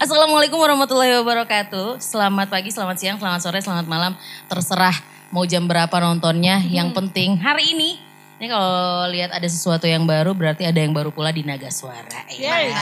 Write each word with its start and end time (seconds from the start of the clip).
Assalamualaikum 0.00 0.56
warahmatullahi 0.56 1.12
wabarakatuh. 1.20 2.00
Selamat 2.00 2.48
pagi, 2.48 2.72
selamat 2.72 2.96
siang, 2.96 3.16
selamat 3.20 3.40
sore, 3.44 3.60
selamat 3.60 3.84
malam. 3.84 4.16
Terserah 4.48 4.96
mau 5.28 5.44
jam 5.44 5.68
berapa 5.68 5.92
nontonnya. 6.00 6.56
Yang 6.64 6.96
penting 6.96 7.36
hari 7.36 7.76
ini, 7.76 8.00
ini 8.40 8.48
kalau 8.48 9.04
lihat 9.12 9.28
ada 9.28 9.44
sesuatu 9.44 9.84
yang 9.84 10.08
baru 10.08 10.32
berarti 10.32 10.64
ada 10.64 10.80
yang 10.80 10.96
baru 10.96 11.12
pula 11.12 11.28
di 11.36 11.44
Naga 11.44 11.68
Suara 11.68 12.24
ya. 12.32 12.72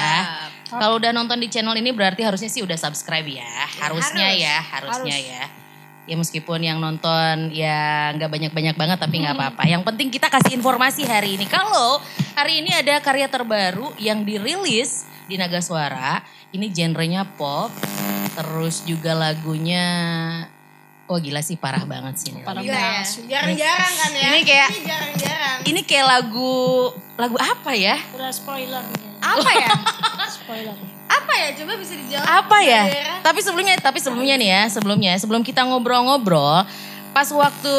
Kalau 0.71 1.03
udah 1.03 1.11
nonton 1.11 1.43
di 1.43 1.51
channel 1.51 1.75
ini 1.75 1.91
berarti 1.91 2.23
harusnya 2.23 2.47
sih 2.47 2.63
udah 2.63 2.79
subscribe 2.79 3.27
ya. 3.27 3.51
Harusnya 3.83 4.31
harus. 4.31 4.39
ya, 4.39 4.57
harusnya 4.79 5.17
ya. 5.19 5.43
Ya 6.07 6.15
meskipun 6.15 6.63
yang 6.63 6.79
nonton 6.79 7.51
ya 7.51 8.15
nggak 8.15 8.31
banyak-banyak 8.31 8.79
banget 8.79 8.99
tapi 9.03 9.27
nggak 9.27 9.35
apa-apa. 9.35 9.67
Yang 9.67 9.83
penting 9.91 10.15
kita 10.15 10.31
kasih 10.31 10.55
informasi 10.55 11.03
hari 11.03 11.35
ini. 11.35 11.51
Kalau 11.51 11.99
hari 12.39 12.63
ini 12.63 12.71
ada 12.79 13.03
karya 13.03 13.27
terbaru 13.27 13.91
yang 13.99 14.23
dirilis 14.23 15.03
di 15.27 15.35
Naga 15.35 15.59
Suara. 15.59 16.38
Ini 16.51 16.67
genrenya 16.71 17.29
pop. 17.29 17.69
Terus 18.33 18.87
juga 18.87 19.13
lagunya 19.13 19.85
Oh 21.09 21.17
gila 21.17 21.41
sih 21.41 21.57
parah 21.57 21.89
banget 21.89 22.21
sih 22.21 22.29
ini. 22.31 22.45
Parah 22.45 22.61
lagu. 22.61 22.69
banget. 22.69 23.05
Gila 23.09 23.25
ya. 23.25 23.33
Jarang-jarang 23.33 23.95
kan 23.97 24.11
ya. 24.13 24.29
Ini 24.29 24.41
kayak- 24.45 24.71
Ini 24.71 24.83
jarang-jarang. 24.85 25.59
Ini 25.65 25.81
kayak 25.83 26.07
lagu 26.07 26.53
lagu 27.17 27.37
apa 27.37 27.73
ya? 27.73 27.97
Udah 28.13 28.29
spoiler 28.29 28.85
nih. 28.85 29.09
Apa 29.19 29.51
ya? 29.51 29.69
Spoiler. 30.39 30.77
Apa 31.09 31.33
ya? 31.35 31.49
Coba 31.57 31.73
bisa 31.77 31.95
dijawab. 31.97 32.25
apa 32.29 32.57
ya? 32.61 32.83
Daerah. 32.85 33.19
Tapi 33.25 33.41
sebelumnya, 33.41 33.75
tapi 33.79 33.99
sebelumnya 33.99 34.37
nih 34.37 34.49
ya, 34.51 34.63
sebelumnya, 34.69 35.13
sebelum 35.17 35.41
kita 35.41 35.65
ngobrol-ngobrol, 35.65 36.69
pas 37.11 37.29
waktu 37.29 37.77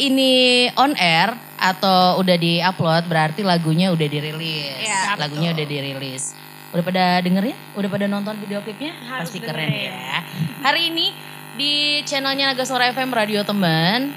ini 0.00 0.32
on 0.74 0.96
air 0.96 1.32
atau 1.56 2.16
udah 2.18 2.34
di-upload, 2.34 3.04
berarti 3.04 3.44
lagunya 3.44 3.92
udah 3.92 4.08
dirilis. 4.08 4.80
Iya, 4.80 5.14
lagunya 5.14 5.52
udah 5.52 5.66
dirilis. 5.66 6.32
Udah 6.72 6.82
pada 6.82 7.04
dengerin? 7.20 7.56
Udah 7.76 7.88
pada 7.88 8.06
nonton 8.08 8.34
video 8.40 8.64
klipnya? 8.64 8.96
Harus 9.04 9.28
Pasti 9.28 9.38
keren 9.38 9.68
dengerin. 9.68 9.92
ya. 9.92 10.18
Hari 10.62 10.80
ini 10.88 11.06
di 11.52 11.72
channelnya 12.02 12.48
Naga 12.48 12.64
Suara 12.64 12.88
FM 12.88 13.12
Radio 13.12 13.44
Teman, 13.44 14.08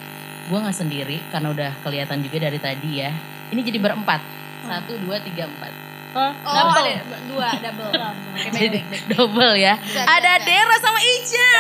gue 0.48 0.58
nggak 0.58 0.72
sendiri 0.74 1.20
karena 1.30 1.52
udah 1.52 1.72
kelihatan 1.84 2.24
juga 2.24 2.38
dari 2.42 2.56
tadi 2.56 3.04
ya. 3.04 3.12
Ini 3.52 3.60
jadi 3.60 3.76
berempat. 3.78 4.22
Satu, 4.64 4.96
dua, 4.98 5.20
tiga, 5.20 5.46
empat. 5.46 5.72
Oh, 6.16 6.32
Oh, 6.48 6.56
double. 6.72 6.96
ada 6.96 7.20
dua, 7.28 7.48
double. 7.60 7.92
Jadi 8.56 8.80
double 9.12 9.54
ya. 9.60 9.76
Ada. 10.08 10.40
Dera 10.42 10.76
sama 10.80 11.00
Ica. 11.04 11.52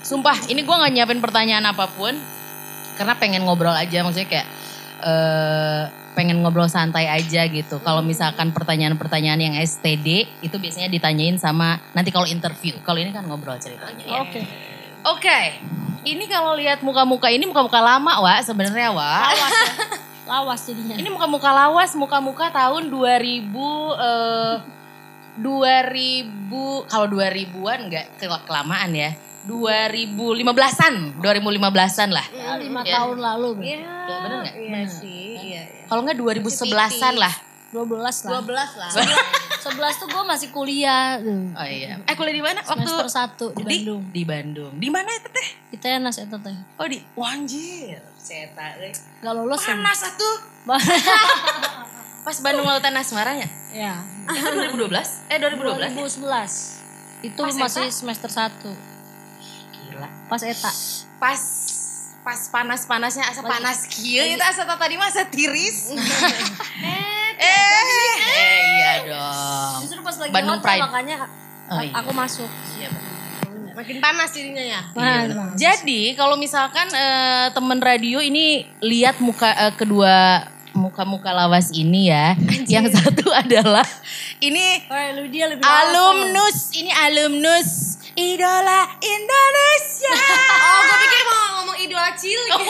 Sumpah, 0.00 0.34
ini 0.46 0.62
gue 0.62 0.74
gak 0.74 0.90
nyiapin 0.90 1.18
pertanyaan 1.18 1.66
apa 1.66 1.86
pun. 1.86 2.14
Karena 2.94 3.14
pengen 3.16 3.42
ngobrol 3.42 3.72
aja, 3.72 4.02
maksudnya 4.02 4.28
kayak 4.28 4.46
eh 5.00 5.82
pengen 6.14 6.42
ngobrol 6.42 6.66
santai 6.66 7.06
aja 7.06 7.46
gitu. 7.46 7.78
Kalau 7.80 8.02
misalkan 8.02 8.50
pertanyaan-pertanyaan 8.50 9.40
yang 9.40 9.54
STD 9.58 10.26
itu 10.42 10.56
biasanya 10.58 10.90
ditanyain 10.90 11.38
sama 11.38 11.78
nanti 11.94 12.10
kalau 12.10 12.26
interview. 12.26 12.76
Kalau 12.82 12.98
ini 12.98 13.14
kan 13.14 13.24
ngobrol 13.26 13.56
ceritanya 13.56 14.04
ya. 14.04 14.20
Oke. 14.22 14.40
Oke. 15.06 15.40
Ini 16.00 16.24
kalau 16.32 16.56
lihat 16.56 16.80
muka-muka 16.80 17.28
ini 17.28 17.44
muka-muka 17.44 17.76
lama, 17.76 18.24
Wak, 18.24 18.40
sebenarnya, 18.48 18.88
Wak. 18.88 19.20
Lawas 19.36 19.52
ya. 19.52 19.74
Lawas 20.30 20.60
jadinya. 20.62 20.94
Ini 20.96 21.08
muka-muka 21.10 21.50
lawas, 21.50 21.90
muka-muka 21.98 22.54
tahun 22.54 22.86
2000 22.88 23.50
eh 23.98 24.56
2000 25.40 26.90
kalau 26.90 27.06
2000-an 27.10 27.78
enggak 27.90 28.06
kelamaan 28.46 28.90
ya. 28.94 29.10
2015-an, 29.42 30.94
2015-an 31.18 32.08
lah. 32.10 32.26
Ya, 32.28 32.56
lima 32.56 32.80
Ya. 32.82 33.00
tahun 33.00 33.16
lalu. 33.18 33.48
Iya. 33.62 33.78
Ya, 33.80 34.16
bener 34.20 34.38
nggak? 34.42 34.54
Iya 34.54 34.68
Bener. 34.70 34.88
sih. 34.90 35.28
Iya, 35.34 35.62
iya. 35.64 35.84
Kalau 35.86 36.00
enggak 36.02 36.16
2011-an 36.18 37.14
lah. 37.16 37.34
12 37.70 37.86
lah. 38.26 38.40
12 38.42 38.82
lah. 38.82 38.90
11 38.90 39.70
tuh 39.94 40.08
gue 40.08 40.22
masih 40.26 40.48
kuliah. 40.50 41.16
tuh. 41.16 41.54
Oh 41.54 41.62
iya. 41.64 42.02
Eh 42.02 42.14
kuliah 42.14 42.34
di 42.34 42.42
mana? 42.42 42.60
Waktu 42.60 42.82
Semester 42.82 43.08
1 43.54 43.54
di 43.54 43.64
Bandung. 43.64 44.00
Di 44.10 44.22
Bandung. 44.24 44.72
Di 44.74 44.88
mana 44.90 45.08
itu 45.08 45.28
teh? 45.30 45.48
Kita 45.70 45.86
ya 45.86 45.98
nas 45.98 46.18
eta 46.18 46.36
teh. 46.36 46.56
Oh 46.76 46.84
di 46.84 46.98
Wanjir. 47.14 48.02
Seta 48.18 48.74
euy. 48.76 48.90
Gak 49.22 49.32
lolos 49.32 49.62
ya. 49.62 49.72
Panas 49.72 50.02
atuh. 50.02 50.36
Pas 52.26 52.36
Bandung 52.40 52.66
Lautan 52.66 52.92
Asmaranya. 52.92 53.46
ya. 53.70 53.96
Itu 54.26 54.76
2012? 54.76 55.30
Eh 55.30 55.38
2012. 55.38 55.94
2011. 55.94 57.22
Itu 57.22 57.40
Pas 57.40 57.54
masih 57.54 57.86
eta? 57.86 57.94
semester 57.94 58.28
1. 58.28 58.99
Gila. 60.00 60.08
Pas 60.32 60.40
eta. 60.40 60.70
pas 61.20 61.40
pas 62.24 62.40
panas-panasnya 62.48 63.24
asa 63.28 63.44
panas 63.44 63.84
kieu 63.88 64.24
itu 64.24 64.40
asa 64.40 64.64
tadi 64.64 64.96
mah 64.96 65.08
asa 65.12 65.28
tiris. 65.28 65.92
eh, 65.92 67.28
eh, 67.36 68.56
iya 68.80 68.92
dong. 69.04 69.84
Justru 69.84 70.00
pas 70.00 70.16
lagi 70.16 70.32
Bandung 70.32 70.60
hotel 70.60 70.64
Pride. 70.64 70.84
makanya 70.88 71.16
Oh, 71.70 71.78
iya. 71.84 71.92
aku 72.02 72.10
masuk. 72.10 72.50
Makin 73.70 73.96
panas 74.02 74.34
jadinya 74.34 74.64
ya. 74.64 74.80
Nah, 74.92 75.54
Jadi 75.54 76.18
kalau 76.18 76.34
misalkan 76.34 76.90
eh, 76.90 77.46
temen 77.54 77.78
radio 77.78 78.18
ini 78.18 78.66
lihat 78.82 79.22
muka 79.22 79.54
eh, 79.54 79.74
kedua 79.78 80.44
muka-muka 80.74 81.30
lawas 81.30 81.70
ini 81.70 82.10
ya. 82.10 82.34
Yang 82.72 82.98
satu 82.98 83.30
adalah 83.30 83.86
ini 84.42 84.82
Oh, 84.90 85.22
lu 85.22 85.24
dia 85.30 85.46
lebih 85.46 85.62
alumnus, 85.62 86.74
ini 86.74 86.90
alumnus 86.90 87.89
idola 88.14 88.80
Indonesia. 88.98 90.14
Oh, 90.60 90.80
gue 90.82 90.96
pikir 91.02 91.22
mau 91.24 91.44
ngomong 91.60 91.76
idola 91.78 92.10
cilik. 92.14 92.62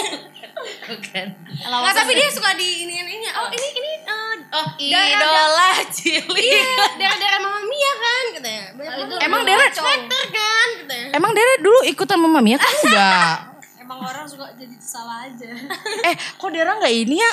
Bukan. 0.91 1.27
sama. 1.57 1.69
Lawas 1.71 1.83
Nggak, 1.87 1.95
tapi 1.97 2.13
dia 2.15 2.29
suka 2.29 2.51
di 2.55 2.85
ini 2.85 2.95
ini. 2.99 3.29
Oh, 3.31 3.49
ini 3.49 3.67
ini 3.71 3.91
eh, 3.97 4.37
Oh, 4.51 4.67
Daerah- 4.77 5.09
idola 5.15 5.69
cilik. 5.89 6.37
Iya, 6.37 6.65
daerah-daerah 6.97 7.39
Mama 7.39 7.61
Mia 7.63 7.93
kan 7.95 8.25
katanya. 8.35 8.65
Banyak. 8.75 9.21
Emang 9.21 9.43
Dera 9.45 9.67
Sweater 9.71 10.25
kan 10.29 10.69
katanya. 10.81 11.09
Emang 11.15 11.31
Dera 11.33 11.55
dulu 11.61 11.79
ikutan 11.87 12.19
Mama 12.19 12.41
Mia 12.41 12.59
kan 12.59 12.73
enggak? 12.83 13.37
Emang 13.79 13.99
orang 14.01 14.27
suka 14.27 14.51
jadi 14.55 14.77
salah 14.79 15.29
aja. 15.29 15.49
eh, 16.09 16.15
kok 16.17 16.51
Dera 16.51 16.75
enggak 16.75 16.93
ini 16.93 17.21
ya? 17.21 17.33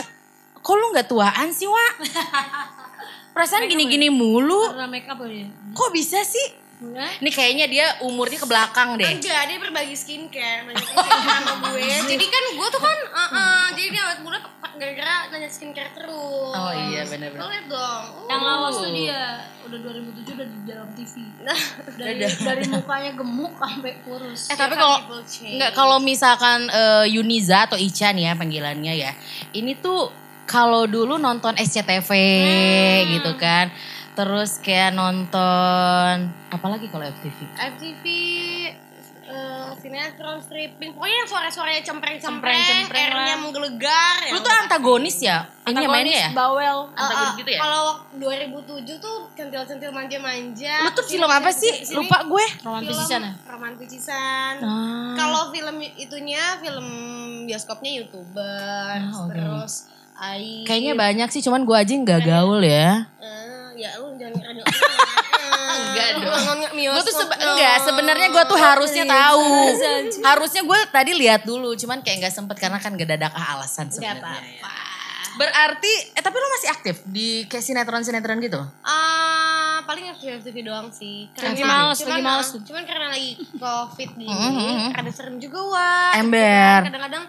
Kok 0.59 0.73
lu 0.75 0.85
enggak 0.91 1.07
tuaan 1.07 1.49
sih, 1.49 1.65
Wak? 1.65 1.93
Perasaan 3.31 3.65
gini-gini 3.65 4.09
mulu. 4.09 4.73
Karena 4.73 4.87
make 4.87 5.07
up 5.07 5.21
ya. 5.23 5.47
Kok 5.73 5.89
bisa 5.89 6.21
sih? 6.21 6.66
Enggak. 6.77 7.11
Ini 7.25 7.29
kayaknya 7.33 7.65
dia 7.65 7.87
umurnya 8.05 8.37
ke 8.37 8.47
belakang 8.47 9.01
deh. 9.01 9.09
Enggak, 9.09 9.41
dia 9.49 9.57
berbagi 9.57 9.95
skincare, 9.97 10.61
banyak 10.69 10.85
skincare 10.85 11.21
sama 11.25 11.53
gue. 11.73 11.89
Jadi 12.05 12.25
kan 12.29 12.43
gue 12.53 12.67
tuh 12.69 12.81
kan, 12.81 12.97
uh, 13.09 13.21
uh, 13.33 13.63
jadi 13.73 13.87
dia 13.97 14.01
awet 14.05 14.19
muda 14.21 14.37
gara-gara 14.77 15.15
nanya 15.33 15.49
skincare 15.49 15.89
terus. 15.97 16.53
Oh 16.53 16.71
iya, 16.93 17.01
bener-bener. 17.09 17.41
Lo 17.41 17.49
liat 17.49 17.65
dong. 17.65 18.03
Uh. 18.13 18.29
Yang 18.29 18.41
lawas 18.45 18.75
tuh 18.77 18.91
dia 18.93 19.21
udah 19.67 19.79
2007 19.83 20.37
udah 20.37 20.47
di 20.47 20.59
dalam 20.63 20.89
TV. 20.93 21.13
Dari 21.97 22.13
Udah. 22.21 22.31
dari 22.45 22.63
mukanya 22.69 23.11
gemuk 23.17 23.53
sampai 23.57 23.93
kurus. 24.05 24.41
Eh, 24.53 24.57
tapi 24.57 24.73
kalau 24.77 24.97
change. 25.25 25.57
enggak 25.57 25.71
kalau 25.73 25.97
misalkan 25.97 26.69
eh, 26.69 27.05
Yuniza 27.09 27.67
atau 27.67 27.75
Ica 27.75 28.13
nih 28.13 28.31
ya 28.31 28.33
panggilannya 28.37 28.93
ya. 28.95 29.11
Ini 29.51 29.81
tuh 29.81 30.13
kalau 30.47 30.87
dulu 30.87 31.19
nonton 31.19 31.57
SCTV 31.57 32.09
gitu 33.17 33.33
kan. 33.35 33.73
Terus 34.17 34.57
kayak 34.65 34.97
nonton 34.97 36.33
apalagi 36.49 36.89
kalau 36.89 37.05
FTV? 37.05 37.37
FTV, 37.53 38.03
uh, 39.29 39.69
sinetron, 39.77 40.41
stripping, 40.41 40.97
pokoknya 40.97 41.15
yang 41.21 41.29
suara-suaranya 41.29 41.81
cempreng-cempreng, 41.85 42.89
airnya 42.89 43.35
menggelegar. 43.37 44.33
Lu 44.33 44.41
tuh 44.41 44.49
antagonis 44.49 45.21
ya? 45.21 45.45
Ini 45.69 45.85
mainnya 45.85 46.17
ya? 46.17 46.29
Bawel. 46.33 46.89
Antagonis 46.97 47.29
uh, 47.29 47.39
gitu 47.45 47.51
ya? 47.53 47.59
Kalau 47.61 47.85
2007 48.17 48.97
tuh 48.97 49.17
centil-centil 49.37 49.93
manja-manja. 49.93 50.75
Lu 50.81 50.89
tuh 50.97 51.05
film 51.05 51.29
apa 51.29 51.53
sih? 51.53 51.85
Lupa 51.93 52.25
gue. 52.25 52.45
Romantisisan 52.65 53.21
ya? 53.21 53.31
Romantisisan. 53.45 54.53
Ah. 54.65 55.13
Kalau 55.13 55.53
film 55.53 55.77
itunya 55.93 56.57
film 56.57 56.87
bioskopnya 57.45 58.01
youtuber, 58.01 58.97
Ah, 58.97 59.29
terus. 59.29 59.93
Kayaknya 60.65 60.97
banyak 60.97 61.29
sih, 61.29 61.45
cuman 61.45 61.61
gue 61.61 61.77
aja 61.77 61.93
nggak 61.93 62.21
gaul 62.25 62.65
ya. 62.65 63.05
Eh, 63.21 63.46
ya 63.77 63.95
lu 63.97 64.17
jangan 64.17 64.41
radio. 64.41 64.63
Enggak 65.67 66.09
dong. 66.19 66.59
Gue 66.73 67.03
tuh 67.03 67.15
enggak 67.29 67.75
sebenarnya 67.81 68.27
gue 68.27 68.43
tuh 68.45 68.59
harusnya 68.59 69.05
tahu. 69.05 69.45
Harusnya 70.21 70.61
gue 70.61 70.79
tadi 70.89 71.11
lihat 71.13 71.41
dulu, 71.43 71.71
cuman 71.73 72.01
kayak 72.01 72.25
nggak 72.25 72.33
sempet 72.33 72.57
karena 72.57 72.77
kan 72.77 72.93
gak 72.93 73.07
dadak 73.07 73.31
alasan 73.31 73.87
sebenarnya. 73.87 74.21
apa-apa. 74.23 74.71
Berarti, 75.37 75.93
eh 76.11 76.21
tapi 76.21 76.33
lu 76.33 76.49
masih 76.51 76.69
aktif 76.71 76.95
di 77.05 77.45
kayak 77.45 77.61
sinetron-sinetron 77.61 78.41
gitu? 78.41 78.57
Ah, 78.81 79.85
paling 79.85 80.09
FTV 80.09 80.41
FTV 80.41 80.57
doang 80.65 80.89
sih. 80.89 81.29
Lagi 81.31 81.61
males, 81.61 82.01
lagi 82.01 82.23
males. 82.25 82.49
Cuman 82.57 82.83
karena 82.83 83.07
lagi 83.07 83.37
covid 83.53 84.09
gini, 84.17 84.33
Mhm. 84.33 84.97
ada 84.97 85.11
serem 85.13 85.37
juga 85.37 85.61
wah. 85.63 86.17
Ember. 86.17 86.89
Kadang-kadang 86.89 87.23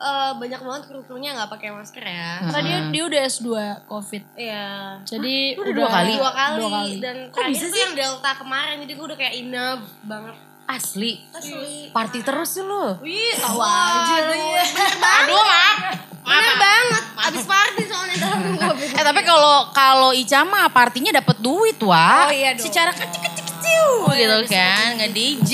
eh, 0.00 0.32
banyak 0.34 0.60
banget 0.60 0.82
kru-krunya 0.86 1.30
nggak 1.32 1.50
pakai 1.50 1.68
masker 1.70 2.00
ya. 2.00 2.40
Karena 2.42 2.60
dia, 2.60 2.78
dia 2.88 3.02
udah 3.04 3.20
S2 3.22 3.48
COVID. 3.84 4.22
Iya. 4.34 4.68
Jadi 5.04 5.36
Lu 5.52 5.60
udah 5.60 5.64
udah 5.66 5.74
dua 5.76 5.88
kali? 5.90 6.12
Dua 6.14 6.32
kali, 6.32 6.56
Dua 6.56 6.70
kali. 6.72 6.94
dan 6.98 7.16
Kok 7.26 7.34
terakhir 7.36 7.52
bisa 7.52 7.64
tuh 7.64 7.70
sih? 7.70 7.82
yang 7.82 7.94
Delta 7.94 8.30
kemarin 8.34 8.76
jadi 8.78 8.92
gue 8.92 9.06
udah 9.06 9.18
kayak 9.18 9.34
enough 9.36 9.82
banget. 10.02 10.34
Asli. 10.66 11.12
Asli. 11.30 11.90
Party 11.90 12.18
terus 12.20 12.48
sih 12.48 12.62
lu. 12.62 12.94
Wih, 13.00 13.34
tahu 13.36 13.58
aja 13.58 14.16
lu. 14.24 14.38
Bener 14.54 14.94
banget. 14.96 15.26
Aduh, 15.26 15.42
maaf. 15.42 15.76
Bener 16.20 16.54
banget. 16.56 17.02
Abis 17.20 17.44
party 17.44 17.82
soalnya 17.84 18.16
dalam 18.22 18.40
covid. 18.54 18.88
Eh 18.88 19.02
tapi 19.02 19.20
kalau 19.20 19.56
kalau 19.70 20.10
Ica 20.10 20.40
mah 20.42 20.70
partinya 20.70 21.10
dapat 21.12 21.36
duit 21.38 21.74
wah. 21.82 22.24
Oh, 22.24 22.30
iya 22.30 22.54
dong. 22.54 22.62
Secara 22.62 22.94
kecil-kecil 22.94 23.84
gitu 24.14 24.38
kan, 24.46 24.86
nge 24.96 25.08
DJ. 25.10 25.52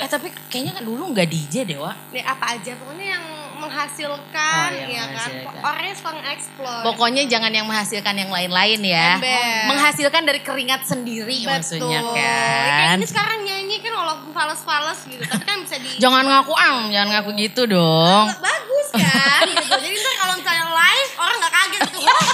Eh 0.00 0.08
tapi 0.08 0.28
kayaknya 0.48 0.72
kan 0.74 0.84
dulu 0.84 1.02
nggak 1.10 1.26
DJ 1.26 1.54
deh 1.64 1.78
wah. 1.78 1.94
Nih 2.10 2.22
apa 2.22 2.56
aja 2.56 2.72
pokoknya 2.74 3.06
yang 3.10 3.24
menghasilkan 3.60 4.68
Oh, 4.72 4.72
iya, 4.72 4.88
ya 4.88 5.00
kan. 5.04 5.08
menghasilkan. 5.12 5.52
Orangnya 5.60 5.94
suka 5.94 6.10
nge-explore. 6.16 6.82
Pokoknya 6.82 7.22
jangan 7.26 7.52
yang 7.52 7.66
menghasilkan 7.66 8.14
yang 8.16 8.30
lain-lain 8.30 8.80
ya. 8.80 9.08
Ember. 9.16 9.60
Menghasilkan 9.68 10.22
dari 10.24 10.40
keringat 10.40 10.82
sendiri 10.82 11.44
maksudnya 11.44 12.00
Betul. 12.00 12.16
Ya, 12.16 12.24
kayak 12.24 12.80
kan. 12.80 12.96
ini 12.96 13.06
sekarang 13.06 13.38
nyanyi 13.44 13.76
kan 13.78 13.92
walaupun 13.92 14.30
fales-fales 14.32 15.00
gitu, 15.04 15.22
tapi 15.22 15.44
kan 15.44 15.56
bisa 15.60 15.76
di 15.76 15.88
Jangan 15.98 16.24
ngaku 16.24 16.54
ang, 16.56 16.76
jangan 16.88 17.08
ngaku 17.12 17.30
gitu 17.38 17.62
dong. 17.66 18.24
bagus 18.34 18.88
kan 18.90 19.44
gitu. 19.52 19.74
Jadi 19.76 19.94
ntar 19.94 20.14
kalau 20.16 20.34
misalnya 20.34 20.64
live 20.66 21.12
orang 21.14 21.36
nggak 21.36 21.52
kaget 21.52 21.80
gitu. 21.84 21.98
Wah, 22.08 22.28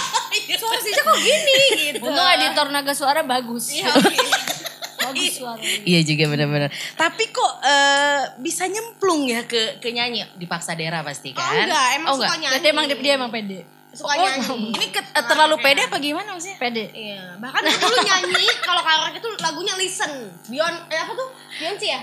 suara 0.57 0.79
Sija 0.79 1.01
kok 1.03 1.17
gini 1.17 1.57
gitu. 1.85 1.99
Untung 2.01 2.27
editor 2.31 2.67
naga 2.69 2.93
suara 2.95 3.21
bagus. 3.21 3.67
Iya, 3.69 3.91
oke. 3.91 4.15
Bagus 5.19 5.35
suara. 5.35 5.61
Iya 5.83 5.99
juga 6.03 6.23
benar-benar. 6.29 6.69
Tapi 6.93 7.23
kok 7.27 7.51
eh, 7.61 8.21
bisa 8.37 8.63
nyemplung 8.65 9.25
ya 9.25 9.43
ke 9.43 9.77
ke 9.77 9.89
nyanyi 9.89 10.21
dipaksa 10.35 10.73
daerah 10.73 11.01
pasti 11.01 11.31
Oh 11.31 11.37
kan? 11.37 11.63
enggak, 11.63 11.85
emang 11.95 12.09
Oh, 12.09 12.15
suka 12.15 12.27
enggak. 12.29 12.39
nyanyi. 12.51 12.59
Dia 12.59 12.71
emang 12.71 12.85
dia 12.87 13.13
emang 13.13 13.29
pede. 13.29 13.59
suka 13.89 14.13
Oh, 14.13 14.19
nyanyi. 14.19 14.69
ini 14.71 14.87
ke- 14.87 15.01
eh, 15.09 15.25
terlalu 15.25 15.55
pede 15.57 15.81
apa 15.83 15.97
gimana 15.97 16.29
maksudnya? 16.31 16.57
Pede. 16.57 16.85
Iya, 16.91 17.33
bahkan 17.37 17.65
dulu 17.65 17.97
nyanyi 17.99 18.45
kalau 18.59 18.79
karaoke 18.79 19.17
itu 19.17 19.29
lagunya 19.39 19.73
Listen. 19.75 20.11
Beyond 20.45 20.77
eh 20.87 20.99
apa 20.99 21.11
tuh? 21.11 21.29
Beyonce 21.55 21.87
ya? 21.87 21.99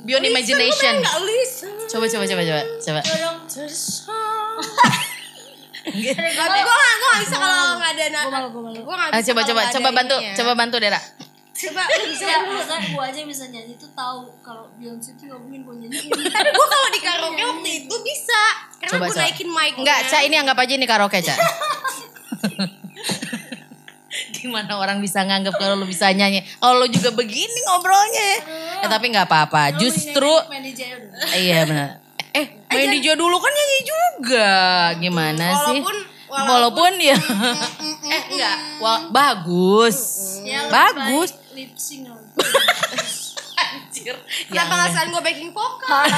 Beyond 0.00 0.24
Imagination. 0.24 0.94
Enggak 0.96 1.16
Listen. 1.20 1.72
Coba 1.88 2.06
coba 2.06 2.24
coba 2.24 2.42
coba 2.42 2.62
coba. 2.78 3.00
Gue 5.82 6.14
gak, 6.14 6.62
gue 6.62 6.76
gak 7.02 7.20
bisa 7.20 7.36
kalau 7.36 7.74
nggak 7.74 7.90
ada 7.90 8.04
Gue 8.72 8.94
gak 8.94 9.08
Ah, 9.08 9.18
bisa 9.18 9.28
coba 9.28 9.42
coba 9.42 9.62
coba 9.68 9.88
bantu 9.92 10.16
ininya. 10.16 10.36
coba 10.38 10.52
bantu 10.54 10.76
Dera. 10.78 11.00
Coba 11.52 11.84
lu 11.84 12.04
bisa 12.16 12.24
dulu. 12.42 12.64
kan 12.64 12.80
gue 12.80 13.04
aja 13.12 13.20
bisa 13.28 13.44
nyanyi 13.52 13.76
tuh 13.76 13.92
tahu 13.92 14.24
kalau 14.40 14.72
Beyonce 14.80 15.12
itu 15.12 15.28
gak 15.28 15.36
mungkin 15.36 15.60
gue 15.68 15.74
nyanyi. 15.84 15.98
Tapi 16.34 16.48
gue 16.48 16.66
kalau 16.72 16.88
di 16.88 17.00
karaoke 17.04 17.42
waktu 17.44 17.70
itu 17.84 17.96
bisa. 18.00 18.42
Karena 18.80 18.92
Coba, 18.96 19.06
gue 19.06 19.16
naikin 19.20 19.48
mic 19.52 19.72
Enggak, 19.76 20.00
Ca 20.08 20.18
ini 20.24 20.36
anggap 20.40 20.56
aja 20.58 20.72
ini 20.74 20.86
karaoke, 20.88 21.20
Ca. 21.20 21.36
Gimana 24.36 24.76
orang 24.76 24.98
bisa 24.98 25.22
nganggap 25.24 25.54
kalau 25.56 25.78
lu 25.78 25.86
bisa 25.86 26.10
nyanyi? 26.10 26.42
Kalau 26.58 26.82
lu 26.82 26.88
juga 26.90 27.14
begini 27.14 27.58
ngobrolnya. 27.68 28.30
Eh 28.82 28.88
tapi 28.90 29.12
nggak 29.12 29.28
apa-apa. 29.28 29.78
Justru 29.78 30.32
iya 31.36 31.64
benar. 31.68 32.02
Eh, 32.32 32.64
main 32.72 32.88
DJ 32.96 33.14
dulu 33.14 33.36
kan 33.38 33.52
nyanyi 33.52 33.78
juga. 33.84 34.50
Gimana 34.98 35.46
sih? 35.68 35.78
Walaupun 35.80 35.96
Walaupun 36.32 36.96
ya 36.96 37.12
eh 38.08 38.22
enggak, 38.32 38.56
Wah, 38.80 39.00
bagus. 39.12 39.98
Ya, 40.48 40.64
bagus. 40.72 41.36
Lip 41.52 41.76
sync. 41.76 42.08
Anjir. 43.62 44.16
Kenapa 44.48 44.72
nggak 44.74 44.88
sekalian 44.90 45.10
gue 45.12 45.22
backing 45.22 45.52
vokal? 45.52 46.04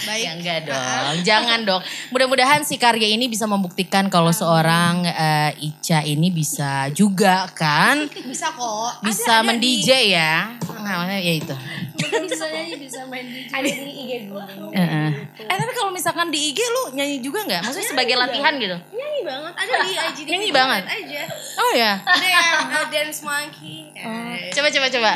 Ya, 0.00 0.06
Baik. 0.08 0.22
Ya 0.24 0.30
enggak 0.32 0.58
dong, 0.64 1.16
jangan 1.22 1.60
dong. 1.62 1.82
Mudah-mudahan 2.08 2.64
si 2.64 2.80
karya 2.80 3.04
ini 3.04 3.28
bisa 3.28 3.44
membuktikan 3.44 4.08
kalau 4.08 4.32
seorang 4.32 5.04
eh, 5.04 5.52
Ica 5.60 6.00
ini 6.02 6.32
bisa 6.32 6.88
juga 6.90 7.44
kan, 7.52 8.08
Bisa 8.32 8.48
kok. 8.56 9.04
bisa 9.04 9.44
mendj 9.44 9.92
ya. 9.92 10.56
Nah, 10.80 11.04
ya 11.04 11.32
itu. 11.36 11.52
Bisa 12.00 12.46
nyanyi 12.46 12.74
bisa 12.78 13.00
main 13.06 13.26
DJ. 13.26 13.50
Ada 13.52 13.68
di 13.68 13.92
IG 13.92 14.12
gue. 14.28 14.44
Heeh. 14.72 15.08
Eh 15.40 15.56
tapi 15.56 15.72
kalau 15.72 15.90
misalkan 15.90 16.28
di 16.28 16.50
IG 16.50 16.58
lu 16.60 16.82
nyanyi 16.94 17.20
juga 17.20 17.44
nggak? 17.44 17.60
Maksudnya 17.62 17.88
sebagai 17.88 18.14
latihan 18.16 18.54
gitu? 18.56 18.76
Nyanyi 18.90 19.20
banget. 19.22 19.52
Ada 19.54 19.74
di 19.80 19.90
IGTV. 19.92 20.28
Nyanyi 20.30 20.50
banget? 20.50 20.82
Aja. 20.86 21.22
Oh 21.58 21.72
ya. 21.74 21.92
Ada 22.00 22.26
yang 22.26 22.58
uh, 22.70 22.86
dance 22.88 23.20
monkey. 23.20 23.92
Eh, 23.92 24.50
Coba 24.50 24.68
coba 24.68 24.86
coba. 24.88 25.12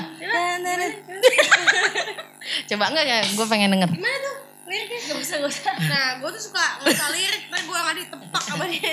coba 2.68 2.84
enggak 2.92 3.04
ya? 3.04 3.18
Gue 3.32 3.46
pengen 3.46 3.72
denger. 3.72 3.90
Gimana 3.90 4.16
tuh? 4.20 4.36
Liriknya? 4.64 4.98
Gak 5.12 5.18
bisa 5.20 5.34
gak 5.38 5.50
usah. 5.50 5.74
Nah, 5.76 6.08
gue 6.20 6.30
tuh 6.32 6.42
suka 6.42 6.64
ngasal 6.82 7.10
lirik, 7.12 7.42
tapi 7.48 7.64
gue 7.64 7.78
gak 7.78 7.96
ditepak 8.00 8.42
sama 8.42 8.64
dia. 8.66 8.92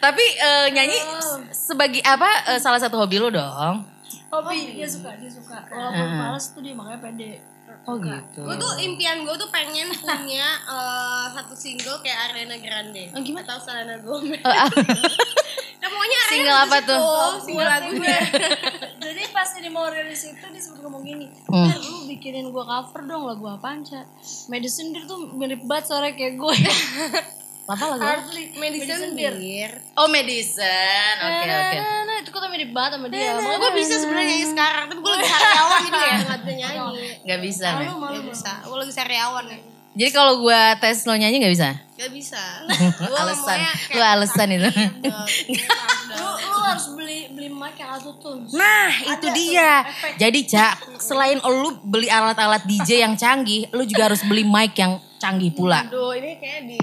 Tapi 0.00 0.24
eh, 0.38 0.66
nyanyi 0.72 0.98
sebagai 1.50 2.02
apa? 2.02 2.54
eh, 2.54 2.58
salah 2.58 2.80
satu 2.80 2.98
hobi 2.98 3.18
lu 3.18 3.30
dong. 3.30 3.84
Hobi 4.30 4.56
dia 4.72 4.86
suka 4.86 5.10
dia 5.14 5.26
suka. 5.26 5.58
Walaupun 5.66 6.08
males 6.16 6.46
tuh 6.50 6.60
dia 6.60 6.72
makanya 6.72 7.00
pede. 7.02 7.32
Oh 7.86 7.94
gitu. 7.96 8.42
gue 8.42 8.56
tuh 8.58 8.72
impian 8.82 9.22
gue 9.22 9.36
tuh 9.36 9.46
pengen 9.48 9.90
punya 10.02 10.46
eh, 10.66 11.24
satu 11.32 11.54
single 11.54 12.02
kayak 12.02 12.30
Ariana 12.30 12.58
Grande. 12.58 13.14
Oh, 13.14 13.22
gimana? 13.22 13.46
Atau 13.46 13.62
Selena 13.62 13.96
Gomez. 13.98 14.42
Oh, 14.42 14.50
ah. 14.50 14.70
Nah, 15.80 15.88
pokoknya 15.88 16.18
Ariana 16.18 16.28
Single 16.28 16.58
apa 16.60 16.78
tuh? 16.84 17.00
Single 17.40 17.64
lagunya. 17.64 18.18
Jadi 19.00 19.22
pas 19.32 19.48
ini 19.56 19.68
mau 19.72 19.88
rilis 19.88 20.28
itu 20.28 20.44
dia 20.44 20.60
sempat 20.60 20.84
ngomong 20.84 21.00
gini, 21.00 21.24
Hmm. 21.48 21.66
"Eh, 21.66 21.76
lu 21.80 22.04
bikinin 22.04 22.52
gua 22.52 22.68
cover 22.68 23.08
dong 23.08 23.24
lagu 23.24 23.48
apaan, 23.48 23.80
Ca? 23.80 24.04
Medicine 24.46 24.92
Beer 24.92 25.08
tuh 25.08 25.32
mirip 25.32 25.64
banget 25.64 25.88
suara 25.88 26.12
kayak 26.12 26.36
gue. 26.36 26.56
Apa 27.68 27.84
lagu? 27.96 28.02
Hardly. 28.02 28.44
Medicine 28.56 29.12
Beer. 29.14 29.72
Oh 29.98 30.08
medicine. 30.08 31.16
Oke 31.20 31.46
oke. 31.48 31.78
Nah, 31.78 32.00
nah, 32.08 32.16
itu 32.20 32.28
kok 32.32 32.40
mirip 32.50 32.70
banget 32.72 32.90
sama 32.98 33.06
dia. 33.08 33.18
Makanya 33.18 33.40
Makanya 33.40 33.58
gue 33.60 33.72
bisa 33.78 33.94
sebenarnya 34.00 34.28
nyanyi 34.30 34.46
sekarang, 34.48 34.84
tapi 34.90 35.00
gue 35.00 35.12
lagi 35.12 35.26
sariawan 35.28 35.78
gitu 35.80 36.00
ya, 36.00 36.14
gak 36.30 36.40
bisa 36.40 36.52
nyanyi. 36.56 37.06
Gak 37.26 37.40
bisa. 37.40 37.68
malu 37.78 37.94
malu. 38.00 38.20
Bisa, 38.30 38.52
gue 38.64 38.78
lagi 38.78 38.92
sariawan 38.94 39.44
ya. 39.46 39.58
Jadi 39.90 40.10
kalau 40.14 40.38
gue 40.38 40.60
tes 40.78 41.02
lo 41.02 41.14
nyanyi 41.18 41.36
gak 41.42 41.54
bisa? 41.54 41.68
Gak 41.98 42.10
bisa. 42.14 42.42
Alasan. 43.20 43.58
kayak 43.58 43.74
Lu 43.98 44.02
alasan 44.06 44.48
itu. 44.54 44.70
Lu, 44.70 46.28
lu 46.46 46.58
harus 46.62 46.86
beli 46.94 47.26
beli 47.34 47.50
mic 47.50 47.74
yang 47.74 47.98
auto 47.98 48.14
tune. 48.22 48.46
Nah 48.54 48.90
itu 49.02 49.26
dia. 49.34 49.82
Jadi 50.14 50.46
Cak, 50.46 51.02
selain 51.02 51.42
lu 51.42 51.74
beli 51.82 52.06
alat-alat 52.06 52.62
DJ 52.64 53.02
yang 53.02 53.18
canggih, 53.18 53.66
lu 53.74 53.82
juga 53.82 54.14
harus 54.14 54.22
beli 54.22 54.46
mic 54.46 54.78
yang 54.78 55.02
canggih 55.20 55.52
pula. 55.52 55.84
Aduh, 55.84 56.16
ini 56.16 56.40
kayak 56.40 56.64
di 56.64 56.80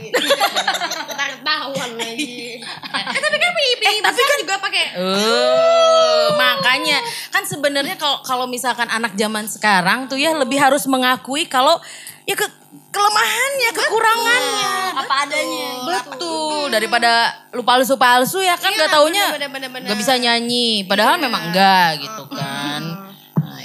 ketahuan 1.09 1.91
lagi. 1.97 2.61
Eh, 2.61 3.03
tapi 3.17 3.37
kan 3.41 3.51
pipi 3.57 3.97
tapi 3.97 4.19
kan 4.21 4.37
juga 4.37 4.55
pakai 4.61 4.85
Oh, 5.01 6.37
makanya 6.37 7.01
kan 7.33 7.43
sebenarnya 7.43 7.97
kalau 7.97 8.21
kalau 8.21 8.45
misalkan 8.45 8.85
anak 8.87 9.17
zaman 9.17 9.49
sekarang 9.49 10.05
tuh 10.05 10.21
ya 10.21 10.37
lebih 10.37 10.61
harus 10.61 10.85
mengakui 10.85 11.49
kalau 11.49 11.81
ya 12.27 12.35
ke 12.35 12.45
kelemahannya, 12.87 13.69
kekurangannya. 13.73 14.71
Apa 14.97 15.13
adanya. 15.27 15.69
Betul, 15.85 16.67
daripada 16.73 17.11
lu 17.53 17.61
palsu-palsu 17.61 18.41
ya 18.41 18.57
kan 18.57 18.73
Iya, 18.73 18.77
nggak 18.85 18.89
taunya 18.91 19.25
bener-bener. 19.33 19.85
nggak 19.87 19.97
bisa 19.97 20.13
nyanyi, 20.17 20.83
padahal 20.85 21.17
memang 21.21 21.51
enggak 21.51 22.01
gitu 22.01 22.23
kan. 22.33 22.81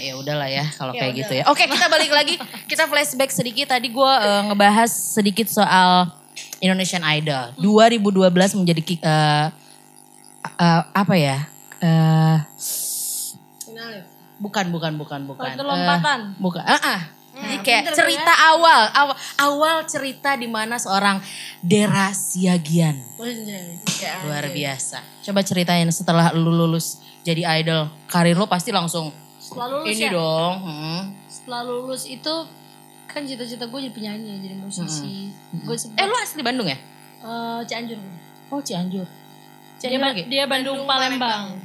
Ya 0.02 0.18
udahlah 0.18 0.50
ya 0.50 0.66
kalau 0.74 0.90
kayak 0.90 1.14
gitu 1.14 1.32
ya. 1.38 1.44
Oke, 1.46 1.70
kita 1.70 1.86
balik 1.86 2.10
lagi. 2.10 2.34
Kita 2.66 2.90
flashback 2.90 3.30
sedikit 3.30 3.70
tadi 3.70 3.86
gue 3.86 4.12
ngebahas 4.50 4.90
sedikit 4.90 5.46
soal 5.46 6.10
Indonesian 6.58 7.06
Idol. 7.06 7.54
2012 7.54 8.58
menjadi 8.58 8.82
ki- 8.82 8.98
eh, 8.98 9.46
eh, 10.58 10.82
apa 10.90 11.14
ya? 11.14 11.46
Ya? 11.78 12.46
bukan, 14.42 14.74
bukan, 14.74 14.92
bukan, 14.98 15.20
bukan. 15.22 15.50
Batu 15.54 15.62
lompatan. 15.62 16.34
Eh, 16.34 16.42
bukan. 16.42 16.64
Ah, 16.66 16.82
ah. 16.82 17.00
Jadi 17.32 17.56
kayak 17.64 17.96
cerita 17.96 18.32
awal, 18.44 18.92
awal, 18.92 19.16
awal 19.40 19.76
cerita 19.88 20.36
di 20.36 20.44
mana 20.44 20.76
seorang 20.76 21.16
Dera 21.64 22.12
Siagian. 22.12 22.98
Luar 24.26 24.50
biasa. 24.52 25.00
Coba 25.24 25.40
ceritain 25.40 25.88
setelah 25.88 26.34
lu 26.34 26.52
lulus 26.52 27.00
jadi 27.24 27.62
idol, 27.62 27.88
karir 28.04 28.36
lu 28.36 28.44
pasti 28.44 28.68
langsung 28.68 29.14
Setelah 29.52 29.68
lulus 29.76 29.92
ini 29.92 30.04
ya. 30.04 30.10
dong. 30.10 30.54
hmm. 30.64 31.00
Setelah 31.28 31.62
lulus 31.68 32.02
itu 32.08 32.34
kan 33.04 33.22
cita-cita 33.28 33.68
gue 33.68 33.78
jadi 33.84 33.92
penyanyi, 33.92 34.40
jadi 34.40 34.56
musisi. 34.56 35.28
Gue 35.52 35.76
sempet 35.76 36.00
Eh 36.00 36.06
lu 36.08 36.16
asli 36.16 36.40
Bandung 36.40 36.64
ya? 36.64 36.78
eh, 37.22 37.60
Cianjur. 37.68 38.00
Oh 38.48 38.60
Cianjur. 38.60 39.04
Dia, 39.04 39.78
Cianjur 39.78 40.00
lagi? 40.00 40.22
dia 40.26 40.44
Bandung, 40.48 40.88
Palembang. 40.88 41.60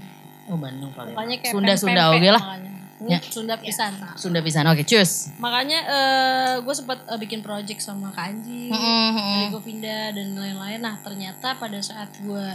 Oh 0.47 0.57
Bandung 0.59 0.91
kayak 0.91 1.51
Sunda 1.51 1.73
Sunda 1.75 2.03
pempek 2.11 2.19
oke 2.19 2.29
lah. 2.31 2.43
makanya. 2.43 2.71
Ya. 2.97 3.19
Sunda 3.21 3.53
pisan. 3.61 3.93
Sunda 4.17 4.39
pisan. 4.41 4.65
Oke, 4.65 4.81
cus. 4.81 5.29
Makanya 5.37 5.79
eh, 5.85 6.53
gue 6.65 6.73
sempat 6.73 6.97
eh, 7.05 7.19
bikin 7.21 7.45
project 7.45 7.77
sama 7.77 8.09
Kak 8.09 8.25
Anji, 8.33 8.73
Mm-mm. 8.73 9.13
dari 9.13 9.47
Govinda 9.53 10.09
dan 10.17 10.33
lain-lain. 10.33 10.81
Nah 10.81 10.97
ternyata 11.05 11.53
pada 11.61 11.77
saat 11.77 12.09
gue 12.17 12.47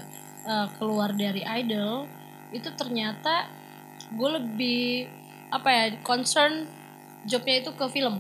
eh, 0.43 0.67
keluar 0.83 1.15
dari 1.15 1.47
Idol 1.47 2.11
itu 2.51 2.69
ternyata 2.75 3.47
gue 4.12 4.31
lebih 4.35 5.07
apa 5.52 5.68
ya 5.68 5.85
concern 6.00 6.64
jobnya 7.23 7.61
itu 7.61 7.71
ke 7.71 7.87
film 7.87 8.16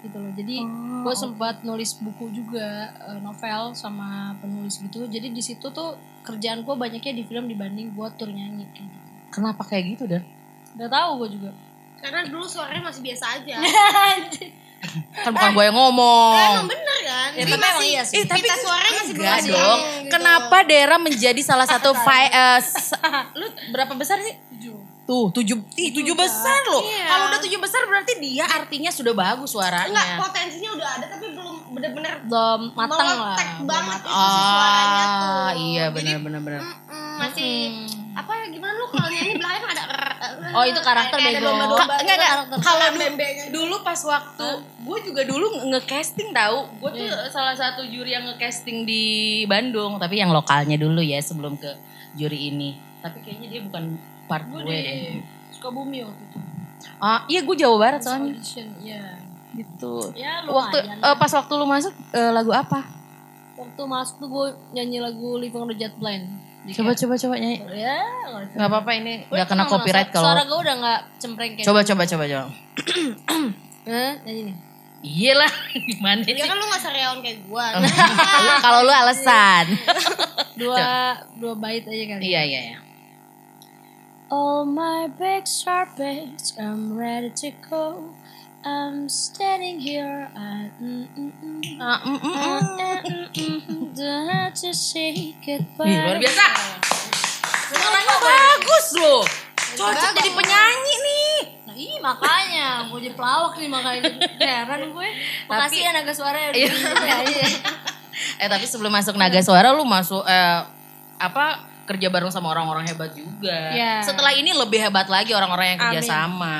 gitu 0.00 0.16
loh. 0.16 0.32
Jadi 0.32 0.56
gue 1.02 1.14
sempat 1.14 1.60
nulis 1.60 1.98
buku 1.98 2.32
juga 2.32 2.66
eh, 3.04 3.20
novel 3.20 3.74
sama 3.74 4.32
penulis 4.38 4.78
gitu. 4.78 5.04
Jadi 5.04 5.28
di 5.28 5.42
situ 5.42 5.68
tuh 5.68 5.94
kerjaan 6.22 6.62
gue 6.62 6.74
banyaknya 6.74 7.12
di 7.12 7.22
film 7.22 7.46
dibanding 7.46 7.92
buat 7.92 8.14
tur 8.14 8.26
nyanyi. 8.26 8.64
kayak 8.70 8.86
gitu. 8.86 9.06
Kenapa 9.30 9.62
kayak 9.62 9.84
gitu 9.92 10.04
dah? 10.06 10.22
Gak 10.74 10.90
tahu 10.90 11.10
gue 11.20 11.28
juga. 11.36 11.50
Karena 11.96 12.24
dulu 12.24 12.44
suaranya 12.44 12.86
masih 12.86 13.02
biasa 13.02 13.24
aja. 13.36 13.56
Kan 15.16 15.32
bukan 15.32 15.50
gue 15.52 15.64
yang 15.64 15.74
ngomong. 15.74 16.36
Emang 16.36 16.68
bener 16.68 16.98
kan? 17.02 17.30
Ya, 17.32 17.42
tapi 17.42 17.48
emang 17.48 17.60
masih, 17.74 17.88
iya 17.88 18.02
sih. 18.04 18.16
Eh, 18.16 18.26
tapi 18.28 18.46
suaranya 18.46 19.00
masih 19.02 19.14
enggak 19.16 19.38
dong. 19.42 19.80
yang 19.80 20.10
kenapa 20.12 20.56
Dera 20.62 20.96
menjadi 20.96 21.40
salah 21.42 21.66
satu 21.66 21.90
fi- 22.06 22.30
s- 22.60 22.94
lu 23.40 23.46
berapa 23.72 23.96
besar 23.96 24.20
sih? 24.20 24.36
Tuh, 25.06 25.30
tujuh, 25.30 25.54
ih, 25.78 25.90
tujuh 25.92 26.12
besar 26.12 26.66
loh. 26.66 26.82
Iya. 26.82 27.06
Kalau 27.06 27.24
udah 27.30 27.40
tujuh 27.40 27.56
besar 27.56 27.86
berarti 27.86 28.18
dia 28.18 28.42
artinya 28.44 28.90
sudah 28.90 29.14
bagus 29.14 29.54
Enggak, 29.54 29.70
suaranya. 29.86 30.02
potensinya 30.18 30.70
udah 30.74 30.88
ada 30.92 31.06
tapi 31.06 31.26
belum 31.30 31.56
bener-bener 31.72 32.12
Belum 32.26 32.60
matang 32.74 33.06
lah. 33.06 33.38
belum 33.38 33.70
banget 33.70 34.00
si 34.02 34.10
suaranya 34.10 35.04
tuh. 35.06 35.30
Ah, 35.30 35.50
iya 35.54 35.84
Jadi, 35.88 35.94
benar 35.94 36.40
benar. 36.42 36.60
mm-mm, 36.60 37.10
masih 37.16 37.54
apa 38.12 38.32
gimana 38.48 38.72
lu 38.74 38.86
kalau 38.88 39.06
nyanyi 39.06 39.34
belakang 39.36 39.62
kan 39.62 39.70
ada 39.72 39.84
Oh, 40.56 40.64
itu 40.64 40.80
karakter 40.80 41.18
bego. 41.20 41.52
enggak, 41.52 41.76
enggak. 42.00 42.18
karakter. 42.18 42.58
Kalau 42.64 42.86
dulu, 43.52 43.74
pas 43.84 44.00
waktu 44.00 44.46
gue 44.80 44.98
juga 45.04 45.22
dulu 45.22 45.46
nge-casting 45.68 46.32
tahu. 46.32 46.58
Gue 46.80 46.90
tuh 46.92 47.04
Iya. 47.04 47.28
salah 47.28 47.52
satu 47.52 47.84
juri 47.84 48.10
yang 48.10 48.24
nge-casting 48.24 48.82
di 48.82 49.04
Bandung, 49.44 50.00
tapi 50.00 50.16
yang 50.16 50.32
lokalnya 50.32 50.74
dulu 50.74 50.98
ya 50.98 51.20
sebelum 51.20 51.54
ke 51.54 51.70
juri 52.14 52.50
ini. 52.50 52.70
Tapi 52.98 53.20
kayaknya 53.20 53.48
dia 53.48 53.60
bukan 53.62 53.84
part 54.26 54.44
Gue 54.44 54.60
gue 54.60 54.72
di 54.72 54.82
deh. 54.82 55.22
Sukabumi 55.50 55.98
waktu 56.02 56.22
itu. 56.24 56.38
Ah, 56.96 57.24
iya 57.26 57.40
gue 57.40 57.56
Jawa 57.56 57.76
Barat 57.78 58.00
soalnya. 58.00 58.30
Audition, 58.30 58.68
ya. 58.80 59.02
Gitu. 59.52 59.94
Ya 60.12 60.44
Waktu 60.44 60.76
eh, 60.84 61.16
pas 61.16 61.32
waktu 61.32 61.52
lu 61.52 61.64
masuk 61.64 61.92
eh, 62.10 62.30
lagu 62.30 62.50
apa? 62.50 62.84
Waktu 63.54 63.82
masuk 63.82 64.14
tuh 64.18 64.28
gue 64.28 64.46
nyanyi 64.72 64.98
lagu 64.98 65.36
Living 65.36 65.56
on 65.58 65.68
the 65.68 65.76
Jet 65.76 65.94
Plane. 65.94 66.28
Coba 66.68 66.92
coba 66.92 67.14
coba 67.16 67.34
nyanyi. 67.36 67.62
Ya, 67.72 68.02
nggak 68.52 68.66
apa-apa 68.66 68.90
ini 68.92 69.22
nggak 69.24 69.46
kena 69.46 69.64
copyright 69.64 70.08
suara- 70.08 70.20
Suara 70.20 70.42
kalau. 70.42 70.50
gue 70.50 70.58
udah 70.60 70.74
gak 70.76 71.00
cempreng 71.16 71.50
kayak 71.54 71.64
Coba 71.64 71.80
coba 71.82 72.02
coba 72.04 72.24
coba. 72.26 72.46
Eh, 73.86 74.12
nyanyi 74.20 74.42
nih. 74.44 74.56
Iya 74.98 75.32
lah, 75.36 75.52
gimana 75.88 76.20
sih? 76.20 76.34
Ya 76.34 76.44
kan 76.44 76.58
lu 76.58 76.66
gak 76.66 76.82
seriawan 76.82 77.18
kayak 77.20 77.38
gua. 77.46 77.78
Lu- 77.78 77.86
Kalau 78.64 78.80
lu 78.82 78.90
alasan. 78.90 79.66
Dua, 80.56 80.78
dua 81.36 81.54
bait 81.54 81.86
aja 81.86 82.04
kali. 82.10 82.22
Iya 82.24 82.40
iya 82.42 82.60
iya. 82.66 82.78
All 84.26 84.66
my 84.66 85.06
bags 85.06 85.62
are 85.70 85.86
bags, 85.94 86.58
I'm 86.58 86.98
ready 86.98 87.30
to 87.46 87.54
go. 87.70 88.10
I'm 88.66 89.06
standing 89.06 89.78
here, 89.78 90.26
I 90.34 90.66
don't 93.94 94.26
have 94.26 94.54
to 94.58 94.74
say 94.74 95.30
goodbye. 95.38 95.86
Ih, 95.86 96.02
luar 96.02 96.18
biasa. 96.18 96.46
Suaranya 97.70 98.16
bagus 98.18 98.86
loh. 98.98 99.22
Cocok 99.78 100.10
jadi 100.18 100.30
penyanyi 100.34 100.94
nih. 101.06 101.38
Nah, 101.62 101.74
iya 101.78 101.96
makanya, 102.02 102.90
gue 102.90 102.98
jadi 103.06 103.14
pelawak 103.14 103.54
nih 103.62 103.70
makanya 103.70 104.10
heran 104.42 104.90
gue. 104.90 105.08
Makasih 105.46 105.86
ya 105.86 105.90
naga 105.94 106.10
suara 106.10 106.50
ya. 106.50 106.50
Iya. 106.50 106.74
Iya. 107.30 107.46
Eh 108.40 108.48
tapi 108.48 108.64
sebelum 108.64 108.88
masuk 108.88 109.16
Naga 109.20 109.44
Suara 109.44 109.76
lu 109.76 109.84
masuk 109.84 110.24
eh, 110.24 110.60
apa 111.20 111.75
kerja 111.86 112.10
bareng 112.10 112.34
sama 112.34 112.50
orang-orang 112.50 112.84
hebat 112.90 113.14
juga. 113.14 113.72
Iya. 113.72 114.02
Setelah 114.02 114.34
ini 114.34 114.50
lebih 114.50 114.82
hebat 114.82 115.06
lagi 115.06 115.32
orang-orang 115.32 115.74
yang 115.74 115.80
kerja 115.80 116.00
Amin. 116.02 116.10
sama. 116.10 116.56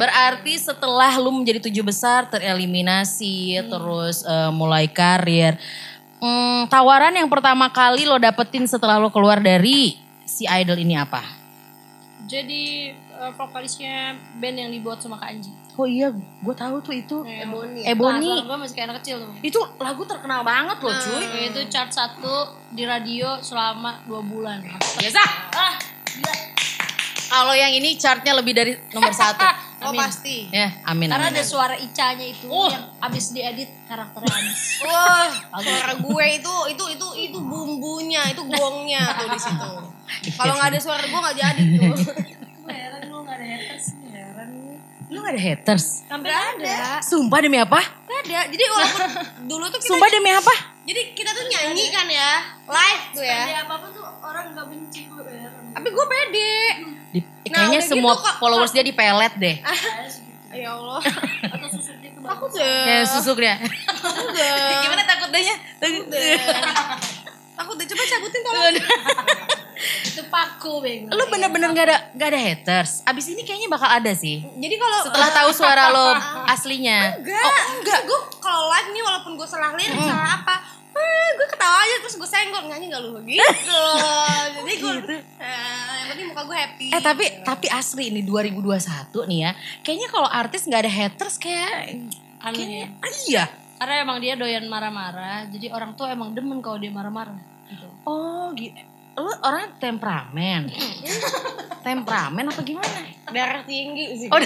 Berarti 0.00 0.56
setelah 0.56 1.12
lu 1.20 1.30
menjadi 1.30 1.70
tujuh 1.70 1.84
besar 1.84 2.26
tereliminasi 2.26 3.62
terus 3.70 4.26
eh, 4.26 4.50
mulai 4.50 4.90
karir. 4.90 5.54
Hmm, 6.20 6.68
tawaran 6.68 7.16
yang 7.16 7.30
pertama 7.32 7.72
kali 7.72 8.04
lo 8.04 8.20
dapetin 8.20 8.68
setelah 8.68 9.00
lo 9.00 9.08
keluar 9.08 9.40
dari 9.40 9.96
si 10.28 10.44
idol 10.44 10.76
ini 10.76 10.96
apa? 10.98 11.24
Jadi 12.28 12.92
eh, 13.20 13.32
vokalisnya 13.36 14.16
band 14.40 14.56
yang 14.56 14.70
dibuat 14.72 14.98
sama 15.04 15.20
Kak 15.20 15.28
Anji. 15.28 15.52
Oh 15.76 15.84
iya, 15.88 16.12
gue 16.12 16.54
tahu 16.56 16.80
tuh 16.80 16.92
itu. 16.96 17.16
Ebony. 17.24 17.84
Ebony. 17.84 18.28
gue 18.44 18.56
masih 18.56 18.74
kayak 18.76 18.86
anak 18.90 18.96
kecil 19.04 19.16
tuh. 19.24 19.32
Itu 19.40 19.60
lagu 19.80 20.02
terkenal 20.04 20.40
banget 20.44 20.80
loh 20.80 20.92
cuy. 20.92 21.48
Itu 21.48 21.60
chart 21.72 21.92
satu 21.92 22.52
di 22.72 22.84
radio 22.84 23.40
selama 23.40 24.04
dua 24.04 24.20
bulan. 24.24 24.60
Biasa. 25.00 25.22
Ah, 25.56 25.76
gila. 26.16 26.34
Kalau 27.30 27.54
yang 27.54 27.70
ini 27.70 27.94
chartnya 27.94 28.34
lebih 28.34 28.52
dari 28.56 28.72
nomor 28.96 29.12
satu. 29.14 29.44
Oh 29.80 29.96
pasti. 29.96 30.44
ya, 30.52 30.68
amin. 30.84 31.08
Karena 31.08 31.32
amin. 31.32 31.40
ada 31.40 31.44
suara 31.48 31.72
Icanya 31.72 32.28
itu 32.28 32.52
Oh. 32.52 32.68
yang 32.68 32.84
abis 33.00 33.32
diedit 33.32 33.72
karakternya 33.88 34.28
abis. 34.28 34.60
Wah, 34.84 35.32
suara 35.56 35.96
gue 35.96 36.26
itu 36.36 36.54
itu 36.68 36.84
itu 37.00 37.06
itu 37.16 37.38
bumbunya, 37.40 38.20
itu 38.28 38.44
gongnya 38.44 39.16
tuh 39.16 39.32
di 39.32 39.40
situ. 39.40 39.72
Kalau 40.36 40.52
nggak 40.60 40.76
ada 40.76 40.80
suara 40.84 41.00
gue 41.00 41.16
nggak 41.16 41.36
jadi 41.40 41.62
tuh. 41.80 41.96
Gak 43.30 43.38
ada 43.38 43.46
haters 43.46 43.86
nih, 43.94 44.10
heran 44.12 44.48
lu. 44.52 44.74
Lu 45.08 45.18
gak 45.20 45.32
ada 45.32 45.40
haters? 45.40 45.86
Hampir 46.04 46.30
ada. 46.30 46.98
Sumpah 47.00 47.38
demi 47.38 47.58
apa? 47.58 47.78
Gak 47.78 48.18
ada. 48.24 48.40
Jadi 48.48 48.64
walaupun 48.64 49.08
dulu 49.46 49.64
tuh 49.68 49.78
kita 49.78 49.88
Sumpah 49.88 50.08
demi 50.08 50.30
apa? 50.32 50.54
jadi 50.80 51.02
kita 51.12 51.30
tuh 51.30 51.44
nyanyi 51.46 51.86
kan 51.88 52.02
ya, 52.04 52.30
live 52.64 53.04
tuh 53.12 53.22
ya. 53.22 53.42
Ada 53.44 53.62
apa-apa 53.62 53.86
tuh 53.90 54.02
orang 54.20 54.44
gak 54.50 54.66
benci 54.66 55.00
gue 55.06 55.22
heran. 55.22 55.64
Tapi 55.70 55.88
gue 55.88 56.06
pede. 56.08 56.54
Di- 57.12 57.28
Nah, 57.42 57.66
kayaknya 57.66 57.78
udah 57.78 57.88
semua 57.88 58.12
gitu 58.12 58.22
kok- 58.24 58.36
followers 58.38 58.70
dia 58.70 58.84
dipelet 58.84 59.34
deh. 59.36 59.56
Ya 60.50 60.70
Allah. 60.72 60.98
Atau 61.48 61.68
susuknya 61.68 62.10
tuh 62.10 62.22
Aku 62.24 62.44
bagus. 62.46 62.54
deh. 62.56 62.82
Kayak 62.84 63.06
susuk 63.08 63.36
dia. 63.38 63.54
deh. 64.32 64.50
Gimana 64.80 65.02
takut 65.04 65.30
dehnya? 65.30 65.56
Takut 65.78 66.06
Aku 67.56 67.70
deh 67.72 67.86
coba 67.86 68.02
cabutin 68.04 68.40
tolong. 68.40 68.74
Itu 70.02 70.22
paku 70.28 70.80
beng. 70.80 71.08
Lu 71.08 71.24
bener-bener 71.26 71.68
gak 71.72 71.86
ada 71.88 71.98
gak 72.12 72.28
ada 72.30 72.40
haters. 72.40 73.00
Abis 73.02 73.32
ini 73.32 73.42
kayaknya 73.42 73.68
bakal 73.68 73.88
ada 73.88 74.12
sih. 74.12 74.44
Jadi 74.44 74.74
kalau 74.76 74.98
Setelah 75.04 75.30
tahu 75.32 75.50
suara 75.50 75.84
lo 75.88 76.08
aslinya. 76.54 77.16
enggak, 77.16 77.40
oh, 77.40 77.60
enggak. 77.80 78.00
Gue 78.04 78.20
kalau 78.38 78.68
live 78.68 78.88
nih 78.90 79.02
walaupun 79.02 79.32
gue 79.34 79.48
salah 79.48 79.72
lirik, 79.72 79.96
salah 79.96 80.42
apa, 80.42 80.54
eh, 80.90 81.28
gue 81.34 81.46
ketawa 81.48 81.78
aja 81.80 81.96
terus 82.02 82.14
gue 82.16 82.28
senggol 82.28 82.62
nyanyi 82.66 82.86
gak 82.88 83.00
lu 83.00 83.16
gitu. 83.22 83.40
Jadi 84.60 84.72
gue, 84.76 84.94
eh, 85.40 85.92
yang 85.96 86.08
penting 86.10 86.26
muka 86.28 86.42
gue 86.44 86.56
happy. 86.56 86.86
Eh 86.92 87.00
tapi 87.00 87.24
tapi 87.40 87.66
asli 87.68 88.12
ini 88.12 88.20
2021 88.22 89.30
nih 89.30 89.38
ya. 89.40 89.50
Kayaknya 89.80 90.08
kalau 90.08 90.28
artis 90.28 90.66
nggak 90.66 90.82
ada 90.84 90.92
haters 90.92 91.36
kayak 91.36 91.96
Aneh 92.40 92.68
ya. 92.84 92.86
Ah, 93.00 93.12
iya. 93.28 93.44
Karena 93.76 93.94
emang 94.00 94.20
dia 94.20 94.36
doyan 94.36 94.64
marah-marah. 94.64 95.48
Jadi 95.48 95.72
orang 95.72 95.92
tuh 95.92 96.04
emang 96.04 96.32
demen 96.32 96.60
kalau 96.60 96.76
dia 96.76 96.88
marah-marah. 96.88 97.36
Gitu. 97.68 97.86
Oh 98.04 98.48
gitu. 98.52 98.80
Lu 99.20 99.28
orangnya 99.44 99.76
temperamen. 99.76 100.72
temperamen 101.86 102.44
apa 102.48 102.60
gimana? 102.64 103.20
darah 103.30 103.62
tinggi 103.62 104.04
sih. 104.18 104.28
Oh 104.28 104.36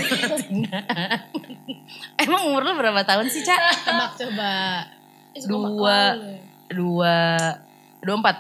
Emang 2.25 2.43
umur 2.53 2.63
lu 2.63 2.73
berapa 2.77 3.01
tahun 3.03 3.27
sih 3.33 3.41
Cak? 3.41 3.59
tebak 3.85 4.11
coba. 4.19 4.53
Eh, 5.35 5.41
suka 5.41 5.51
Dua. 5.51 5.99
ya. 6.15 6.39
Dua, 6.75 7.17
dua 8.05 8.15
empat. 8.21 8.37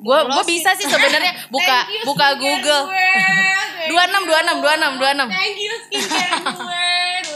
Gue 0.00 0.18
gue 0.30 0.44
bisa 0.48 0.72
sih 0.78 0.88
sebenarnya 0.88 1.32
buka 1.54 1.78
you, 1.90 2.02
buka 2.08 2.28
Google. 2.40 2.84
Dua 3.90 4.02
enam, 4.06 4.22
dua 4.24 4.38
enam, 4.46 4.56
dua 4.62 4.72
enam, 4.78 4.92
dua 4.96 5.10
enam. 5.12 5.28
Thank 5.28 5.58
you 5.60 5.74
skincare 5.88 6.40
gue. 6.44 6.88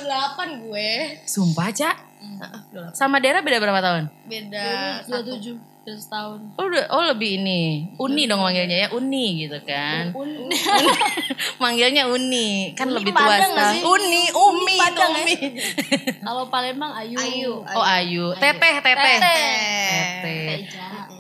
28 0.05 0.69
gue. 0.69 0.91
Sumpah 1.25 1.69
Cak. 1.73 1.97
Sama 2.97 3.21
Dera 3.21 3.45
beda 3.45 3.61
berapa 3.61 3.81
tahun? 3.81 4.05
Beda 4.29 5.01
Dua 5.05 5.21
tujuh. 5.25 5.57
Udah 5.85 6.01
setahun. 6.01 6.41
Oh, 6.57 6.65
udah, 6.65 6.89
oh 6.97 7.05
lebih 7.13 7.45
ini. 7.45 7.93
Uni 8.01 8.25
dong 8.25 8.41
manggilnya 8.41 8.89
ya, 8.89 8.89
Uni 8.97 9.45
gitu 9.45 9.61
kan. 9.69 10.17
Manggilnya 11.63 12.09
Uni, 12.09 12.73
kan 12.73 12.89
Uni 12.89 13.05
lebih 13.05 13.13
tua 13.13 13.37
setahun. 13.37 13.69
sih? 13.77 13.81
Uni, 13.85 14.23
Umi? 14.33 14.77
Umi. 14.81 15.35
Kalau 16.25 16.49
Palembang 16.49 16.89
Ayu. 16.97 17.21
Ayu. 17.21 17.53
Oh 17.69 17.85
Ayu, 17.85 18.33
Teteh, 18.41 18.81
Teteh. 18.81 19.19
Teteh. 19.21 20.57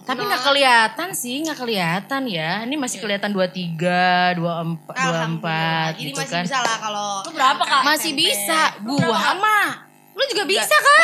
Tapi 0.04 0.20
nggak 0.20 0.42
kelihatan 0.48 1.08
sih, 1.12 1.44
nggak 1.44 1.58
kelihatan 1.60 2.22
ya. 2.24 2.64
Ini 2.64 2.76
masih 2.80 3.04
kelihatan 3.04 3.36
23, 3.36 4.36
24, 4.40 4.96
24 4.96 6.00
Jadi 6.00 6.08
gitu 6.08 6.20
masih 6.24 6.32
kan. 6.32 6.44
bisa 6.48 6.58
lah 6.64 6.76
kalau 6.80 7.08
Lu 7.20 7.30
berapa 7.36 7.62
kak? 7.68 7.82
Masih 7.84 8.12
bisa. 8.16 8.60
Gua 8.80 9.32
mah. 9.36 9.92
Lu 10.14 10.22
juga 10.30 10.42
bisa 10.46 10.74
kak? 10.74 11.02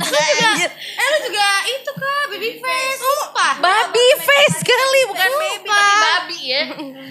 Anjir. 0.50 0.70
Eh 0.72 1.06
lu 1.06 1.18
juga 1.28 1.46
itu 1.68 1.90
kak 1.92 2.22
baby 2.30 2.50
face. 2.58 2.98
Sumpah. 2.98 3.52
Babi 3.60 4.06
face 4.18 4.58
kali, 4.62 5.00
bukan 5.10 5.30
baby 5.36 5.68
tapi 5.68 6.00
babi 6.00 6.40
ya. 6.46 6.64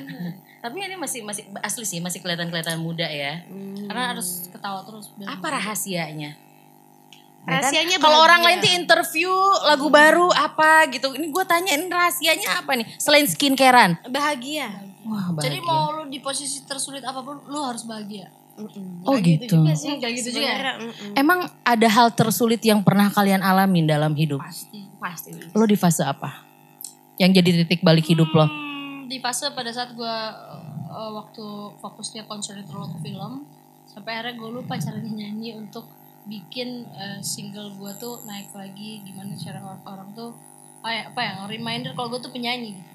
tapi 0.63 0.75
ini 0.83 0.95
masih 0.99 1.21
masih 1.23 1.43
asli 1.63 1.85
sih, 1.87 1.99
masih 2.03 2.19
kelihatan-kelihatan 2.19 2.79
muda 2.79 3.07
ya. 3.07 3.43
Karena 3.87 4.15
harus 4.15 4.49
ketawa 4.51 4.83
terus. 4.83 5.11
Apa 5.23 5.47
rahasianya? 5.55 6.35
Rahasianya 7.47 7.97
Kan 7.97 8.03
Kalau 8.03 8.19
bahagia. 8.19 8.27
orang 8.29 8.41
lain 8.45 8.57
tuh 8.59 8.71
interview 8.75 9.31
lagu 9.65 9.87
baru 9.87 10.27
apa 10.35 10.85
gitu. 10.91 11.15
Ini 11.15 11.31
gue 11.31 11.43
tanyain 11.47 11.83
rahasianya 11.87 12.61
apa 12.61 12.75
nih? 12.75 12.87
Selain 12.99 13.25
skincarean. 13.25 13.97
bahagia. 14.11 14.69
Wah, 15.07 15.33
bahagia. 15.33 15.45
Jadi 15.47 15.57
mau 15.63 15.95
lu 15.95 16.11
di 16.11 16.19
posisi 16.21 16.61
tersulit 16.67 17.01
apa 17.01 17.23
pun, 17.23 17.41
lu 17.47 17.59
harus 17.63 17.87
bahagia. 17.87 18.29
Oh 19.07 19.15
gitu. 19.19 19.55
Gitu 19.55 20.29
juga. 20.31 20.49
Sebenarnya, 20.49 20.75
mm-mm. 20.81 21.13
Emang 21.15 21.47
ada 21.63 21.87
hal 21.87 22.11
tersulit 22.11 22.59
yang 22.65 22.83
pernah 22.83 23.07
kalian 23.07 23.39
alamin 23.39 23.87
dalam 23.87 24.11
hidup? 24.17 24.43
Pasti. 24.43 24.85
Pasti. 24.99 25.29
Lo 25.55 25.63
di 25.63 25.79
fase 25.79 26.03
apa? 26.03 26.43
Yang 27.19 27.43
jadi 27.43 27.49
titik 27.63 27.81
balik 27.83 28.07
hidup 28.07 28.31
lo? 28.31 28.47
Hmm, 28.47 29.07
di 29.07 29.19
fase 29.19 29.51
pada 29.51 29.71
saat 29.71 29.95
gua 29.95 30.31
uh, 30.87 31.11
waktu 31.19 31.45
fokusnya 31.79 32.27
konsen 32.27 32.59
terlalu 32.63 32.95
ke 32.95 33.11
film, 33.11 33.43
sampai 33.89 34.21
akhirnya 34.21 34.39
gue 34.39 34.49
lupa 34.61 34.77
caranya 34.77 35.11
nyanyi 35.11 35.57
untuk 35.57 35.89
bikin 36.29 36.85
eh, 36.93 37.19
single 37.25 37.73
gue 37.73 37.91
tuh 37.97 38.21
naik 38.29 38.53
lagi 38.53 39.01
gimana 39.01 39.33
cara 39.33 39.57
orang, 39.65 39.81
orang 39.81 40.09
tuh 40.13 40.29
apa 40.79 40.89
ya, 40.93 41.03
apa 41.09 41.19
ya 41.25 41.31
reminder 41.49 41.91
kalau 41.97 42.13
gue 42.13 42.21
tuh 42.21 42.29
penyanyi 42.29 42.77
gitu. 42.77 42.91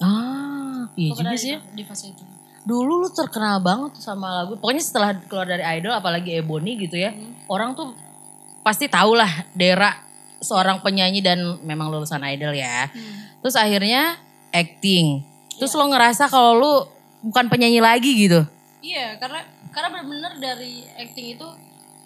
Ah, 0.00 0.88
iya 0.96 1.10
juga 1.12 1.34
sih. 1.36 1.52
ya. 1.52 1.60
di, 1.60 1.82
di 1.82 1.84
fase 1.84 2.14
itu. 2.14 2.24
Dulu 2.60 3.06
lu 3.06 3.08
terkenal 3.08 3.60
banget 3.64 3.96
sama 4.00 4.42
lagu. 4.42 4.56
Pokoknya 4.60 4.84
setelah 4.84 5.16
keluar 5.16 5.48
dari 5.48 5.64
Idol 5.80 5.96
apalagi 5.96 6.36
Ebony 6.38 6.76
gitu 6.76 7.00
ya. 7.00 7.16
Orang 7.48 7.72
tuh 7.72 7.96
pasti 8.60 8.86
tahu 8.86 9.16
lah 9.16 9.48
Dera 9.56 9.96
seorang 10.40 10.84
penyanyi 10.84 11.24
dan 11.24 11.60
memang 11.64 11.88
lulusan 11.88 12.20
Idol 12.24 12.52
ya. 12.52 12.88
Terus 13.40 13.56
akhirnya 13.56 14.20
acting. 14.52 15.24
Terus 15.56 15.72
lo 15.76 15.88
ngerasa 15.88 16.28
kalau 16.28 16.52
lu 16.56 16.72
bukan 17.24 17.48
penyanyi 17.52 17.80
lagi 17.80 18.28
gitu. 18.28 18.44
Iya, 18.80 19.20
karena 19.20 19.44
karena 19.70 19.88
benar-benar 19.92 20.40
dari 20.40 20.88
acting 20.96 21.36
itu 21.36 21.46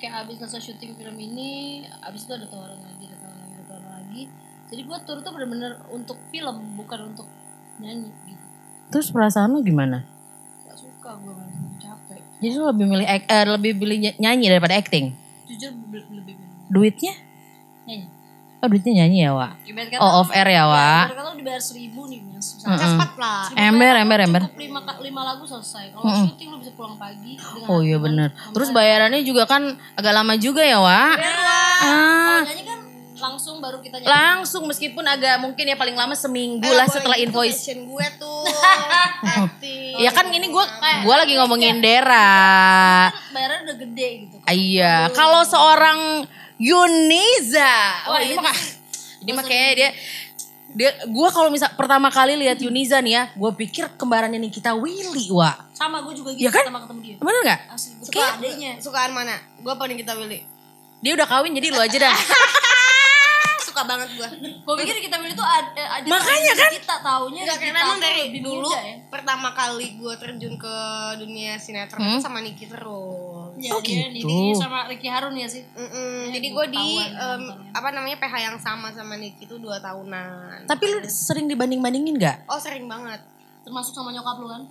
kayak 0.02 0.26
abis 0.26 0.42
selesai 0.42 0.74
syuting 0.74 0.98
film 0.98 1.16
ini, 1.16 1.82
abis 2.02 2.26
itu 2.26 2.34
ada 2.34 2.46
tawaran 2.50 2.82
lagi, 2.82 3.08
ada 3.08 3.18
tawaran 3.22 3.40
lagi, 3.46 3.54
ada 3.54 3.64
tawaran 3.70 3.92
lagi. 4.02 4.22
Jadi 4.74 4.80
gue 4.82 4.98
tur 5.06 5.18
tuh 5.22 5.32
benar-benar 5.32 5.72
untuk 5.94 6.18
film, 6.34 6.56
bukan 6.74 7.14
untuk 7.14 7.26
nyanyi 7.78 8.10
gitu. 8.26 8.44
Terus 8.90 9.08
perasaan 9.14 9.54
lu 9.54 9.62
gimana? 9.62 10.13
Suka 11.04 11.20
gue 11.20 11.36
main 11.36 11.52
capek. 11.76 12.20
Jadi 12.40 12.54
lu 12.54 12.64
lebih 12.64 12.86
milih 12.88 13.04
eh, 13.04 13.20
lebih 13.46 13.72
pilih 13.76 13.96
ny- 14.00 14.16
nyanyi 14.16 14.46
daripada 14.48 14.72
acting. 14.72 15.12
Jujur 15.44 15.68
lebih 15.76 16.00
milih 16.08 16.48
Duitnya? 16.66 17.12
nyanyi. 17.84 18.08
Oh 18.56 18.68
duitnya 18.72 19.04
nyanyi 19.04 19.18
ya, 19.20 19.36
Wak? 19.36 19.52
Kata, 19.60 20.00
Oh 20.00 20.24
off 20.24 20.32
air 20.32 20.48
ya, 20.48 20.64
Wak? 20.64 20.80
ibarat 21.04 21.12
kata 21.12 21.28
lu 21.28 21.36
dibayar 21.36 21.60
seribu 21.60 22.08
nih, 22.08 22.24
mas. 22.24 22.56
Mm-mm. 22.56 22.80
Cepat 22.96 23.12
lah. 23.20 23.40
Seribu 23.44 23.60
Ember, 23.60 23.94
ember, 24.00 24.18
ember. 24.24 24.42
Cukup 24.48 24.56
lima, 24.56 24.80
lima 24.98 25.20
lagu 25.22 25.44
selesai. 25.44 25.92
Kalau 25.92 26.00
Mm-mm. 26.02 26.24
syuting 26.24 26.48
lu 26.48 26.56
bisa 26.56 26.72
pulang 26.72 26.96
pagi. 26.96 27.36
Oh 27.68 27.84
iya 27.84 28.00
bener. 28.00 28.32
Terus 28.32 28.72
bayarannya 28.72 29.20
juga 29.20 29.44
kan 29.44 29.62
agak 29.92 30.12
lama 30.16 30.40
juga 30.40 30.64
ya, 30.64 30.80
Wak? 30.80 31.20
Wak. 31.20 31.20
Ah. 31.20 31.84
Kalau 31.84 32.48
nyanyi 32.48 32.64
kan 32.64 32.78
langsung 33.24 33.56
baru 33.58 33.80
kita 33.80 33.96
nyanyi. 33.96 34.08
Langsung 34.08 34.62
meskipun 34.64 35.00
agak 35.02 35.40
mungkin 35.40 35.64
ya 35.64 35.74
paling 35.74 35.96
lama 35.96 36.12
seminggu 36.12 36.60
Eh, 36.60 36.74
lah 36.74 36.84
setelah 36.84 37.16
invoice. 37.16 37.56
passion 37.56 37.88
gue 37.88 38.06
tuh 38.16 38.44
acting. 39.40 39.96
Ya 39.96 40.10
kan 40.10 40.28
ini 40.28 40.46
gue 40.46 40.64
gua 41.02 41.14
lagi 41.16 41.32
ngomongin 41.34 41.80
Dera. 41.80 43.08
Bayarnya 43.32 43.60
udah 43.64 43.76
gede 43.80 44.08
gitu. 44.22 44.36
Iya, 44.44 45.08
kalau 45.10 45.40
seorang 45.42 46.28
Yuniza. 46.60 47.74
Wah, 48.04 48.14
Wah, 48.14 48.20
ini 48.20 48.32
itu 48.32 48.40
mah 48.40 48.56
ini 49.24 49.30
mah 49.32 49.44
kayaknya 49.44 49.72
dia 49.74 49.90
dia 50.74 50.90
gua 51.06 51.30
kalau 51.30 51.48
misal 51.48 51.70
pertama 51.72 52.10
kali 52.10 52.34
lihat 52.34 52.58
Yuniza 52.58 52.98
nih 52.98 53.12
ya, 53.14 53.22
gue 53.30 53.50
pikir 53.56 53.94
kembarannya 53.94 54.36
Nikita 54.36 54.74
Willy, 54.74 55.30
Wak. 55.30 55.70
Sama 55.70 56.02
gue 56.02 56.12
juga 56.12 56.34
gitu 56.34 56.44
Iya 56.44 56.50
kan? 56.50 56.66
pertama 56.66 56.80
ketemu 56.82 57.00
dia. 57.00 57.16
Bener 57.18 57.40
gak? 57.46 57.60
Asli 57.70 57.90
gue 57.94 58.06
Suka 58.06 58.22
adanya. 58.34 58.70
Sukaan 58.82 59.10
mana? 59.10 59.38
Gue 59.62 59.70
nih 59.70 59.96
kita 60.02 60.12
Willy? 60.18 60.42
Dia 60.98 61.12
udah 61.14 61.26
kawin 61.26 61.54
jadi 61.54 61.68
lu 61.70 61.78
aja 61.78 61.98
dah. 62.00 62.16
Suka 63.74 63.82
banget 63.84 64.08
gue. 64.14 64.28
Gue 64.56 64.74
pikir 64.78 64.96
kita 65.02 65.18
pilih 65.18 65.34
tuh 65.34 65.42
ada, 65.42 65.82
ada 65.92 66.06
Makanya 66.06 66.52
kan? 66.54 66.70
kita 66.72 66.96
taunya 67.00 67.42
Enggak 67.42 67.58
kita 67.58 67.74
emang 67.74 67.98
dari 67.98 68.20
lebih 68.24 68.40
dulu 68.40 68.70
ya. 68.70 68.82
pertama 69.10 69.50
kali 69.50 69.98
gue 69.98 70.14
terjun 70.14 70.54
ke 70.54 70.76
dunia 71.18 71.58
sinetron 71.58 71.98
Hmm? 71.98 72.14
itu 72.14 72.22
sama 72.22 72.38
Niki 72.38 72.64
terus. 72.64 73.50
Ya, 73.56 73.70
Oh, 73.70 73.78
dia, 73.80 74.10
gitu. 74.10 74.30
sama 74.54 74.86
Ricky 74.86 75.06
Harun 75.06 75.34
ya 75.34 75.46
sih. 75.46 75.66
Mm-mm, 75.68 76.26
Ya, 76.26 76.38
jadi 76.38 76.46
gua 76.48 76.64
gue 76.64 76.66
di 76.72 76.86
nontonnya. 76.98 77.70
apa 77.72 77.88
namanya 77.90 78.16
PH 78.16 78.34
yang 78.44 78.56
sama 78.56 78.90
sama 78.90 79.14
Niki 79.14 79.42
itu 79.42 79.58
dua 79.58 79.78
tahunan. 79.78 80.64
Tapi 80.64 80.84
lu 80.88 80.98
sering 81.04 81.46
dibanding-bandingin 81.46 82.14
gak? 82.16 82.36
Oh 82.46 82.56
sering 82.56 82.86
banget. 82.86 83.18
Termasuk 83.60 83.90
sama 83.90 84.10
nyokap 84.10 84.38
lu 84.38 84.46
kan. 84.48 84.62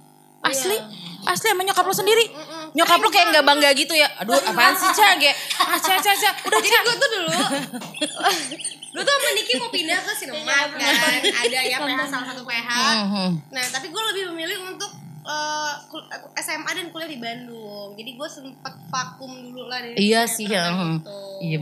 Asli? 0.44 0.78
Asli 1.24 1.48
sama 1.48 1.64
nyokap 1.64 1.88
lu 1.88 1.96
sendiri? 1.96 2.26
Mm-mm. 2.30 2.76
Nyokap 2.76 3.00
lu 3.00 3.08
kayak 3.08 3.32
gak 3.32 3.46
bangga 3.46 3.72
gitu 3.72 3.96
ya? 3.96 4.12
Aduh 4.20 4.36
apaan 4.36 4.76
sih 4.76 4.92
Ca? 4.92 5.16
Kayak, 5.16 5.36
ah 5.62 5.78
Ca, 5.78 5.96
Ca, 5.96 6.12
Ca. 6.12 6.30
Udah 6.44 6.60
Jadi 6.60 6.78
gue 6.78 6.96
tuh 6.98 7.10
dulu 7.10 7.30
Gue 8.94 9.02
tuh 9.02 9.10
sama 9.10 9.30
Niki 9.34 9.54
mau 9.56 9.72
pindah 9.72 10.00
ke 10.00 10.12
Sinemat 10.14 10.70
kan 10.70 10.94
Ada 11.24 11.60
ya 11.64 11.78
PH 11.80 12.00
salah 12.06 12.28
satu 12.28 12.44
PH 12.44 12.70
Mhm. 12.94 13.30
Nah 13.50 13.64
tapi 13.72 13.88
gue 13.88 14.04
lebih 14.06 14.24
memilih 14.30 14.58
untuk 14.68 14.92
eh, 15.24 15.74
kul- 15.88 16.06
eh, 16.06 16.22
SMA 16.38 16.72
dan 16.74 16.92
kuliah 16.92 17.08
di 17.08 17.18
Bandung 17.18 17.96
Jadi 17.96 18.12
gue 18.14 18.28
sempet 18.28 18.74
vakum 18.86 19.32
dulu 19.32 19.66
lah 19.66 19.80
dari 19.80 19.96
Iya 19.96 20.28
sih, 20.28 20.46
ya. 20.46 20.70
gitu. 20.70 21.20
Iya. 21.42 21.58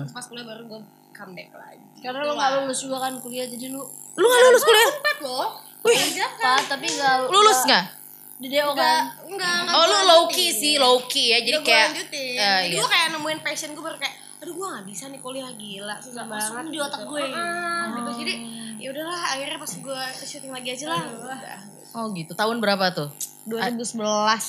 Terus 0.00 0.14
pas 0.14 0.24
kuliah 0.24 0.46
baru 0.46 0.62
gue 0.64 0.80
comeback 1.10 1.50
lagi 1.52 1.82
Karena 1.98 2.20
lu 2.22 2.32
gak 2.32 2.50
lulus 2.60 2.78
juga 2.78 2.96
kan 3.02 3.18
kuliah 3.18 3.44
jadi 3.44 3.66
lu 3.68 3.82
Lu 4.14 4.24
gak 4.24 4.40
lulus 4.46 4.62
kuliah? 4.62 4.88
Empat 4.88 5.18
loh 5.20 5.48
Wih, 5.82 6.00
Pak, 6.16 6.60
tapi 6.64 6.86
gak 6.88 7.28
lulus 7.28 7.60
gak? 7.66 8.03
Di 8.36 8.46
DO 8.48 8.66
Enggak, 8.68 8.76
kan. 8.76 9.02
enggak, 9.24 9.54
enggak 9.62 9.74
Oh 9.74 9.84
lu 9.84 9.98
low 10.04 10.22
key 10.26 10.50
sih, 10.50 10.74
low 10.76 10.98
key 11.04 11.30
ya. 11.30 11.38
Jadi 11.40 11.58
kayak 11.60 11.86
lanjutin. 11.88 12.34
Eh, 12.34 12.60
Jadi 12.64 12.68
iya. 12.68 12.76
gue 12.76 12.88
kayak 12.88 13.08
nemuin 13.12 13.40
passion 13.40 13.70
gue 13.70 13.80
baru 13.80 13.96
kayak 13.96 14.14
aduh 14.36 14.52
gue 14.52 14.68
gak 14.68 14.84
bisa 14.84 15.04
nih 15.08 15.20
kuliah 15.20 15.48
gila 15.50 15.96
susah 15.96 16.20
Nggak 16.20 16.26
masuk 16.28 16.52
banget 16.52 16.68
di 16.68 16.78
otak 16.78 17.00
gitu. 17.00 17.10
gue. 17.10 17.22
Ah, 17.32 17.84
gitu 17.94 18.10
jadi 18.20 18.34
ya 18.76 18.88
udahlah 18.90 19.20
akhirnya 19.30 19.56
pas 19.56 19.72
gue 19.72 20.00
syuting 20.20 20.52
lagi 20.52 20.68
aja 20.70 20.86
lah 20.86 21.00
udah 21.16 21.60
Oh 21.94 22.06
gitu. 22.10 22.32
Tahun 22.32 22.56
berapa 22.58 22.86
tuh? 22.90 23.08
2011 23.46 24.02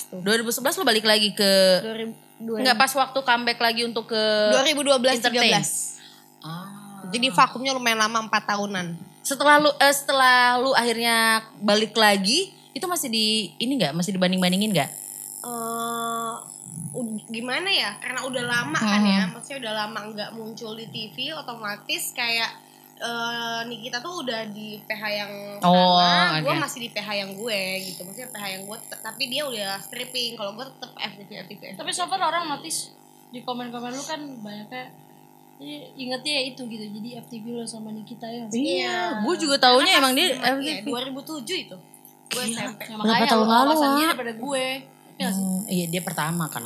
tuh 0.10 0.20
2011 0.20 0.56
lu 0.74 0.84
balik 0.84 1.04
lagi 1.04 1.30
ke 1.32 1.52
2000, 2.42 2.60
Enggak 2.60 2.76
pas 2.76 2.92
waktu 2.92 3.20
comeback 3.22 3.60
lagi 3.60 3.82
untuk 3.84 4.08
ke 4.08 4.24
2012 4.56 5.20
entertain. 5.20 5.60
13 5.60 6.00
Ah. 6.42 6.68
jadi 7.08 7.28
vakumnya 7.30 7.72
lumayan 7.72 8.00
lama 8.00 8.26
4 8.26 8.34
tahunan 8.46 8.88
Setelah 9.20 9.58
lu 9.58 9.72
eh, 9.76 9.90
setelah 9.90 10.56
lu 10.56 10.72
akhirnya 10.72 11.42
balik 11.58 11.92
lagi, 11.94 12.55
itu 12.76 12.86
masih 12.86 13.08
di 13.08 13.26
ini 13.58 13.74
enggak? 13.74 13.96
Masih 13.96 14.12
dibanding-bandingin 14.12 14.70
enggak? 14.70 14.92
eh 15.42 16.36
ud- 16.92 17.28
gimana 17.28 17.70
ya 17.70 17.94
karena 17.96 18.24
udah 18.24 18.44
lama 18.44 18.74
kan 18.76 18.98
Hmm. 18.98 19.08
ya 19.08 19.22
maksudnya 19.30 19.60
udah 19.62 19.74
lama 19.78 20.00
nggak 20.10 20.30
muncul 20.34 20.74
di 20.74 20.86
TV 20.86 21.32
otomatis 21.32 22.12
kayak 22.12 22.50
eh 22.98 23.62
Nikita 23.66 24.00
tuh 24.00 24.24
udah 24.24 24.48
di 24.50 24.80
PH 24.82 25.04
yang 25.14 25.32
Oh, 25.62 26.00
sama, 26.00 26.40
gue 26.40 26.54
masih 26.56 26.80
di 26.80 26.90
PH 26.90 27.10
yang 27.14 27.32
gue 27.36 27.60
gitu 27.84 28.02
maksudnya 28.02 28.32
PH 28.32 28.46
yang 28.50 28.64
gue 28.66 28.78
tapi 28.98 29.24
dia 29.28 29.44
udah 29.44 29.78
stripping 29.80 30.34
kalau 30.34 30.56
gue 30.56 30.66
tetap 30.66 30.92
FTV 30.96 31.30
FTV 31.46 31.62
Tapi 31.76 31.90
so 31.92 32.08
far 32.08 32.24
orang 32.24 32.48
notice 32.50 32.90
di 33.30 33.40
komen-komen 33.40 33.92
lu 33.92 34.02
kan 34.02 34.20
banyaknya 34.40 34.90
Jadi 35.56 35.76
ingetnya 35.96 36.34
ya 36.34 36.44
itu 36.50 36.62
gitu. 36.66 36.84
Jadi 36.90 37.10
FTV 37.18 37.46
lo 37.54 37.64
sama 37.64 37.88
Nikita 37.88 38.28
ya. 38.28 38.44
Iya, 38.46 38.96
gue 39.22 39.36
juga 39.38 39.56
taunya 39.58 39.96
emang 39.96 40.12
dia 40.12 40.36
Iya, 40.36 40.84
2007 40.84 41.48
itu 41.62 41.78
gue 42.28 42.44
SMP 42.48 42.80
Berapa 42.88 43.00
makanya 43.00 43.28
tahun 43.30 43.46
lu 43.46 43.52
lalu, 43.52 43.74
dia 43.74 43.86
Wak? 43.86 44.08
daripada 44.10 44.34
gue. 44.36 44.68
Hmm, 45.16 45.64
iya 45.66 45.86
dia 45.88 46.02
pertama 46.04 46.52
kan. 46.52 46.60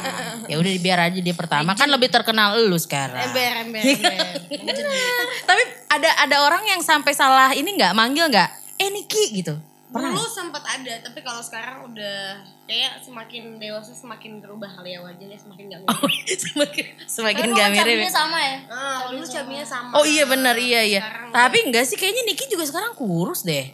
ya 0.50 0.56
udah 0.56 0.70
biar 0.76 0.98
aja 1.08 1.18
dia 1.18 1.32
pertama 1.32 1.72
kan 1.72 1.88
lebih 1.88 2.08
terkenal 2.08 2.52
lu 2.60 2.76
sekarang. 2.76 3.16
ember 3.22 3.64
ember 3.64 3.80
ember 3.80 4.74
Tapi 5.48 5.62
ada 5.88 6.10
ada 6.20 6.36
orang 6.42 6.62
yang 6.66 6.80
sampai 6.80 7.12
salah 7.12 7.50
ini 7.50 7.64
nggak 7.72 7.92
manggil 7.92 8.28
nggak? 8.28 8.50
Eh 8.76 8.90
Niki 8.90 9.32
gitu. 9.34 9.56
Pernah. 9.86 10.10
dulu 10.10 10.26
sempat 10.26 10.66
ada 10.66 10.90
tapi 11.00 11.22
kalau 11.22 11.38
sekarang 11.38 11.86
udah 11.86 12.42
kayak 12.66 12.98
semakin 12.98 13.62
dewasa 13.62 13.94
semakin 13.94 14.42
berubah 14.42 14.66
kali 14.66 14.90
ya 14.90 14.98
wajahnya 14.98 15.38
semakin 15.38 15.70
gak 15.70 15.80
mirip 15.86 16.38
semakin 16.50 16.86
semakin 17.06 17.42
Tapi 17.44 17.54
nggak 17.54 17.68
lu 17.68 17.76
mirip. 17.78 17.94
ya. 17.94 18.10
sama 18.10 18.38
ya. 18.42 18.56
Ah, 18.66 19.00
dulu 19.06 19.22
cabenya 19.22 19.62
sama 19.62 19.94
Oh 19.94 20.02
iya 20.02 20.26
benar 20.26 20.58
iya 20.58 20.82
iya. 20.82 20.98
Sekarang 20.98 21.30
Tapi 21.30 21.56
enggak 21.62 21.84
sih 21.86 21.94
kayaknya 21.94 22.26
Niki 22.26 22.44
juga 22.50 22.66
sekarang 22.66 22.98
kurus 22.98 23.46
deh. 23.46 23.70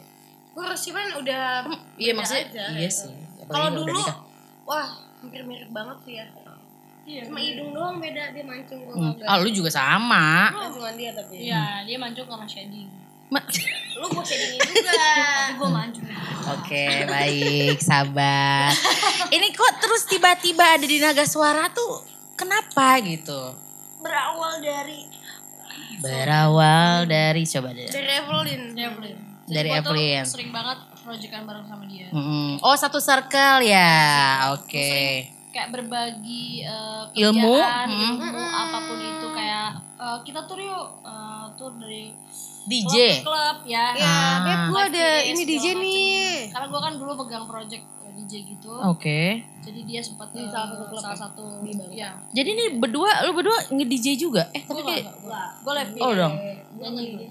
Kurus 0.51 0.81
cuman 0.83 1.07
udah 1.17 1.63
Iya 1.95 2.11
maksudnya 2.11 2.43
aja, 2.45 2.65
iya 2.73 2.85
gitu. 2.85 3.07
sih. 3.07 3.15
Kalau 3.45 3.69
dulu 3.73 3.91
nikah. 3.93 4.17
wah 4.63 4.87
hampir 5.17 5.41
mirip 5.41 5.69
banget 5.69 5.97
sih 6.01 6.15
ya 6.15 6.25
Iya. 7.01 7.21
cuma 7.25 7.39
hidung 7.39 7.71
doang 7.71 7.97
beda 7.97 8.29
dia 8.29 8.43
mancung 8.43 8.79
gua 8.83 8.93
Hmm. 8.93 9.13
Ah 9.23 9.37
lu 9.37 9.49
juga 9.49 9.67
sama. 9.69 10.53
mancungan 10.53 10.93
dia 10.93 11.11
tapi 11.11 11.33
Iya, 11.43 11.81
dia 11.83 11.97
mancung 11.97 12.23
sama 12.25 12.45
shading. 12.45 12.85
Ma- 13.27 13.41
lu 13.97 14.05
gua 14.07 14.21
shadingin 14.21 14.59
juga 14.61 14.91
Tapi 14.91 15.53
gue 15.55 15.69
mancung. 15.71 16.05
Oke 16.51 16.85
baik 17.05 17.77
sabar. 17.79 18.69
Ini 19.27 19.47
kok 19.49 19.73
terus 19.79 20.03
tiba-tiba 20.05 20.75
ada 20.75 20.83
di 20.83 20.97
naga 20.97 21.23
suara 21.23 21.69
tuh 21.69 22.05
kenapa 22.33 22.99
gitu? 23.01 23.55
Berawal 23.97 24.59
dari 24.59 25.05
Berawal 25.97 27.05
dari 27.05 27.43
coba 27.45 27.69
deh. 27.71 27.87
dari 27.87 28.09
Evelyn 28.11 28.63
Evelyn. 28.73 29.19
Dari 29.51 29.69
tuh 29.69 29.77
Evelyn. 29.91 30.23
Sering 30.23 30.51
banget 30.55 30.77
proyekan 31.03 31.43
bareng 31.43 31.65
sama 31.67 31.83
dia. 31.85 32.07
Mm-mm. 32.13 32.63
Oh 32.63 32.75
satu 32.77 33.03
circle 33.03 33.67
ya, 33.67 34.51
oke. 34.55 34.91
Kayak 35.51 35.69
berbagi 35.75 36.63
eh, 36.63 37.03
Ilmu, 37.27 37.57
mm. 37.59 38.15
ilmu 38.23 38.45
apa 38.47 38.77
pun 38.87 38.97
itu 39.03 39.27
kayak 39.35 39.69
eh, 39.99 40.17
kita 40.23 40.47
tur 40.47 40.55
yuk 40.55 41.03
eh, 41.03 41.45
tur 41.59 41.75
dari 41.75 42.15
DJ. 42.61 43.25
klub, 43.25 43.33
klub 43.33 43.57
ya. 43.67 43.97
ya 43.97 44.05
Ah. 44.05 44.35
beb 44.45 44.61
gua 44.69 44.81
ada 44.85 45.07
ini 45.25 45.41
DJ 45.49 45.75
nih 45.75 46.53
Karena 46.53 46.69
gue 46.69 46.81
kan 46.81 46.93
dulu 46.93 47.11
pegang 47.25 47.49
project 47.49 47.81
DJ 48.11 48.33
gitu. 48.47 48.71
Oke. 48.85 49.41
Jadi 49.61 49.79
dia 49.85 50.01
sempat 50.01 50.29
Di 50.31 50.45
salah 50.47 50.73
satu 50.73 50.83
klub 50.89 50.99
salah 50.99 51.13
ya? 51.13 51.21
satu 51.21 51.43
Di 51.61 51.71
Bangka. 51.75 51.93
ya. 51.93 52.09
Jadi 52.31 52.49
ini 52.51 52.65
berdua, 52.75 53.11
lu 53.25 53.31
berdua 53.33 53.57
nge-DJ 53.69 54.07
juga? 54.15 54.43
Eh 54.51 54.61
tapi 54.63 54.81
Gue 54.81 54.89
kayak... 54.91 55.05
gue 55.61 55.73
live 55.77 55.91
Oh 56.01 56.11
dong. 56.11 56.33
nyanyi 56.77 57.03
gue. 57.13 57.25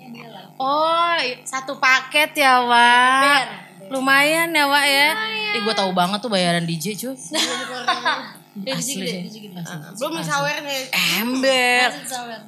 Oh 0.56 1.16
satu 1.42 1.76
paket 1.76 2.36
ya 2.36 2.62
Wak. 2.62 3.42
Lumayan 3.90 4.54
ya 4.54 4.64
Wak 4.68 4.84
ya. 4.86 5.08
Eh 5.56 5.60
gue 5.60 5.74
tahu 5.74 5.90
banget 5.90 6.18
tuh 6.20 6.30
bayaran 6.30 6.62
DJ 6.62 6.94
cuy. 6.94 7.16
Sini 7.16 8.70
Asli 8.70 9.06
di 9.22 9.30
sini 9.30 9.46
deh. 9.54 9.62
Asli. 9.62 9.94
Belum 9.96 10.20
sawer 10.20 10.58
nih. 10.62 10.82
Ember. 11.22 11.88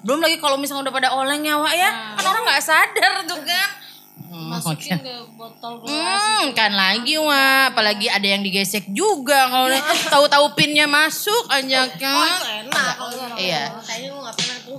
Belum 0.02 0.18
lagi 0.18 0.36
kalau 0.38 0.58
misalnya 0.58 0.90
udah 0.90 0.94
pada 0.94 1.08
oleng 1.14 1.42
ya, 1.42 1.54
Wak 1.56 1.74
ya. 1.74 1.90
Kan 2.18 2.24
orang 2.26 2.42
nggak 2.42 2.62
sadar 2.62 3.12
tuh 3.24 3.38
kan. 3.42 3.68
Masukin 4.32 4.96
ke 5.00 5.14
botol 5.36 5.84
gelas. 5.84 6.20
Hmm, 6.20 6.56
kan 6.56 6.72
lagi 6.72 7.20
wah, 7.20 7.68
apalagi 7.68 8.08
ada 8.08 8.24
yang 8.24 8.40
digesek 8.40 8.88
juga 8.92 9.48
kalau 9.48 9.68
tahu-tahu 10.12 10.56
pinnya 10.56 10.88
masuk 10.88 11.48
aja 11.52 11.88
kan. 12.00 12.64
Enak 12.64 12.94
kalau 12.96 13.12
gitu. 13.12 13.36
Iya. 13.40 13.76
Kayaknya 13.84 14.08
gue 14.08 14.22
gak 14.24 14.36
pernah 14.36 14.58
tuh. 14.64 14.78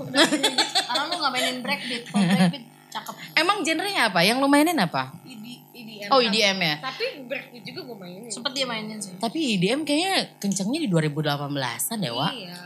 Karena 0.90 1.04
lu 1.06 1.16
gak 1.22 1.32
mainin 1.34 1.58
breakbeat. 1.62 2.04
Kalau 2.10 2.26
breakbeat 2.26 2.64
cakep. 2.90 3.16
Emang 3.38 3.58
genrenya 3.62 4.02
apa? 4.10 4.20
Yang 4.26 4.38
lo 4.42 4.48
mainin 4.50 4.78
apa? 4.78 5.14
ED, 5.26 5.46
EDM. 5.74 6.10
Oh 6.10 6.20
EDM 6.22 6.58
ya. 6.58 6.76
Tapi 6.82 7.06
breakbeat 7.30 7.64
juga 7.66 7.80
gue 7.90 7.98
mainin. 7.98 8.30
Sempet 8.34 8.52
dia 8.58 8.66
mainin 8.66 8.98
sih. 8.98 9.14
Tapi 9.18 9.58
EDM 9.58 9.86
kayaknya 9.86 10.34
kencengnya 10.42 10.80
di 10.82 10.90
2018-an 10.90 11.98
deh, 12.02 12.14
Wak. 12.14 12.34
Iya. 12.34 12.58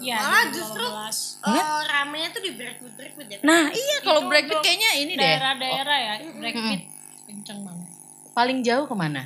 Iya, 0.00 0.16
Malah 0.20 0.44
2018. 0.50 0.56
justru 0.56 0.84
oh, 0.86 1.82
ramenya 1.86 2.28
tuh 2.32 2.42
di 2.44 2.50
breakbeat 2.54 2.94
breakbeat 2.96 3.28
ya. 3.28 3.38
Nah, 3.42 3.70
iya 3.72 3.96
kalau 4.04 4.28
breakbeat 4.28 4.60
untuk 4.60 4.66
kayaknya 4.66 4.90
ini 5.00 5.12
deh. 5.16 5.24
Daerah-daerah 5.24 5.96
ya, 5.98 6.14
breakbeat 6.36 6.82
kenceng 7.26 7.60
banget. 7.66 7.88
Paling 8.36 8.58
jauh 8.60 8.84
ke 8.84 8.94
mana? 8.94 9.22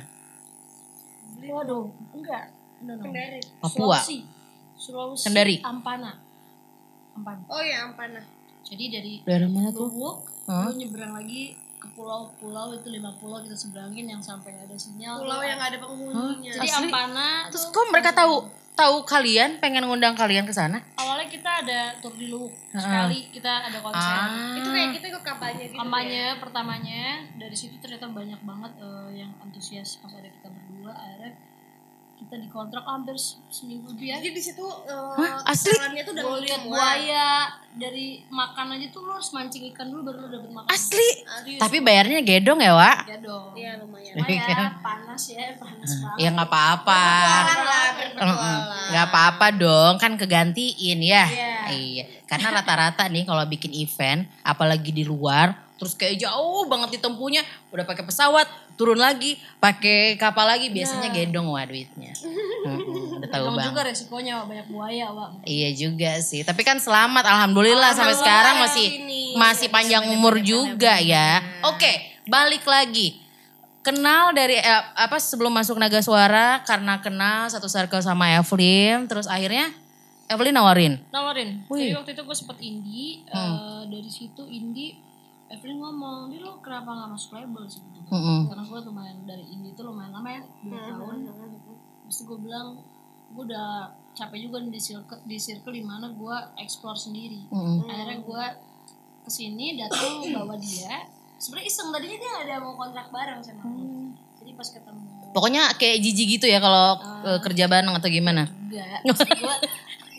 Waduh, 1.41 1.89
enggak. 2.15 2.53
No, 2.81 2.97
no. 2.97 3.03
Kendari. 3.05 3.39
Papua. 3.61 3.97
Sulawesi. 4.01 4.17
Sulawesi. 4.77 5.23
Kendari. 5.29 5.55
Ampana. 5.61 6.11
Ampana. 7.13 7.41
Oh 7.51 7.61
ya 7.61 7.85
ampana. 7.85 8.21
Jadi 8.65 8.83
dari 8.89 9.13
Daerah 9.25 9.49
mana 9.49 9.69
tuh? 9.69 9.89
Lubuk, 9.89 10.25
lu 10.47 10.71
nyebrang 10.77 11.13
lagi 11.17 11.57
ke 11.81 11.87
pulau-pulau 11.97 12.77
itu 12.77 12.87
lima 12.93 13.09
pulau 13.17 13.41
kita 13.41 13.57
seberangin 13.57 14.05
yang 14.05 14.21
sampai 14.21 14.53
ada 14.53 14.77
sinyal. 14.77 15.21
Pulau 15.25 15.41
tuh. 15.41 15.49
yang 15.49 15.59
ada 15.59 15.77
penghuninya. 15.81 16.51
Jadi 16.61 16.69
Asli? 16.69 16.89
Ampana 16.89 17.29
Terus 17.49 17.63
tuh 17.69 17.73
kok 17.73 17.85
mereka 17.89 18.11
tahu 18.13 18.60
tahu 18.81 18.97
kalian 19.05 19.61
pengen 19.61 19.85
ngundang 19.85 20.17
kalian 20.17 20.49
ke 20.49 20.53
sana? 20.53 20.81
awalnya 20.97 21.27
kita 21.29 21.49
ada 21.61 21.79
tur 22.01 22.13
di 22.17 22.33
Lubuk 22.33 22.49
Heeh. 22.49 22.81
sekali 22.81 23.19
kita 23.29 23.69
ada 23.69 23.77
konser. 23.77 24.17
Ah. 24.17 24.57
Itu 24.57 24.69
kayak 24.73 24.89
kita 24.97 25.05
ikut 25.13 25.23
kampanye 25.23 25.63
gitu. 25.69 25.77
kampanye 25.77 26.23
pertamanya 26.41 27.03
dari 27.37 27.53
situ 27.53 27.77
ternyata 27.77 28.09
banyak 28.09 28.41
banget 28.41 28.71
eh, 28.81 29.09
yang 29.21 29.31
antusias 29.37 30.01
pas 30.01 30.13
ada 30.17 30.25
kita 30.25 30.49
berdua 30.49 30.91
akhirnya 30.97 31.31
kita 32.21 32.37
dikontrak 32.37 32.85
hampir 32.85 33.17
se- 33.17 33.41
seminggu 33.49 33.89
lebih 33.89 34.13
ya 34.13 34.21
Jadi 34.21 34.29
di 34.29 34.39
situ 34.39 34.61
uh, 34.61 35.17
Hah? 35.17 35.41
Asli? 35.43 35.73
jalannya 35.73 36.01
tuh 36.01 36.13
udah 36.13 36.25
lihat 36.37 36.61
buaya 36.63 37.27
dari 37.71 38.21
makan 38.27 38.77
aja 38.77 38.87
tuh 38.87 39.01
lu 39.01 39.11
harus 39.11 39.31
mancing 39.31 39.65
ikan 39.69 39.89
dulu 39.89 40.05
baru 40.05 40.17
lu 40.21 40.29
dapet 40.29 40.51
makan 40.51 40.69
Asli. 40.69 41.09
Serius. 41.17 41.57
Tapi 41.57 41.77
bayarnya 41.79 42.19
gedong 42.21 42.59
ya, 42.59 42.71
Wak? 42.71 42.97
ya 43.05 43.17
dong 43.17 43.51
Iya 43.51 43.71
lumayan. 43.81 44.13
lumayan 44.15 44.69
panas 44.79 45.23
ya 45.27 45.57
panas 45.57 45.89
banget 45.97 46.17
Ya 46.19 46.29
nggak 46.29 46.47
apa-apa. 46.47 47.03
Nggak 48.91 49.05
apa-apa 49.07 49.45
dong, 49.51 49.93
kan 49.97 50.13
kegantiin 50.13 50.99
ya. 51.01 51.25
Iya. 51.25 51.53
Iya. 51.71 52.03
Karena 52.27 52.53
rata-rata 52.53 53.07
nih 53.07 53.23
kalau 53.23 53.43
bikin 53.43 53.71
event, 53.73 54.23
apalagi 54.41 54.91
di 54.91 55.03
luar, 55.03 55.51
terus 55.75 55.95
kayak 55.95 56.21
jauh 56.21 56.63
banget 56.65 56.99
ditempuhnya, 56.99 57.41
udah 57.71 57.83
pakai 57.83 58.03
pesawat, 58.03 58.47
turun 58.81 58.97
lagi, 58.97 59.37
pakai 59.61 60.17
kapal 60.17 60.49
lagi, 60.49 60.73
biasanya 60.73 61.13
gedong 61.13 61.53
wah 61.53 61.61
duitnya. 61.61 62.09
Mm-mm, 62.65 63.21
udah 63.21 63.29
tahu 63.29 63.45
bang. 63.53 63.65
juga 63.69 63.81
resikonya 63.85 64.41
Wak, 64.41 64.45
banyak 64.49 64.67
buaya 64.73 65.05
Wak. 65.13 65.29
Iya 65.45 65.69
juga 65.77 66.17
sih. 66.17 66.41
Tapi 66.41 66.65
kan 66.65 66.81
selamat, 66.81 67.29
alhamdulillah 67.29 67.93
sampai 67.93 68.17
sekarang 68.17 68.55
ya, 68.57 68.61
masih 68.65 68.87
ini. 69.05 69.21
masih 69.37 69.67
panjang 69.69 70.09
umur 70.09 70.41
juga 70.41 70.97
ya. 70.97 71.41
Oke, 71.69 71.89
balik 72.25 72.65
lagi. 72.65 73.21
Kenal 73.81 74.33
dari 74.33 74.57
eh, 74.57 74.83
apa 74.93 75.17
sebelum 75.17 75.53
masuk 75.53 75.77
Naga 75.77 76.01
Suara 76.01 76.61
karena 76.65 76.97
kenal 77.01 77.49
satu 77.49 77.65
circle 77.65 78.01
sama 78.01 78.29
Evelyn, 78.33 79.05
terus 79.05 79.25
akhirnya 79.25 79.73
Evelyn 80.29 80.55
nawarin. 80.55 80.93
nawarin 81.11 81.65
Wih. 81.67 81.91
jadi 81.91 81.97
waktu 81.99 82.15
itu 82.15 82.23
gue 82.23 82.37
sempet 82.37 82.57
indie 82.63 83.25
eh, 83.27 83.81
dari 83.83 84.07
situ 84.07 84.47
indie 84.47 84.95
Evelyn 85.51 85.77
ngomong 85.83 86.31
dia 86.31 86.39
lo 86.39 86.57
kenapa 86.63 86.89
nggak 86.95 87.09
masuk 87.11 87.35
label 87.35 87.63
sih? 87.67 87.83
Gitu. 87.83 88.07
Mm-mm. 88.11 88.51
karena 88.51 88.63
gue 88.67 88.79
lumayan 88.87 89.17
dari 89.23 89.45
indie 89.51 89.71
itu 89.75 89.81
lumayan 89.83 90.11
lama 90.15 90.29
ya 90.31 90.41
dua 90.63 90.79
tahun. 90.87 91.17
Terus 92.07 92.19
gue 92.27 92.37
bilang 92.39 92.67
gue 93.31 93.43
udah 93.47 93.91
capek 94.11 94.37
juga 94.47 94.59
di 94.63 94.79
circle 94.79 95.19
di 95.23 95.37
circle 95.39 95.75
di 95.75 95.83
mana 95.83 96.11
gue 96.11 96.37
explore 96.59 96.99
sendiri. 96.99 97.47
Mm-mm. 97.51 97.87
akhirnya 97.87 98.19
gue 98.23 98.43
ke 99.21 99.29
sini 99.31 99.75
datang 99.75 100.23
bawa 100.31 100.55
dia. 100.55 101.07
Sebenarnya 101.41 101.67
iseng 101.67 101.89
tadinya 101.91 102.17
dia 102.19 102.29
nggak 102.29 102.43
ada 102.47 102.55
mau 102.61 102.73
kontrak 102.77 103.07
bareng 103.09 103.41
sama 103.41 103.65
gue 103.65 104.01
jadi 104.41 104.51
pas 104.57 104.67
ketemu 104.73 105.01
Pokoknya 105.31 105.63
kayak 105.79 105.97
jijik 106.03 106.27
gitu 106.35 106.45
ya 106.51 106.59
kalau 106.59 106.99
eh, 107.23 107.39
kerja 107.39 107.71
bareng 107.71 107.95
atau 107.95 108.09
gimana? 108.11 108.51
enggak 108.67 108.99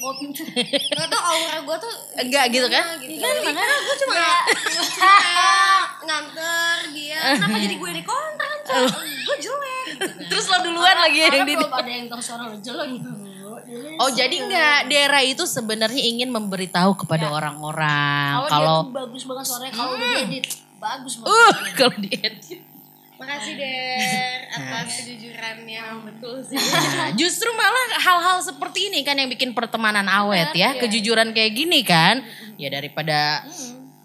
gue 0.02 0.12
Gak 0.90 1.08
tau 1.08 1.22
aura 1.22 1.56
gue 1.62 1.76
tuh 1.78 1.92
Enggak 2.18 2.44
gitu 2.50 2.66
kan? 2.66 2.84
gitu. 2.98 3.22
Jadi 3.22 3.38
gue 3.54 3.96
cuma 4.02 4.12
kayak 4.18 4.40
nganter 6.06 6.78
dia. 6.90 7.20
Kenapa 7.38 7.58
jadi 7.62 7.76
gue 7.78 7.90
di 7.94 8.02
kontrak? 8.02 8.56
Gue 9.22 9.36
jelek 9.38 9.84
gitu 9.94 10.06
kan. 10.10 10.26
Terus 10.26 10.44
lo 10.50 10.58
duluan 10.66 10.96
lagi 10.98 11.18
yang 11.22 11.46
di 11.46 11.54
ada 11.54 11.90
yang 11.90 12.06
tahu 12.10 12.20
suara 12.22 12.50
lo 12.50 12.58
jelek 12.58 12.88
gitu. 12.98 13.10
Oh 14.02 14.10
jadi 14.12 14.36
enggak 14.42 14.78
daerah 14.90 15.22
itu 15.24 15.46
sebenarnya 15.46 16.02
ingin 16.02 16.28
memberitahu 16.28 16.92
kepada 16.98 17.30
orang-orang 17.32 18.44
kalau 18.44 18.50
kalau 18.50 18.76
dia 18.76 18.84
tuh 18.84 18.96
bagus 19.06 19.22
banget 19.24 19.44
suaranya 19.48 19.72
kalau 19.72 19.92
udah 19.96 20.08
diedit 20.12 20.46
bagus 20.82 21.12
banget. 21.22 21.30
uh 21.32 21.54
kalau 21.78 21.96
diedit. 22.02 22.60
Makasih 23.22 23.54
Der 23.54 24.38
atas 24.50 25.06
kejujurannya 25.06 25.82
betul 26.10 26.42
sih. 26.42 26.58
Nah, 26.58 27.14
justru 27.14 27.48
malah 27.54 27.86
hal-hal 28.02 28.38
seperti 28.42 28.90
ini 28.90 29.06
kan 29.06 29.14
yang 29.14 29.30
bikin 29.30 29.54
pertemanan 29.54 30.10
awet 30.10 30.50
ya, 30.52 30.74
kejujuran 30.76 31.30
kayak 31.30 31.54
gini 31.54 31.86
kan. 31.86 32.26
Ya 32.58 32.68
daripada 32.68 33.46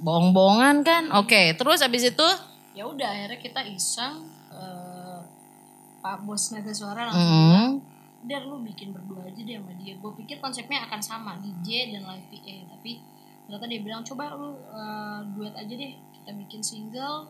bohong-bohongan 0.02 0.86
kan. 0.86 1.04
Oke, 1.18 1.58
terus 1.58 1.82
abis 1.82 2.14
itu 2.14 2.28
Ya 2.78 2.86
udah 2.86 3.10
akhirnya 3.10 3.42
kita 3.42 3.62
iseng 3.66 4.30
eh, 4.54 5.20
Pak 5.98 6.22
Bos 6.30 6.54
Naga 6.54 6.70
Suara 6.70 7.10
langsung 7.10 7.26
hmm, 7.26 7.70
Der 8.30 8.46
lu 8.46 8.62
bikin 8.62 8.94
berdua 8.94 9.26
aja 9.26 9.42
deh 9.42 9.58
sama 9.58 9.74
dia. 9.82 9.98
Gue 9.98 10.14
pikir 10.14 10.38
konsepnya 10.38 10.86
akan 10.86 11.02
sama 11.02 11.42
DJ 11.42 11.98
dan 11.98 12.06
live 12.06 12.28
PA 12.30 12.56
tapi 12.78 13.02
ternyata 13.50 13.66
dia 13.66 13.82
bilang 13.82 14.06
coba 14.06 14.38
lu 14.38 14.62
eh, 14.62 15.20
duet 15.34 15.58
aja 15.58 15.74
deh 15.74 15.94
kita 16.22 16.32
bikin 16.38 16.62
single. 16.62 17.26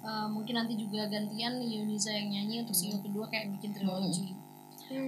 Eh, 0.00 0.26
mungkin 0.32 0.56
nanti 0.56 0.80
juga 0.80 1.04
gantian 1.12 1.60
Yuniza 1.60 2.08
yang 2.08 2.32
nyanyi 2.32 2.64
untuk 2.64 2.72
single 2.72 3.04
kedua 3.04 3.28
kayak 3.28 3.52
bikin 3.52 3.76
trilogi. 3.76 4.32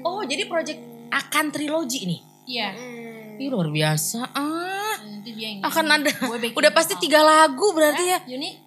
Oh, 0.04 0.20
jadi 0.22 0.44
project 0.46 0.78
akan 1.08 1.44
trilogi 1.48 2.00
nih. 2.04 2.20
Iya. 2.44 2.68
Hmm. 2.76 3.40
Ih, 3.40 3.48
luar 3.48 3.72
biasa. 3.72 4.20
Ah, 4.36 4.94
Nanti 5.00 5.32
dia 5.32 5.56
yang 5.56 5.64
akan 5.64 5.84
ada. 5.88 6.12
Udah 6.52 6.70
pasti 6.76 6.94
tiga 7.00 7.24
lagu 7.24 7.72
berarti 7.72 8.04
ya. 8.04 8.18
Yuni, 8.28 8.60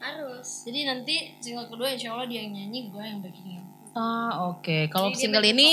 Harus. 0.00 0.64
jadi 0.64 0.88
nanti 0.88 1.36
single 1.44 1.68
kedua 1.68 1.92
insya 1.92 2.16
Allah 2.16 2.24
dia 2.24 2.40
yang 2.40 2.56
nyanyi, 2.56 2.88
gue 2.88 3.02
yang 3.04 3.20
backingnya. 3.20 3.60
Ah, 3.92 4.48
oke. 4.54 4.88
Kalau 4.88 5.12
Jadi 5.12 5.18
dia 5.18 5.22
single 5.28 5.46
ini 5.50 5.68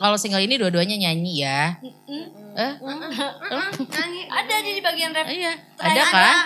kalau 0.00 0.16
single 0.16 0.42
ini 0.42 0.56
dua-duanya 0.58 0.96
nyanyi 0.96 1.44
ya. 1.44 1.78
Eh? 2.56 2.72
Nyanyi. 2.80 4.22
Ada 4.26 4.54
di 4.64 4.70
di 4.74 4.82
bagian 4.82 5.12
rap. 5.14 5.28
Iya, 5.28 5.52
ada 5.78 6.02
kan? 6.08 6.36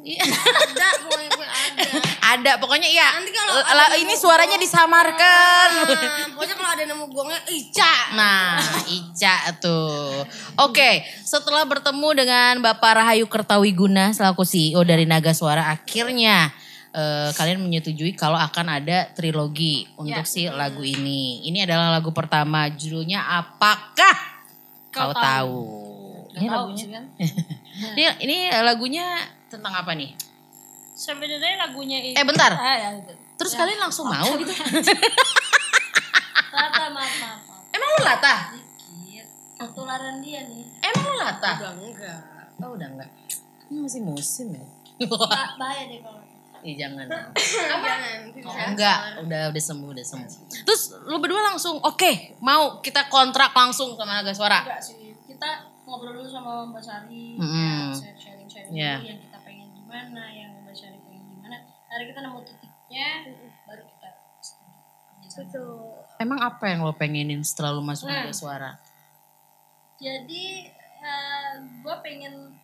Iya. 0.00 0.24
Ada, 0.24 0.88
pokoknya 1.04 1.30
ada. 1.30 1.84
Ada, 2.20 2.52
pokoknya 2.62 2.88
iya. 2.88 3.08
Nanti 3.20 3.30
kalau 3.34 3.54
ada 3.60 3.96
ini 4.00 4.14
suaranya 4.16 4.56
gong, 4.56 4.64
disamarkan. 4.64 5.68
Nah, 5.76 6.28
pokoknya 6.36 6.54
kalau 6.56 6.70
ada 6.72 6.84
nemu 6.88 7.04
gongnya, 7.10 7.40
Ica. 7.50 7.94
Nah, 8.16 8.60
Ica 8.88 9.36
tuh. 9.60 10.24
Oke, 10.60 11.04
setelah 11.24 11.66
bertemu 11.66 12.08
dengan 12.16 12.52
Bapak 12.64 13.02
Rahayu 13.02 13.26
Kertawiguna 13.28 14.14
selaku 14.16 14.46
CEO 14.46 14.80
dari 14.86 15.04
Naga 15.04 15.36
Suara, 15.36 15.68
akhirnya 15.74 16.48
eh, 16.94 17.30
kalian 17.34 17.60
menyetujui 17.60 18.14
kalau 18.16 18.38
akan 18.38 18.80
ada 18.80 19.10
trilogi 19.12 19.86
untuk 19.98 20.24
si 20.24 20.48
lagu 20.48 20.80
ini. 20.80 21.44
Ini 21.50 21.68
adalah 21.68 21.92
lagu 21.98 22.14
pertama, 22.14 22.70
judulnya 22.70 23.26
Apakah 23.42 24.16
Kau, 24.90 25.10
Kau 25.10 25.12
tahu? 25.14 25.62
Gak 26.34 26.40
Ini 26.42 26.46
tahu 26.46 26.58
lagunya, 26.66 26.86
kan. 26.90 27.04
ini, 27.98 28.02
ini 28.26 28.36
lagunya 28.62 29.06
tentang 29.50 29.74
apa 29.74 29.92
nih? 29.98 30.14
Sebenarnya 30.94 31.58
lagunya 31.58 31.98
ini. 31.98 32.14
Eh, 32.14 32.22
bentar. 32.22 32.54
Ah, 32.54 32.76
ya, 32.78 32.88
gitu. 33.02 33.12
Terus 33.34 33.52
kalian 33.58 33.80
langsung 33.82 34.06
mau 34.06 34.30
gitu? 34.38 34.52
Tata 36.50 36.84
maaf 36.92 37.14
maaf. 37.18 37.40
maaf. 37.48 37.62
Emang 37.74 37.88
lu 37.88 38.00
latah? 38.04 38.38
Dikit. 38.54 39.26
Ketularan 39.58 40.16
dia 40.22 40.40
nih. 40.46 40.64
Emang 40.84 41.04
lu 41.08 41.16
latah? 41.18 41.56
Udah 41.58 41.72
enggak. 41.74 42.20
Oh 42.60 42.70
udah 42.76 42.88
enggak. 42.88 43.10
Ini 43.72 43.78
masih 43.82 44.00
musim 44.04 44.46
ya? 44.54 44.64
Ba- 45.08 45.56
bahaya 45.56 45.88
deh 45.88 45.98
kalau. 46.04 46.20
Ih 46.60 46.76
jangan. 46.76 47.08
Jangan. 47.08 48.18
Oh, 48.44 48.52
enggak, 48.68 48.98
udah 49.24 49.42
udah 49.48 49.62
sembuh, 49.64 49.88
udah 49.96 50.04
sembuh. 50.04 50.28
Terus 50.68 50.82
lu 51.08 51.16
berdua 51.16 51.40
langsung 51.40 51.80
oke, 51.80 52.36
mau 52.44 52.84
kita 52.84 53.08
kontrak 53.08 53.56
langsung 53.56 53.96
sama 53.96 54.20
Naga 54.20 54.36
Suara. 54.36 54.60
Enggak 54.68 54.84
sih. 54.84 55.16
Kita 55.24 55.72
ngobrol 55.88 56.20
dulu 56.20 56.28
sama 56.28 56.68
Mbak 56.68 56.82
Sari. 56.84 57.40
Mm-mm. 57.40 57.96
ya, 57.96 58.12
sharing-sharing 58.12 58.68
dulu 58.68 58.76
yang 58.76 59.00
kita 59.00 59.08
pengen 59.08 59.29
gimana, 59.90 60.22
yang 60.30 60.54
Mbak 60.62 60.74
Sari 60.78 61.02
pengen 61.02 61.26
gimana. 61.34 61.66
Hari 61.90 62.04
kita 62.14 62.22
nemu 62.22 62.38
titiknya, 62.46 63.08
baru 63.66 63.82
kita. 63.82 64.08
Betul. 65.42 65.98
Emang 66.22 66.38
apa 66.38 66.64
yang 66.70 66.86
lo 66.86 66.94
pengenin 66.94 67.42
setelah 67.42 67.74
lu 67.74 67.82
masuk 67.82 68.06
Nah. 68.06 68.30
Suara? 68.30 68.70
Jadi 69.98 70.70
eh 71.00 71.52
gue 71.82 71.94
pengen 72.06 72.54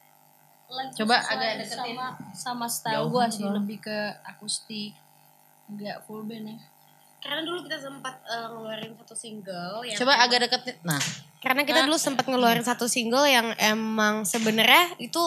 lagu 0.70 0.94
Coba 1.02 1.18
agak 1.18 1.66
deketin. 1.66 1.94
sama 1.98 2.06
sama 2.30 2.66
style 2.70 3.10
gue 3.10 3.22
kan, 3.22 3.30
sih 3.30 3.42
lebih 3.42 3.78
ke 3.82 3.98
akustik 4.22 4.92
nggak 5.66 6.06
full 6.06 6.22
band 6.26 6.54
ya 6.54 6.58
Karena 7.22 7.42
dulu 7.42 7.66
kita 7.66 7.82
sempat 7.82 8.22
eh, 8.22 8.46
ngeluarin 8.54 8.94
satu 8.94 9.14
single 9.18 9.82
yang 9.82 9.98
Coba 9.98 10.14
agak 10.22 10.46
deket. 10.46 10.78
Nah, 10.86 11.00
karena 11.42 11.66
kita 11.66 11.82
dulu 11.90 11.98
sempat 11.98 12.22
ngeluarin 12.30 12.62
satu 12.62 12.86
single 12.86 13.26
yang 13.26 13.50
emang 13.58 14.22
sebenarnya 14.22 14.94
itu 15.02 15.18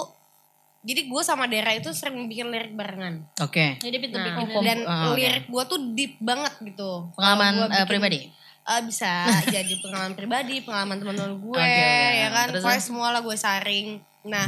jadi 0.79 1.01
gue 1.05 1.21
sama 1.21 1.43
Dera 1.45 1.71
itu 1.71 1.91
sering 1.91 2.25
bikin 2.25 2.47
lirik 2.47 2.71
barengan. 2.71 3.27
oke. 3.37 3.65
jadi 3.77 3.97
pinter 3.97 4.15
Nah, 4.17 4.27
bikin 4.39 4.63
dan 4.63 4.79
oke. 4.81 5.13
lirik 5.13 5.45
gue 5.45 5.63
tuh 5.65 5.79
deep 5.91 6.15
banget 6.17 6.53
gitu. 6.63 7.11
Pengalaman 7.13 7.51
eh, 7.61 7.67
bikin- 7.69 7.85
pribadi. 7.85 8.19
Eh, 8.61 8.81
bisa 8.83 9.11
jadi 9.55 9.73
pengalaman 9.77 10.13
pribadi, 10.13 10.55
pengalaman 10.61 10.97
teman-teman 10.97 11.35
gue, 11.37 11.57
Oke, 11.57 11.67
oke. 11.67 12.15
ya 12.15 12.29
kan. 12.29 12.47
Terus, 12.49 12.61
Pokoknya 12.61 12.81
semua 12.81 13.07
lah 13.09 13.19
gue 13.19 13.35
saring. 13.35 13.87
Nah, 14.25 14.47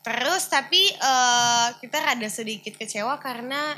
terus 0.00 0.46
tapi 0.46 0.82
eh, 0.90 1.68
kita 1.76 1.98
rada 2.00 2.28
sedikit 2.28 2.74
kecewa 2.74 3.14
karena 3.16 3.76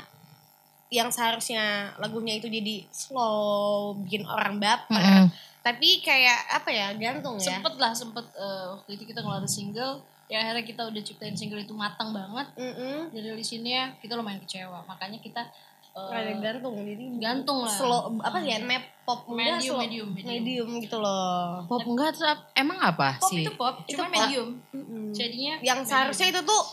yang 0.89 1.07
seharusnya 1.07 1.63
lagunya 1.97 2.35
itu 2.35 2.47
jadi 2.47 2.83
slow, 2.89 3.95
bikin 4.01 4.25
orang 4.25 4.57
baper. 4.57 4.91
Mm-mm. 4.91 5.25
Tapi 5.61 6.01
kayak 6.01 6.39
apa 6.51 6.69
ya, 6.69 6.87
gantung 6.95 7.37
ya. 7.37 7.53
sempet 7.53 7.77
lah 7.77 7.93
sempet 7.93 8.25
eh, 8.33 8.65
waktu 8.71 8.89
itu 8.91 9.05
kita 9.05 9.21
ngeluarin 9.21 9.45
single 9.45 10.01
ya 10.31 10.37
akhirnya 10.39 10.63
kita 10.63 10.81
udah 10.87 11.01
ciptain 11.03 11.35
single 11.35 11.59
itu 11.59 11.75
matang 11.75 12.15
banget 12.15 12.47
Mm-mm. 12.55 13.11
dari 13.11 13.43
sininya 13.43 13.91
kita 13.99 14.15
lumayan 14.15 14.39
kecewa 14.39 14.87
makanya 14.87 15.19
kita 15.19 15.43
eh, 15.91 16.07
Rada 16.07 16.39
gantung 16.39 16.79
jadi 16.79 17.03
gantung 17.19 17.59
lah 17.61 17.75
slow 17.75 18.15
apa 18.17 18.39
sih 18.39 18.47
ya 18.47 18.63
nep 18.63 18.83
pop 19.03 19.27
enggak, 19.27 19.59
Medium, 19.59 19.75
slow- 19.75 19.81
medium, 19.83 20.09
medium. 20.09 20.31
medium 20.31 20.69
gitu 20.79 20.97
loh 20.97 21.67
Pop 21.67 21.83
enggak 21.83 22.15
emang 22.55 22.79
apa 22.79 23.19
pop 23.19 23.27
sih? 23.27 23.43
itu 23.43 23.51
pop 23.53 23.75
cuma 23.85 24.07
pop. 24.07 24.13
medium 24.15 24.47
Mm-mm. 24.71 25.11
jadinya 25.11 25.59
yang 25.59 25.83
seharusnya 25.83 26.31
itu 26.31 26.41
tuh 26.41 26.63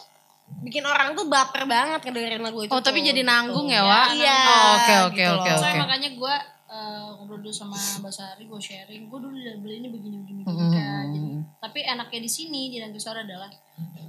bikin 0.62 0.80
orang 0.80 1.12
tuh 1.12 1.26
baper 1.26 1.66
banget 1.66 2.00
ngedengerin 2.00 2.40
lagu 2.40 2.62
itu 2.62 2.72
Oh, 2.72 2.80
tapi 2.80 3.02
tuh, 3.02 3.12
jadi 3.12 3.20
gitu. 3.20 3.28
nanggung 3.28 3.68
ya, 3.68 3.84
Wak? 3.84 4.06
iya 4.16 4.38
Oh, 4.40 4.64
oke, 4.74 4.94
oke, 5.04 5.16
gitu 5.18 5.32
oke, 5.34 5.44
oke. 5.44 5.60
Soalnya 5.60 5.82
makanya 5.84 6.08
gue 6.16 6.34
uh, 6.68 7.08
ngobrol 7.14 7.38
dulu 7.38 7.52
sama 7.52 7.76
Mbak 7.76 8.08
Sari, 8.08 8.42
gue 8.48 8.56
sharing, 8.56 9.02
gue 9.06 9.18
dulu 9.20 9.34
udah 9.34 9.56
beli 9.60 9.74
ini 9.76 9.88
begini 9.92 10.16
begini 10.18 10.40
begini 10.42 10.48
Mm-hmm. 10.48 10.72
Kak. 10.72 11.04
Jadi, 11.12 11.27
tapi 11.56 11.80
enaknya 11.82 12.20
di 12.20 12.30
sini 12.30 12.68
di 12.68 12.76
Naga 12.78 13.00
Suara 13.00 13.24
adalah 13.24 13.48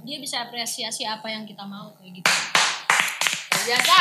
dia 0.04 0.16
bisa 0.20 0.44
apresiasi 0.44 1.08
apa 1.08 1.28
yang 1.28 1.44
kita 1.44 1.64
mau 1.64 1.92
kayak 1.96 2.20
gitu. 2.20 2.30
Biasa. 3.60 3.98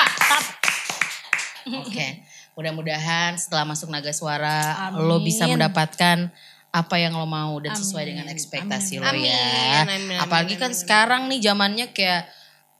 Oke. 1.83 2.07
Mudah-mudahan 2.55 3.39
setelah 3.39 3.63
masuk 3.63 3.87
Naga 3.87 4.11
Suara 4.11 4.91
Amin. 4.91 5.07
lo 5.07 5.17
bisa 5.23 5.47
mendapatkan 5.47 6.27
apa 6.69 6.95
yang 7.01 7.15
lo 7.17 7.25
mau 7.25 7.55
dan 7.63 7.73
sesuai 7.73 8.03
Amin. 8.03 8.11
dengan 8.13 8.25
ekspektasi 8.29 8.99
Amin. 8.99 9.01
lo 9.01 9.09
Amin, 9.09 9.25
ya. 9.25 9.81
amin, 9.87 10.01
amin, 10.05 10.17
Apalagi 10.21 10.55
kan 10.59 10.69
amin. 10.69 10.77
sekarang 10.77 11.21
nih 11.31 11.39
zamannya 11.41 11.85
kayak 11.95 12.29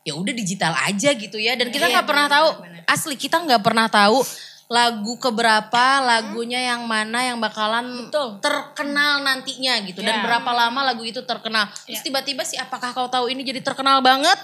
ya 0.04 0.14
udah 0.16 0.34
digital 0.36 0.74
aja 0.78 1.10
gitu 1.16 1.38
ya 1.38 1.56
dan 1.60 1.70
kita 1.72 1.88
Iya, 1.88 1.94
nggak 2.00 2.08
pernah 2.08 2.28
benar, 2.28 2.38
tahu 2.40 2.48
asli 2.88 3.16
kita 3.20 3.38
nggak 3.40 3.62
pernah 3.62 3.88
tahu 3.92 4.20
lagu 4.70 5.18
keberapa 5.18 5.86
lagunya 6.00 6.62
yang 6.62 6.86
mana 6.86 7.26
yang 7.26 7.42
bakalan 7.42 8.06
Betul. 8.06 8.38
terkenal 8.38 9.26
nantinya 9.26 9.82
gitu. 9.82 10.00
Dan 10.00 10.22
Ya. 10.22 10.24
berapa 10.24 10.46
lama 10.46 10.86
lagu 10.86 11.02
itu 11.02 11.26
terkenal. 11.26 11.66
Terus 11.90 12.00
Ya. 12.00 12.06
tiba-tiba 12.06 12.46
sih 12.46 12.54
apakah 12.56 12.94
kau 12.94 13.10
tahu 13.10 13.28
ini 13.28 13.42
jadi 13.42 13.66
terkenal 13.66 13.98
banget? 14.00 14.38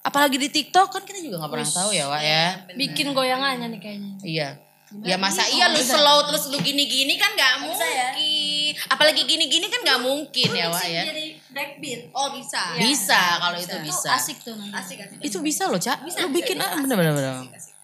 Apalagi 0.00 0.40
di 0.40 0.48
TikTok 0.48 0.88
kan 0.88 1.04
kita 1.04 1.20
juga 1.20 1.36
nggak 1.38 1.52
pernah 1.52 1.68
tahu 1.68 1.90
ya 1.92 2.08
Wak 2.08 2.22
ya. 2.24 2.44
Bikin 2.72 3.12
goyangannya 3.12 3.68
nih 3.68 3.78
kayaknya. 3.78 4.12
iya. 4.24 4.48
Ya 5.04 5.20
masa 5.20 5.44
iya 5.44 5.68
lu 5.68 5.76
slow 5.76 6.24
terus 6.24 6.48
lu 6.48 6.56
gini-gini 6.64 7.20
kan 7.20 7.36
nggak 7.36 7.54
mungkin. 7.60 8.08
Apalagi 8.88 9.28
gini-gini 9.28 9.68
kan 9.68 9.84
nggak 9.84 10.00
mungkin 10.00 10.48
ya 10.48 10.72
Wak 10.72 10.86
ya. 10.88 11.02
Jadi 11.04 11.36
backbeat. 11.52 12.00
oh 12.16 12.32
bisa. 12.32 12.72
Bisa 12.72 13.20
kalau 13.36 13.60
itu 13.60 13.68
Itu 13.68 13.84
bisa. 13.84 14.08
Asik 14.16 14.40
tuh 14.40 14.56
nanti. 14.56 14.72
asik 14.72 14.96
asik. 15.04 15.18
Itu 15.20 15.44
bisa 15.44 15.68
loh 15.68 15.76
cak. 15.76 16.08
Bisa, 16.08 16.24
lu 16.24 16.32
bisa, 16.32 16.36
bikin 16.40 16.56
bisa, 16.56 16.72
ah 16.72 16.80
bener-bener 16.80 17.12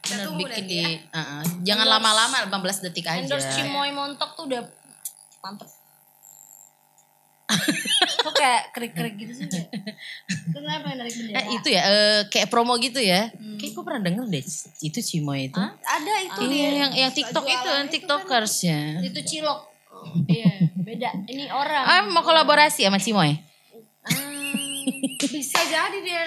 bener 0.04 0.26
bikin 0.36 0.48
nanti 0.48 0.62
di 0.68 0.80
ya. 0.84 0.88
uh-uh. 1.16 1.42
jangan 1.64 1.86
lama-lama 1.88 2.36
15 2.48 2.84
detik 2.88 3.06
aja 3.08 3.20
Endorse 3.24 3.48
Cimoy 3.56 3.90
Montok 3.90 4.30
tuh 4.36 4.44
udah 4.48 4.62
mantep. 5.44 5.68
Kok 8.24 8.32
kayak 8.32 8.72
krik-krik 8.72 9.20
gitu 9.20 9.32
sih? 9.36 9.46
kayak? 9.52 9.68
Kenapa 10.48 10.88
yang 10.88 10.98
narik 11.04 11.12
bendera? 11.12 11.36
Eh, 11.36 11.44
itu 11.60 11.68
ya 11.68 11.82
eh, 11.84 12.20
kayak 12.32 12.48
promo 12.48 12.72
gitu 12.80 12.96
ya 12.96 13.28
kayak 13.60 13.72
gue 13.76 13.84
pernah 13.84 14.00
denger 14.00 14.24
deh 14.32 14.44
itu 14.80 14.98
Cimoy 15.04 15.52
itu 15.52 15.60
ada 15.60 16.14
itu 16.24 16.40
Ini 16.48 16.56
dia 16.56 16.68
yang 16.72 16.92
yang 16.92 17.12
TikTok 17.12 17.44
itu, 17.44 17.68
yang 17.68 17.88
TikTokers 17.92 18.54
ya. 18.64 18.80
Itu 19.04 19.20
cilok. 19.20 19.60
Iya, 20.28 20.68
beda. 20.84 21.10
Ini 21.24 21.48
orang. 21.48 21.84
Ah, 21.88 22.04
mau 22.04 22.20
kolaborasi 22.20 22.84
sama 22.84 23.00
Cimoy? 23.00 23.40
bisa 25.24 25.60
jadi 25.64 25.98
dia 26.04 26.24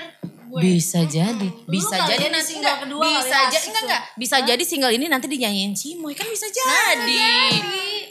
Gue. 0.47 0.60
Bisa 0.63 1.03
jadi, 1.03 1.47
bisa 1.67 1.91
kali 1.93 2.07
jadi 2.10 2.25
nanti 2.31 2.47
single 2.49 2.63
enggak, 2.63 2.77
kedua 2.81 3.03
bisa 3.03 3.38
jadi 3.45 3.65
enggak 3.67 3.83
enggak, 3.83 4.01
bisa 4.15 4.38
jadi 4.39 4.63
single 4.63 4.93
ini 4.93 5.05
nanti 5.05 5.27
dinyanyiin 5.27 5.73
Cimoy 5.73 6.15
kan 6.15 6.23
bisa 6.25 6.47
jadi. 6.47 7.27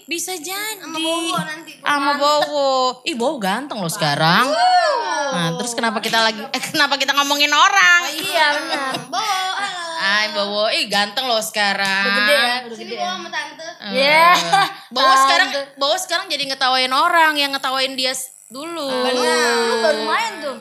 Bisa 0.05 0.37
jadi. 0.37 0.77
sama 0.79 1.01
Bowo 1.01 1.35
nanti 1.35 1.73
Sama 1.81 2.13
Bowo. 2.15 2.69
Ih, 3.03 3.17
Bowo 3.17 3.41
ganteng 3.41 3.81
loh 3.81 3.89
sekarang. 3.89 4.53
Nah, 5.27 5.57
terus 5.57 5.73
kenapa 5.73 5.99
kita 5.99 6.23
lagi 6.23 6.39
eh 6.39 6.63
kenapa 6.63 6.95
kita 6.95 7.11
ngomongin 7.13 7.51
orang? 7.51 8.01
Iya 8.13 8.47
benar. 8.55 8.93
Bowo 9.09 9.25
halo 9.57 9.85
Ay, 9.97 10.27
Bowo, 10.31 10.65
ih 10.69 10.87
ganteng 10.87 11.25
loh 11.25 11.41
sekarang. 11.41 12.05
Udah 12.05 12.21
gede 12.21 12.35
ya, 12.37 12.55
udah 12.63 12.77
sini 12.77 12.85
gede 12.87 12.97
Bowo 12.97 13.09
ya. 13.09 13.17
sama 13.17 13.29
tante 13.33 13.65
Eh, 13.65 13.91
Iya. 13.97 14.29
Bowo 14.95 15.15
sekarang. 15.17 15.49
Bowo 15.75 15.97
sekarang 15.97 16.27
jadi 16.29 16.45
ngetawain 16.53 16.93
orang 16.93 17.33
yang 17.35 17.51
ngetawain 17.57 17.97
dia 17.97 18.13
dulu. 18.47 18.87
Lu 18.87 19.77
baru 19.81 20.01
main 20.05 20.33
tuh. 20.39 20.57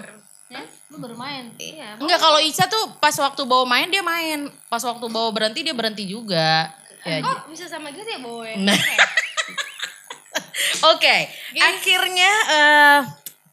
Ya, 0.86 0.94
lu 0.94 1.02
baru 1.02 1.18
main. 1.18 1.50
iya 1.58 1.98
Enggak 1.98 2.20
kalau 2.20 2.38
Ica 2.38 2.70
tuh 2.70 2.94
pas 3.00 3.12
waktu 3.12 3.42
bawa 3.44 3.66
main 3.66 3.90
dia 3.90 4.00
main, 4.00 4.46
pas 4.70 4.80
waktu 4.80 5.06
bawa 5.10 5.34
berhenti 5.34 5.66
dia 5.66 5.74
berhenti 5.74 6.06
juga. 6.06 6.70
Ya, 7.02 7.22
j- 7.22 7.26
kok 7.26 7.50
bisa 7.50 7.66
sama 7.66 7.90
gitu 7.90 8.06
ya 8.06 8.18
Bowo 8.18 8.42
ya 8.42 8.54
Nah. 8.58 8.78
Oke, 10.88 11.16
akhirnya 11.56 12.32
eh 12.46 13.00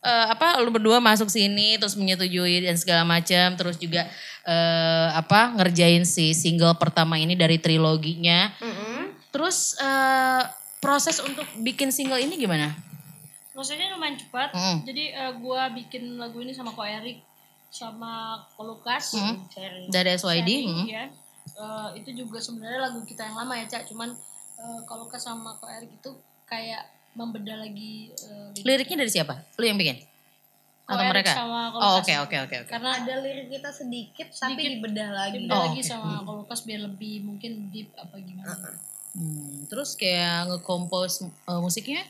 eh, 0.03 0.27
apa 0.29 0.61
lu 0.61 0.69
berdua 0.69 1.01
masuk 1.01 1.29
sini 1.29 1.77
terus 1.77 1.97
menyetujui 1.97 2.65
dan 2.65 2.77
segala 2.77 3.03
macam, 3.03 3.57
terus 3.57 3.77
juga 3.77 4.05
eh 4.45 5.09
apa 5.13 5.57
ngerjain 5.57 6.05
si 6.05 6.37
single 6.37 6.77
pertama 6.77 7.17
ini 7.17 7.33
dari 7.33 7.57
triloginya. 7.57 8.53
Mm-mm. 8.61 9.17
Terus 9.31 9.73
eh 9.81 10.43
proses 10.79 11.17
untuk 11.19 11.47
bikin 11.57 11.89
single 11.89 12.21
ini 12.21 12.37
gimana? 12.37 12.75
Prosesnya 13.53 13.93
lumayan 13.93 14.17
cepat. 14.17 14.57
Mm. 14.57 14.77
Jadi 14.89 15.05
eh, 15.13 15.33
gua 15.41 15.69
bikin 15.69 16.17
lagu 16.17 16.41
ini 16.41 16.57
sama 16.57 16.73
Ko 16.73 16.83
Erik 16.83 17.21
sama 17.69 18.41
Ko 18.57 18.65
Lukas. 18.65 19.13
Mm. 19.17 19.37
Sharing. 19.49 19.87
Dari 19.93 20.11
SYD? 20.17 20.51
Sharing, 20.51 20.69
mm. 20.73 20.87
ya. 20.89 21.05
Eh, 21.53 21.89
itu 22.01 22.25
juga 22.25 22.41
sebenarnya 22.41 22.89
lagu 22.89 23.05
kita 23.05 23.29
yang 23.29 23.37
lama 23.37 23.53
ya, 23.61 23.69
Cak. 23.69 23.89
Cuman 23.93 24.09
eh, 24.57 24.81
Ko 24.89 24.97
Lukas 24.97 25.21
sama 25.21 25.53
Ko 25.61 25.69
Erik 25.69 25.93
itu 25.93 26.11
kayak 26.49 26.89
membeda 27.13 27.61
lagi 27.61 28.09
eh, 28.09 28.49
lirik. 28.57 28.89
Liriknya 28.89 29.05
dari 29.05 29.13
siapa? 29.13 29.35
Lu 29.61 29.65
yang 29.69 29.77
bikin? 29.77 30.01
Ko 30.83 30.99
Atau 30.99 31.05
mereka? 31.13 31.33
sama 31.37 31.71
Ko 31.73 31.77
Oh 31.77 31.93
oke 32.01 32.13
oke 32.25 32.37
oke 32.49 32.57
oke. 32.67 32.71
Karena 32.73 32.91
ada 33.05 33.15
lirik 33.21 33.53
kita 33.53 33.69
sedikit, 33.69 34.29
tapi 34.33 34.81
dibedah 34.81 35.09
lagi 35.13 35.45
dibedah 35.45 35.61
Oh, 35.61 35.65
lagi 35.69 35.81
oke. 35.85 35.89
sama 35.93 36.25
Ko 36.25 36.41
Lukas 36.41 36.65
biar 36.65 36.89
lebih 36.89 37.21
mungkin 37.25 37.69
deep 37.69 37.93
apa 38.01 38.17
gimana. 38.17 38.57
Hmm, 39.13 39.69
terus 39.69 39.93
kayak 39.93 40.49
nge-compose 40.49 41.29
eh, 41.29 41.61
musiknya 41.61 42.01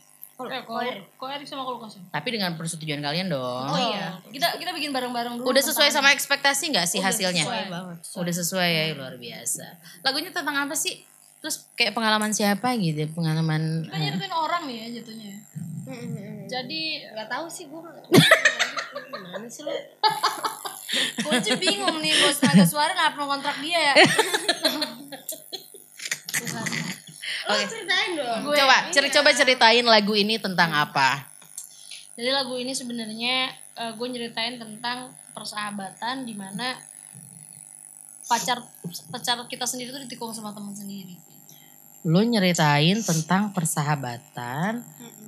Eh, 0.43 0.63
Ko, 0.67 0.75
Ko 1.21 1.25
Erik 1.29 1.47
sama 1.47 1.63
ya? 1.63 2.01
tapi 2.11 2.29
dengan 2.35 2.57
persetujuan 2.57 2.99
kalian 2.99 3.31
dong. 3.31 3.69
Oh 3.69 3.79
iya. 3.79 4.17
Kita 4.27 4.57
kita 4.57 4.73
bikin 4.73 4.91
bareng-bareng 4.91 5.39
dulu. 5.39 5.53
Udah 5.53 5.63
sesuai 5.63 5.89
sama 5.89 6.11
ekspektasi 6.11 6.73
nggak 6.73 6.87
sih 6.89 6.99
Udah 6.99 7.13
hasilnya? 7.13 7.45
sesuai. 7.45 7.65
banget 7.69 7.97
Udah 8.17 8.35
sesuai 8.35 8.69
ya 8.69 8.83
luar 8.97 9.15
biasa. 9.15 9.65
Lagunya 10.03 10.31
tentang 10.35 10.57
apa 10.59 10.75
sih? 10.75 11.05
Terus 11.39 11.67
kayak 11.75 11.95
pengalaman 11.95 12.31
siapa 12.31 12.75
gitu? 12.75 13.07
Pengalaman 13.13 13.87
Kita 13.87 13.99
nyeritain 13.99 14.31
orang 14.31 14.63
nih 14.67 14.77
ya 14.79 14.87
jatuhnya. 14.99 15.31
ya. 15.31 15.39
Jadi 16.49 16.81
nggak 17.13 17.29
tahu 17.29 17.47
sih 17.47 17.71
gue 17.71 17.81
gimana 19.13 19.49
sih 19.49 19.65
lo 19.65 19.73
gue 20.93 21.57
bingung 21.57 22.05
nih 22.05 22.13
bos 22.21 22.37
naga 22.45 22.65
suara 22.69 22.93
nggak 22.93 23.17
pernah 23.17 23.29
kontrak 23.31 23.57
dia 23.61 23.79
ya. 23.79 23.95
Lo 27.43 27.55
ceritain 27.67 28.11
dong 28.15 28.41
Gue- 28.47 28.57
coba 28.57 28.77
ceri 28.91 29.09
coba 29.11 29.31
ceritain 29.33 29.85
lagu 29.85 30.15
ini 30.15 30.39
tentang 30.39 30.71
apa? 30.71 31.27
Jadi 32.15 32.29
lagu 32.29 32.55
ini 32.55 32.73
sebenarnya 32.73 33.51
gue 33.97 34.09
nyeritain 34.09 34.61
tentang 34.61 35.11
persahabatan 35.33 36.29
di 36.29 36.37
mana 36.37 36.77
pacar 38.29 38.61
pacar 39.11 39.43
kita 39.49 39.65
sendiri 39.65 39.91
tuh 39.91 40.03
ditikung 40.05 40.31
sama 40.31 40.53
teman 40.53 40.77
sendiri. 40.77 41.17
Lo 42.03 42.21
nyeritain 42.21 42.99
tentang 43.01 43.55
persahabatan, 43.55 44.83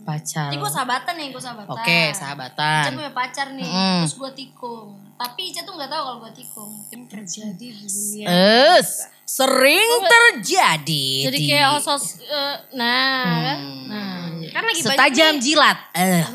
pacar. 0.04 0.46
Jadi 0.46 0.56
gue 0.56 0.70
sahabatan 0.70 1.16
nih, 1.16 1.28
gue 1.28 1.40
sahabatan. 1.40 1.74
Oke, 1.74 2.00
Ica 2.04 2.14
sahabatan. 2.14 2.94
punya 2.94 3.10
pacar 3.10 3.46
nih, 3.50 3.64
Mm. 3.64 4.00
terus 4.00 4.14
gue 4.14 4.30
tikung. 4.36 4.88
Tapi 5.14 5.40
Ica 5.48 5.62
tuh 5.62 5.72
nggak 5.72 5.88
tahu 5.88 6.02
kalau 6.04 6.18
gue 6.20 6.32
tikung. 6.34 6.72
terjadi 7.06 7.56
di 7.56 7.68
dunia 7.80 8.26
Es, 8.76 8.88
sering 9.24 9.88
terjadi. 10.04 11.06
Jadi 11.24 11.36
di- 11.36 11.48
kayak 11.48 11.68
host-host, 11.72 12.20
eh, 12.20 12.56
nah 12.72 13.24
Hmm. 13.24 13.40
kan, 13.40 13.58
nah 13.86 14.20
Kan 14.52 14.62
lagi 14.62 14.78
banyak 14.78 14.94
Setajam 14.94 15.32
nih. 15.32 15.40
jilat. 15.42 15.78
Eh. 15.92 16.24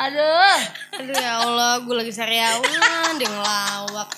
Aduh. 0.00 0.56
Aduh 0.96 1.12
ya 1.12 1.44
Allah, 1.44 1.84
gue 1.84 1.92
lagi 1.92 2.08
sariawan, 2.08 3.20
dia 3.20 3.28
ngelawak. 3.28 4.08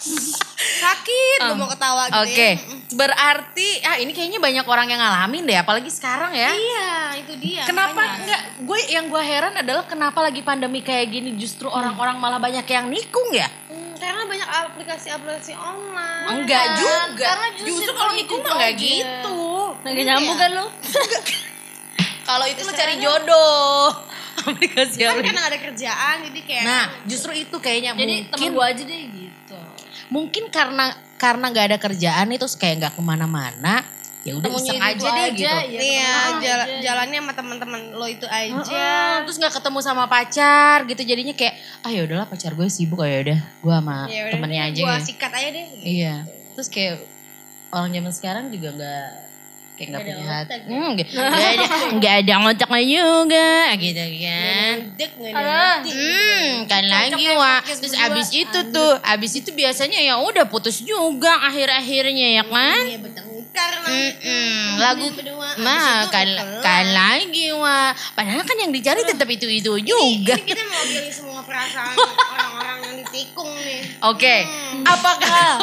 Sakit, 0.78 1.38
gue 1.42 1.58
mau 1.58 1.66
ketawa 1.66 2.06
gitu 2.06 2.22
Oke, 2.22 2.50
ya. 2.54 2.58
berarti 2.94 3.82
ah 3.82 3.98
ini 3.98 4.14
kayaknya 4.14 4.38
banyak 4.38 4.62
orang 4.62 4.86
yang 4.86 5.02
ngalamin 5.02 5.42
deh, 5.42 5.58
apalagi 5.58 5.90
sekarang 5.90 6.30
ya. 6.30 6.54
Iya, 6.54 6.90
itu 7.18 7.34
dia. 7.42 7.66
Kenapa 7.66 7.98
makanya. 7.98 8.14
enggak? 8.22 8.42
Gue 8.62 8.78
yang 8.94 9.10
gue 9.10 9.22
heran 9.22 9.54
adalah 9.58 9.82
kenapa 9.90 10.22
lagi 10.22 10.46
pandemi 10.46 10.86
kayak 10.86 11.10
gini 11.10 11.34
justru 11.34 11.66
orang-orang 11.66 12.14
malah 12.22 12.38
banyak 12.38 12.62
yang 12.62 12.86
nikung 12.86 13.34
ya? 13.34 13.50
Hmm, 13.66 13.98
karena 13.98 14.22
banyak 14.22 14.48
aplikasi-aplikasi 14.48 15.58
online. 15.58 16.30
Enggak 16.30 16.78
juga. 16.78 17.26
karena 17.26 17.46
justru 17.58 17.74
justru 17.74 17.92
kalau 17.98 18.12
nikung 18.14 18.38
mah 18.38 18.54
enggak 18.54 18.72
aja. 18.78 18.86
gitu. 18.86 19.38
Lagi 19.82 20.02
nyambung 20.06 20.38
kan 20.38 20.50
lu? 20.54 20.66
Kalau 22.22 22.46
itu 22.46 22.62
lo 22.62 22.70
cari 22.70 23.02
jodoh. 23.02 23.90
Aplikasi 24.48 24.96
Kan 24.98 25.18
karena 25.18 25.38
gak 25.38 25.50
ada 25.50 25.60
kerjaan, 25.62 26.16
jadi 26.26 26.40
kayak. 26.42 26.64
Nah, 26.64 26.84
justru 27.04 27.30
itu 27.32 27.56
kayaknya 27.56 27.92
Jadi 27.94 28.14
temen 28.26 28.30
mungkin 28.30 28.50
gue 28.52 28.64
aja 28.66 28.82
deh 28.82 29.02
gitu. 29.08 29.58
mungkin 30.08 30.44
karena 30.48 30.84
karena 31.16 31.44
nggak 31.48 31.66
ada 31.72 31.78
kerjaan 31.78 32.26
itu 32.28 32.46
kayak 32.54 32.74
nggak 32.78 32.92
ke 32.94 33.02
mana-mana. 33.02 33.80
Ya 34.22 34.38
udah 34.38 34.54
iseng 34.54 34.78
aja 34.78 35.08
deh 35.08 35.24
aja, 35.24 35.34
gitu. 35.34 35.42
ya. 35.42 35.58
Iya, 35.66 36.12
temen 36.14 36.38
jala- 36.38 36.62
aja. 36.62 36.78
jalannya 36.80 37.18
sama 37.18 37.32
teman-teman 37.34 37.80
lo 37.92 38.06
itu 38.06 38.22
aja. 38.24 38.54
Heeh, 38.54 39.14
terus 39.26 39.36
nggak 39.36 39.54
ketemu 39.56 39.78
sama 39.80 40.04
pacar 40.06 40.86
gitu 40.86 41.02
jadinya 41.02 41.34
kayak 41.34 41.54
ah 41.82 41.90
ya 41.90 42.06
udahlah 42.06 42.26
pacar 42.26 42.52
gue 42.52 42.68
sibuk 42.68 43.02
ya 43.02 43.18
udah 43.20 43.40
gue 43.42 43.74
sama 43.74 44.06
Ya 44.06 44.20
udah, 44.24 44.32
temennya 44.32 44.62
aja 44.68 44.78
Gua 44.78 44.94
ya. 44.94 45.02
sikat 45.02 45.32
aja 45.32 45.48
deh. 45.50 45.66
Iya. 45.74 46.14
Terus 46.54 46.68
kayak 46.68 47.02
orang 47.70 47.90
zaman 47.90 48.12
sekarang 48.12 48.44
juga 48.48 48.68
nggak 48.72 49.10
kayak 49.82 49.90
nggak 49.90 50.02
punya 50.06 50.24
hati. 50.30 50.54
ya. 50.54 50.62
Hmm, 50.70 50.90
nggak 50.94 51.50
ada 51.50 51.66
nggak 51.98 52.14
ada 52.22 52.32
otaknya 52.46 52.82
juga 52.86 53.50
gitu 53.82 54.04
kan. 54.22 54.74
Hmm, 55.90 56.46
kan 56.70 56.84
lagi 56.86 57.24
wah. 57.34 57.58
podcast 57.58 57.80
Terus 57.82 57.94
abis 57.98 58.28
itu 58.30 58.58
tuh, 58.70 58.92
abis 59.02 59.32
itu 59.34 59.50
biasanya 59.50 59.98
ya 59.98 60.14
udah 60.22 60.46
putus 60.46 60.78
juga 60.78 61.34
akhir-akhirnya 61.42 62.38
ya 62.38 62.44
kan. 62.46 62.84
Iya. 62.86 62.98
Mm-mm, 63.52 64.80
lagu 64.80 65.12
itu 65.12 65.20
kan 66.08 66.26
kan 66.64 66.84
lagi 66.88 67.52
wah. 67.52 67.92
Padahal 68.16 68.48
kan 68.48 68.56
yang 68.56 68.72
dicari 68.72 69.04
tetap 69.04 69.28
itu 69.28 69.44
itu 69.44 69.76
juga. 69.82 70.32
Ini 70.32 70.46
kita 70.48 70.62
mau 70.64 70.80
pilih 70.88 71.12
semua 71.12 71.40
perasaan 71.44 71.92
orang-orang 72.32 72.78
yang 72.80 72.94
ditikung 73.04 73.52
nih. 73.52 74.00
Oke, 74.08 74.36
Hmm. 74.48 74.88
apakah 74.88 75.60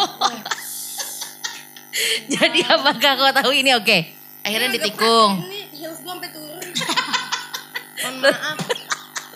jadi 2.36 2.60
apakah 2.68 3.12
kau 3.16 3.32
tahu 3.34 3.52
ini 3.52 3.72
oke? 3.76 3.98
Akhirnya 4.42 4.70
Ini 4.70 4.76
ditikung. 4.80 5.32
Ini 5.46 5.60
heels 5.74 6.00
gue 6.00 6.12
sampai 6.12 6.30
turun. 6.32 6.60
Mohon 8.04 8.16
maaf. 8.24 8.58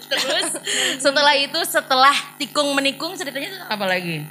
Terus 0.07 0.49
setelah 1.01 1.33
itu 1.35 1.59
setelah 1.65 2.15
tikung 2.37 2.71
menikung 2.71 3.17
ceritanya 3.17 3.49
itu 3.49 3.59
apa 3.59 3.85
lagi? 3.85 4.23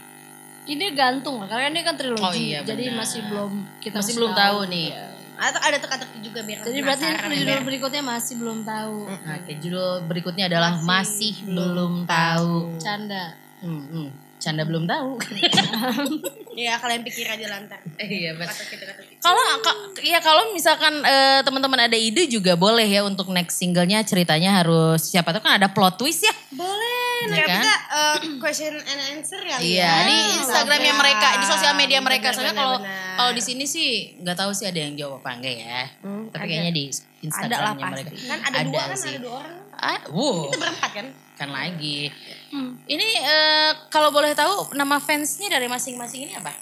Ini 0.62 0.94
gantung 0.94 1.42
lah, 1.42 1.50
karena 1.50 1.74
ini 1.74 1.82
kan 1.82 1.98
trilogi. 1.98 2.22
Oh 2.22 2.30
iya, 2.30 2.62
jadi 2.62 2.94
benar. 2.94 3.02
masih 3.02 3.20
belum 3.26 3.52
kita 3.82 3.98
Masih 3.98 4.14
belum 4.14 4.30
tahu 4.30 4.58
nih. 4.70 4.88
Atau 5.34 5.58
ada 5.58 5.74
teka-teki 5.74 6.18
juga 6.22 6.40
biar 6.46 6.62
Jadi 6.62 6.78
berarti 6.86 7.02
ya, 7.02 7.18
judul 7.18 7.42
biar- 7.42 7.66
berikutnya 7.66 8.02
masih 8.06 8.34
belum 8.38 8.58
tahu. 8.62 8.96
Oke, 9.10 9.52
judul 9.58 10.06
berikutnya 10.06 10.44
adalah 10.46 10.78
masih, 10.78 11.34
Masih 11.34 11.50
belum 11.50 11.92
tahu. 12.06 12.78
Canda. 12.78 13.34
Hmm, 13.58 13.82
hmm. 13.90 14.08
Canda 14.42 14.66
belum 14.66 14.84
tahu. 14.84 15.10
Ya 16.52 16.76
kalian 16.76 17.00
pikir 17.00 17.24
aja 17.24 17.48
lantar. 17.48 17.80
Iya, 17.96 18.36
kita. 18.36 18.84
Kalau 19.24 19.40
ka- 19.64 19.80
ya 20.04 20.20
kalau 20.20 20.52
misalkan 20.52 21.00
eh, 21.00 21.40
teman-teman 21.40 21.80
ada 21.80 21.96
ide 21.96 22.28
juga 22.28 22.52
boleh 22.54 22.84
ya 22.84 23.00
untuk 23.02 23.32
next 23.32 23.56
singlenya 23.56 24.04
ceritanya 24.04 24.60
harus 24.60 25.00
siapa 25.00 25.32
tahu 25.32 25.40
kan 25.40 25.56
ada 25.56 25.72
plot 25.72 25.96
twist 25.96 26.20
ya. 26.20 26.34
Boleh. 26.52 27.24
Nah, 27.24 27.36
Iya 27.38 27.44
kan? 27.46 27.56
kita 27.56 27.72
eh, 27.88 28.16
question 28.36 28.74
and 28.76 29.00
answer 29.16 29.40
kali 29.40 29.64
Iya, 29.64 29.80
ya. 29.80 30.04
di 30.04 30.16
Instagramnya 30.36 30.92
mereka, 30.92 31.28
di 31.40 31.46
sosial 31.48 31.72
media 31.72 31.98
mereka. 31.98 32.28
Benar, 32.28 32.36
Soalnya 32.36 32.54
kalau 32.54 32.76
kalau 33.16 33.32
di 33.32 33.40
sini 33.40 33.64
sih 33.64 33.88
nggak 34.20 34.36
tahu 34.36 34.52
sih 34.52 34.68
ada 34.68 34.76
yang 34.76 34.92
jawab 34.92 35.24
apa 35.24 35.30
enggak 35.32 35.54
ya. 35.56 35.88
Hmm, 36.04 36.28
Tapi 36.28 36.36
ada. 36.36 36.50
kayaknya 36.52 36.72
di 36.74 36.84
ada 36.84 36.92
lah 36.92 37.24
Instagramnya 37.24 37.86
mereka. 37.88 38.10
Kan 38.28 38.40
ada, 38.44 38.58
dua 38.60 38.80
kan 38.82 38.96
sih. 38.98 39.08
ada 39.08 39.20
dua 39.24 39.34
orang. 39.40 39.56
Ah, 39.72 39.98
wow, 40.12 40.46
Kita 40.46 40.58
berempat 40.60 40.90
kan? 40.92 41.06
Lagi. 41.50 42.12
Hmm. 42.52 42.78
Ini 42.86 43.08
eh, 43.18 43.70
kalau 43.88 44.12
boleh 44.14 44.36
tahu 44.36 44.76
nama 44.76 45.02
fansnya 45.02 45.48
dari 45.50 45.66
masing-masing 45.66 46.30
ini 46.30 46.34
apa? 46.36 46.52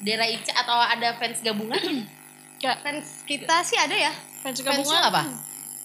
Dera 0.00 0.24
Ica 0.26 0.52
atau 0.56 0.76
ada 0.76 1.16
fans 1.20 1.40
gabungan? 1.40 2.04
Fans 2.60 3.24
kita 3.24 3.64
sih 3.64 3.78
ada 3.80 3.96
ya. 3.96 4.12
Fans 4.44 4.60
fans 4.60 4.84
gabungan 4.84 5.00
lo 5.00 5.08
apa? 5.08 5.22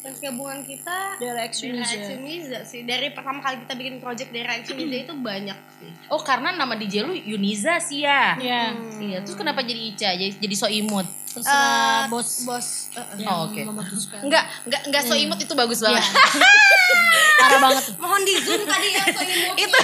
Fans 0.05 0.21
gabungan 0.21 0.61
kita 0.61 1.17
Dera 1.17 1.49
Uniza. 1.49 1.97
Exuniza 1.97 2.59
sih. 2.61 2.85
Dari 2.85 3.09
pertama 3.09 3.41
kali 3.41 3.65
kita 3.65 3.73
bikin 3.73 3.97
project 3.97 4.29
Dera 4.29 4.53
Exuniza 4.53 5.09
itu 5.09 5.13
banyak 5.17 5.57
sih. 5.81 5.89
Oh 6.13 6.21
karena 6.21 6.53
nama 6.53 6.77
DJ 6.77 7.01
lu 7.01 7.17
Yuniza 7.17 7.81
sih 7.81 8.05
ya. 8.05 8.37
Iya. 8.37 8.77
Iya, 9.01 9.17
terus 9.25 9.33
kenapa 9.33 9.65
jadi 9.65 9.81
Ica? 9.81 10.13
Jadi, 10.13 10.37
jadi 10.37 10.53
so 10.53 10.69
imut. 10.69 11.09
Terserah 11.33 12.05
Eh, 12.05 12.13
bos 12.13 12.45
bos. 12.45 12.93
eh, 12.93 13.01
eh. 13.01 13.25
Oh, 13.25 13.49
oke. 13.49 13.57
memutuskan. 13.65 14.21
Enggak, 14.29 14.45
enggak 14.69 14.81
enggak 14.85 15.03
so 15.09 15.17
imut 15.17 15.41
itu 15.41 15.53
bagus 15.57 15.81
banget. 15.81 16.05
Parah 17.41 17.59
banget. 17.65 17.83
Mohon 17.97 18.21
di 18.29 18.33
zoom 18.45 18.61
tadi 18.61 18.87
ya 18.93 19.03
so 19.09 19.21
imut. 19.25 19.55
itu 19.57 19.79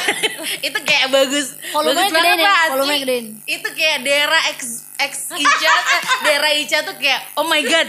itu 0.70 0.80
kayak 0.86 1.10
bagus. 1.10 1.58
Volumenya 1.74 1.98
bagus 1.98 2.14
banget 2.14 2.38
gedein 2.38 2.46
ya, 2.46 2.54
Pak, 2.70 2.98
gedein. 3.02 3.26
Itu 3.50 3.68
kayak 3.74 3.98
Dera 4.06 4.40
X 4.54 4.60
X 5.02 5.34
Ica, 5.34 5.74
eh, 5.74 6.02
Dera 6.22 6.50
Ica 6.54 6.78
tuh 6.84 6.96
kayak 6.96 7.22
oh 7.36 7.46
my 7.46 7.62
god. 7.62 7.88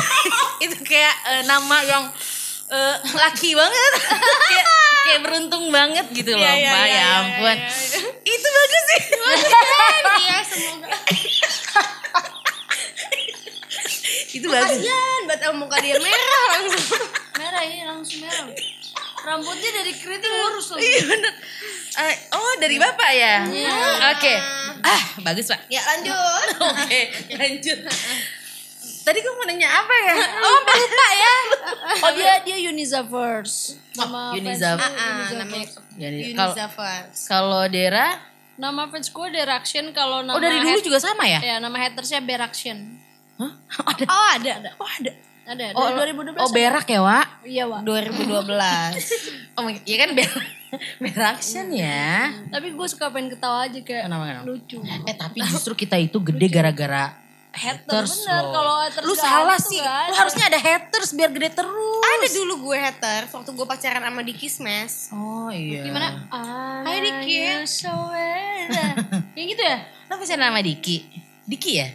itu 0.64 0.76
kayak 0.82 1.14
eh, 1.30 1.42
nama 1.46 1.76
yang 1.82 2.04
eh, 2.68 2.96
laki 3.14 3.54
banget. 3.54 3.92
kayak 4.50 4.66
kayak 5.00 5.20
beruntung 5.24 5.70
banget 5.70 6.06
gitu 6.12 6.34
loh, 6.34 6.42
Iya, 6.42 6.52
iya, 6.54 6.70
Mbak. 6.70 6.84
iya, 6.84 6.90
ya 6.90 7.00
iya, 7.00 7.06
ampun. 7.16 7.56
iya, 7.56 7.70
iya. 7.70 8.00
Itu 8.20 8.48
bagus 8.48 8.84
sih. 8.84 9.00
Iya 10.20 10.38
semoga. 10.44 10.88
itu 14.30 14.46
bagus. 14.46 14.78
Kasian 14.78 15.22
sama 15.26 15.54
muka 15.56 15.76
dia 15.80 15.96
merah 15.98 16.42
langsung. 16.54 17.02
Merah 17.34 17.62
ini 17.64 17.82
langsung 17.82 18.18
merah. 18.22 18.46
Rambutnya 19.20 19.70
dari 19.74 19.92
keriting 19.92 20.32
lurus 20.32 20.72
loh. 20.72 20.78
Iya 20.78 21.00
bener. 21.04 21.32
Eh, 21.90 22.14
oh 22.32 22.52
dari 22.56 22.76
bapak 22.76 23.10
ya? 23.12 23.36
Iya. 23.44 23.74
Oke. 24.16 24.34
Ah 24.80 25.02
bagus 25.20 25.46
pak. 25.46 25.60
Ya 25.68 25.82
lanjut. 25.84 26.46
Oke 26.72 27.00
lanjut. 27.34 27.78
Tadi 29.00 29.18
gue 29.18 29.32
mau 29.32 29.44
nanya 29.48 29.68
apa 29.80 29.94
ya? 29.96 30.14
Oh 30.44 30.58
lupa 30.60 30.74
ya. 31.12 31.34
Oh 32.00 32.10
dia 32.12 32.32
dia 32.44 32.56
Uniza 32.68 33.00
first. 33.02 33.76
Nama 33.96 34.32
Oh, 34.32 34.36
Uniza. 34.36 34.76
fans 34.76 34.88
gue 34.88 35.00
Ah, 35.00 35.12
Uniza 35.16 35.34
namanya 35.36 35.66
first. 35.68 35.88
Jadi 35.96 36.20
kalau 37.28 37.62
Dera, 37.68 38.08
Nama 38.60 38.82
fans 38.92 39.08
gue 39.08 39.26
Deraction 39.32 39.84
kalau 39.96 40.20
nama 40.20 40.36
oh 40.36 40.40
dari 40.40 40.60
dulu 40.60 40.80
juga 40.84 41.00
sama 41.00 41.24
ya? 41.24 41.40
Ya 41.40 41.56
nama 41.56 41.80
hatersnya 41.80 42.20
Beraction. 42.20 43.00
Hah? 43.40 43.52
Ada. 43.96 44.04
Oh 44.04 44.26
ada 44.36 44.50
ada. 44.60 44.70
Oh 44.76 44.84
ada. 44.84 45.12
Ada 45.42 45.74
Oh, 45.74 45.88
dari 45.96 46.12
2012. 46.14 46.38
oh 46.38 46.50
berak 46.50 46.86
ya 46.86 47.00
Wak? 47.00 47.26
Iya, 47.42 47.64
Wak. 47.66 47.80
2012. 47.82 48.94
Oh 49.58 49.62
my- 49.62 49.82
iya 49.82 49.96
kan 49.98 50.10
berak. 50.18 50.46
Beraction 50.98 51.66
ya. 51.70 52.30
Tapi 52.48 52.70
gue 52.70 52.86
suka 52.86 53.08
pengen 53.08 53.30
ketawa 53.30 53.66
aja 53.66 53.76
kayak 53.76 54.06
Kenapa 54.06 54.24
kenapa? 54.24 54.46
lucu. 54.46 54.78
Eh 55.04 55.14
tapi 55.14 55.38
justru 55.50 55.74
kita 55.74 55.96
itu 55.96 56.16
gede 56.16 56.46
gara-gara 56.48 57.18
haters 57.50 58.22
bener, 58.22 58.46
kalau 58.46 58.74
haters 58.78 59.02
Lu 59.02 59.12
salah 59.12 59.58
sih. 59.58 59.82
Lu 59.82 60.14
harusnya 60.14 60.46
ada 60.46 60.56
haters 60.56 61.10
biar 61.12 61.30
gede 61.30 61.50
terus. 61.52 61.98
ada 62.00 62.26
dulu 62.30 62.70
gue 62.70 62.78
haters 62.78 63.28
waktu 63.28 63.50
gue 63.50 63.66
pacaran 63.66 64.00
sama 64.00 64.22
Diki 64.22 64.46
Smash. 64.46 65.10
Oh 65.10 65.50
iya. 65.50 65.82
Gimana? 65.82 66.30
Hai, 66.86 67.02
Diki. 67.02 67.66
So. 67.66 67.90
Yang 69.34 69.46
gitu 69.50 69.62
ya? 69.62 69.78
Lo 70.06 70.14
bisa 70.16 70.38
nama 70.38 70.62
Diki? 70.62 71.02
Diki 71.42 71.72
ya? 71.74 71.88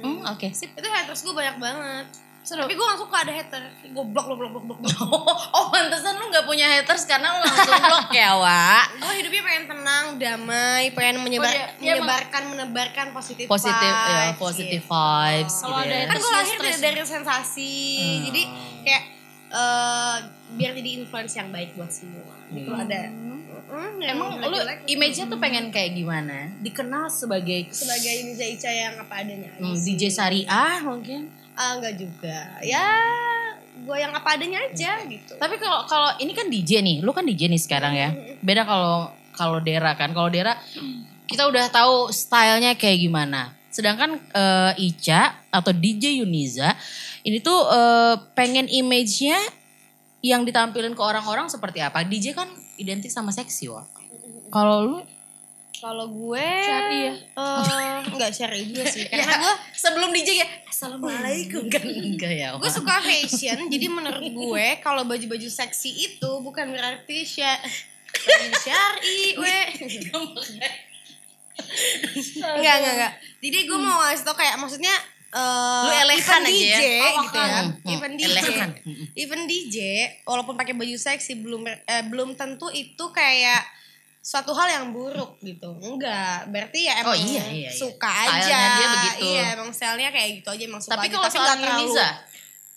Hmm, 0.00 0.22
oke 0.28 0.54
sip. 0.54 0.70
Itu 0.72 0.86
haters 0.86 1.20
gue 1.20 1.34
banyak 1.34 1.58
banget. 1.58 2.06
Tapi 2.56 2.72
gue 2.72 2.82
gak 2.84 2.98
suka 2.98 3.16
ada 3.20 3.30
hater. 3.30 3.62
Gue 3.86 4.04
blok, 4.06 4.26
blok, 4.26 4.38
blok, 4.40 4.64
blok, 4.64 4.78
blok. 4.80 4.80
Oh, 5.54 5.68
pantesan 5.68 6.16
lu 6.16 6.26
gak 6.28 6.42
punya 6.42 6.66
haters 6.66 7.04
karena 7.04 7.30
lu 7.30 7.38
langsung 7.40 7.76
blok 7.76 8.08
ya, 8.10 8.34
Wak. 8.42 8.84
gue 8.96 9.12
hidupnya 9.18 9.42
pengen 9.44 9.64
tenang, 9.68 10.04
damai, 10.16 10.84
pengen 10.90 11.20
menyebar, 11.20 11.46
Oh, 11.46 11.52
dia- 11.52 11.70
dia 11.76 11.92
menyebarkan, 11.94 12.42
menebarkan 12.48 13.06
positif 13.10 13.44
Positif, 13.46 13.78
ya, 13.92 14.32
vibes, 14.32 14.38
positif 14.40 14.82
gitu. 14.82 14.90
vibes 14.90 15.54
gitu 15.56 15.70
ada 15.70 15.94
ya. 15.94 16.04
Kan 16.06 16.16
gue 16.16 16.32
lahir 16.32 16.56
dari, 16.58 16.78
dari 16.80 17.00
sensasi, 17.00 17.74
Hmm. 17.96 18.20
jadi 18.26 18.42
kayak 18.80 19.02
eh, 19.50 20.16
biar 20.52 20.72
jadi 20.72 20.90
influence 20.96 21.34
yang 21.34 21.50
baik 21.50 21.74
buat 21.74 21.90
semua. 21.90 22.22
Gitu 22.48 22.66
Hmm. 22.66 22.80
ada. 22.80 23.10
Mm, 23.70 23.98
Emang 24.00 24.34
lu 24.36 24.50
jelek-jelek, 24.52 24.78
image-nya 24.88 25.26
tuh 25.26 25.38
pengen 25.38 25.70
kayak 25.70 25.90
gimana? 25.92 26.50
Dikenal 26.58 27.06
sebagai 27.06 27.70
sebagai 27.70 28.10
Indonesia 28.16 28.42
Ica 28.44 28.66
yang 28.68 28.94
apa 28.96 29.14
adanya 29.16 29.50
hmm, 29.54 29.74
sih. 29.74 29.94
DJ 29.94 30.10
Syariah 30.10 30.82
mungkin. 30.82 31.30
Ah, 31.60 31.76
enggak 31.76 32.00
juga. 32.00 32.56
Ya, 32.64 32.88
gue 33.84 33.96
yang 34.00 34.16
apa 34.16 34.40
adanya 34.40 34.64
aja 34.64 35.04
gitu. 35.04 35.36
Tapi 35.36 35.60
kalau 35.60 35.84
kalau 35.84 36.16
ini 36.16 36.32
kan 36.32 36.48
DJ 36.48 36.80
nih, 36.80 37.04
lu 37.04 37.12
kan 37.12 37.28
DJ 37.28 37.52
nih 37.52 37.60
sekarang 37.60 37.92
ya. 37.92 38.08
Beda 38.40 38.64
kalau 38.64 39.12
kalau 39.36 39.60
Dera 39.60 39.92
kan. 39.92 40.16
Kalau 40.16 40.32
Dera 40.32 40.56
kita 41.28 41.44
udah 41.44 41.68
tahu 41.68 42.08
stylenya 42.08 42.80
kayak 42.80 43.04
gimana. 43.04 43.52
Sedangkan 43.68 44.16
eh, 44.32 44.88
Ica 44.88 45.36
atau 45.52 45.76
DJ 45.76 46.24
Yuniza 46.24 46.72
ini 47.28 47.44
tuh 47.44 47.60
eh, 47.68 48.16
pengen 48.32 48.64
image-nya 48.64 49.36
yang 50.24 50.48
ditampilin 50.48 50.96
ke 50.96 51.02
orang-orang 51.04 51.52
seperti 51.52 51.84
apa? 51.84 52.00
DJ 52.04 52.32
kan 52.32 52.48
identik 52.80 53.12
sama 53.12 53.32
seksi, 53.32 53.68
wah. 53.68 53.84
Kalau 54.48 54.76
lu 54.84 54.98
Kalau 55.80 56.06
gue 56.06 56.48
Syari 56.60 56.98
ya? 57.02 57.14
eh, 57.16 57.98
enggak 58.12 58.30
syari 58.30 58.60
juga 58.62 58.84
sih. 58.84 59.08
Karena 59.08 59.36
gue 59.38 59.54
sebelum 59.72 60.12
DJ 60.12 60.30
ya 60.36 60.48
Assalamualaikum 60.68 61.66
kan 61.66 61.80
enggak 61.82 62.32
ya. 62.32 62.48
gue 62.54 62.70
suka 62.70 63.00
fashion 63.00 63.66
jadi 63.66 63.86
menurut 63.86 64.20
gue 64.22 64.66
kalau 64.78 65.02
baju-baju 65.02 65.48
seksi 65.50 65.88
itu 65.90 66.30
bukan 66.38 66.68
berarti 66.68 67.24
baju 67.24 67.56
syari 68.56 69.36
we 69.36 69.56
enggak 72.36 72.74
enggak 72.74 72.92
enggak 72.94 73.12
jadi 73.38 73.58
gue 73.62 73.78
mau 73.78 74.00
ngasih 74.02 74.24
tau 74.24 74.34
kayak 74.34 74.56
maksudnya 74.56 74.94
eh 75.30 75.84
Lu 75.86 75.92
elegan 75.94 76.42
aja 76.42 76.50
ya. 76.50 76.76
DJ 76.76 76.84
gitu 77.22 77.38
ya 77.38 77.48
Hmm, 77.52 77.70
hmm, 77.78 77.92
even 77.92 78.10
DJ 78.12 78.24
elegan. 78.26 78.70
even 79.14 79.40
DJ 79.46 79.76
walaupun 80.24 80.56
pakai 80.56 80.72
baju 80.72 80.90
seksi 80.92 81.38
belum 81.38 81.62
eh, 81.64 82.04
belum 82.04 82.34
tentu 82.34 82.66
itu 82.68 83.04
kayak 83.10 83.62
suatu 84.20 84.52
hal 84.52 84.68
yang 84.70 84.86
buruk 84.90 85.40
gitu 85.40 85.72
enggak 85.76 86.44
berarti 86.46 86.84
ya 86.84 87.00
emang 87.00 87.10
Oh, 87.10 87.16
iya, 87.16 87.40
iya, 87.42 87.44
iya. 87.66 87.70
suka 87.72 88.04
Stylenya 88.06 88.36
aja 88.36 88.58
dia 88.70 88.88
begitu. 88.92 89.24
iya 89.26 89.44
emang 89.54 89.70
stylenya 89.70 90.10
kayak 90.10 90.28
gitu 90.36 90.48
aja 90.50 90.62
emang 90.62 90.80
suka 90.80 90.92
Tapi 90.94 91.06
aja. 91.08 91.14
kalau 91.14 91.26
soal 91.26 91.40
nggak 91.40 91.56
terlalu 91.56 91.80
Yuniza, 91.80 92.08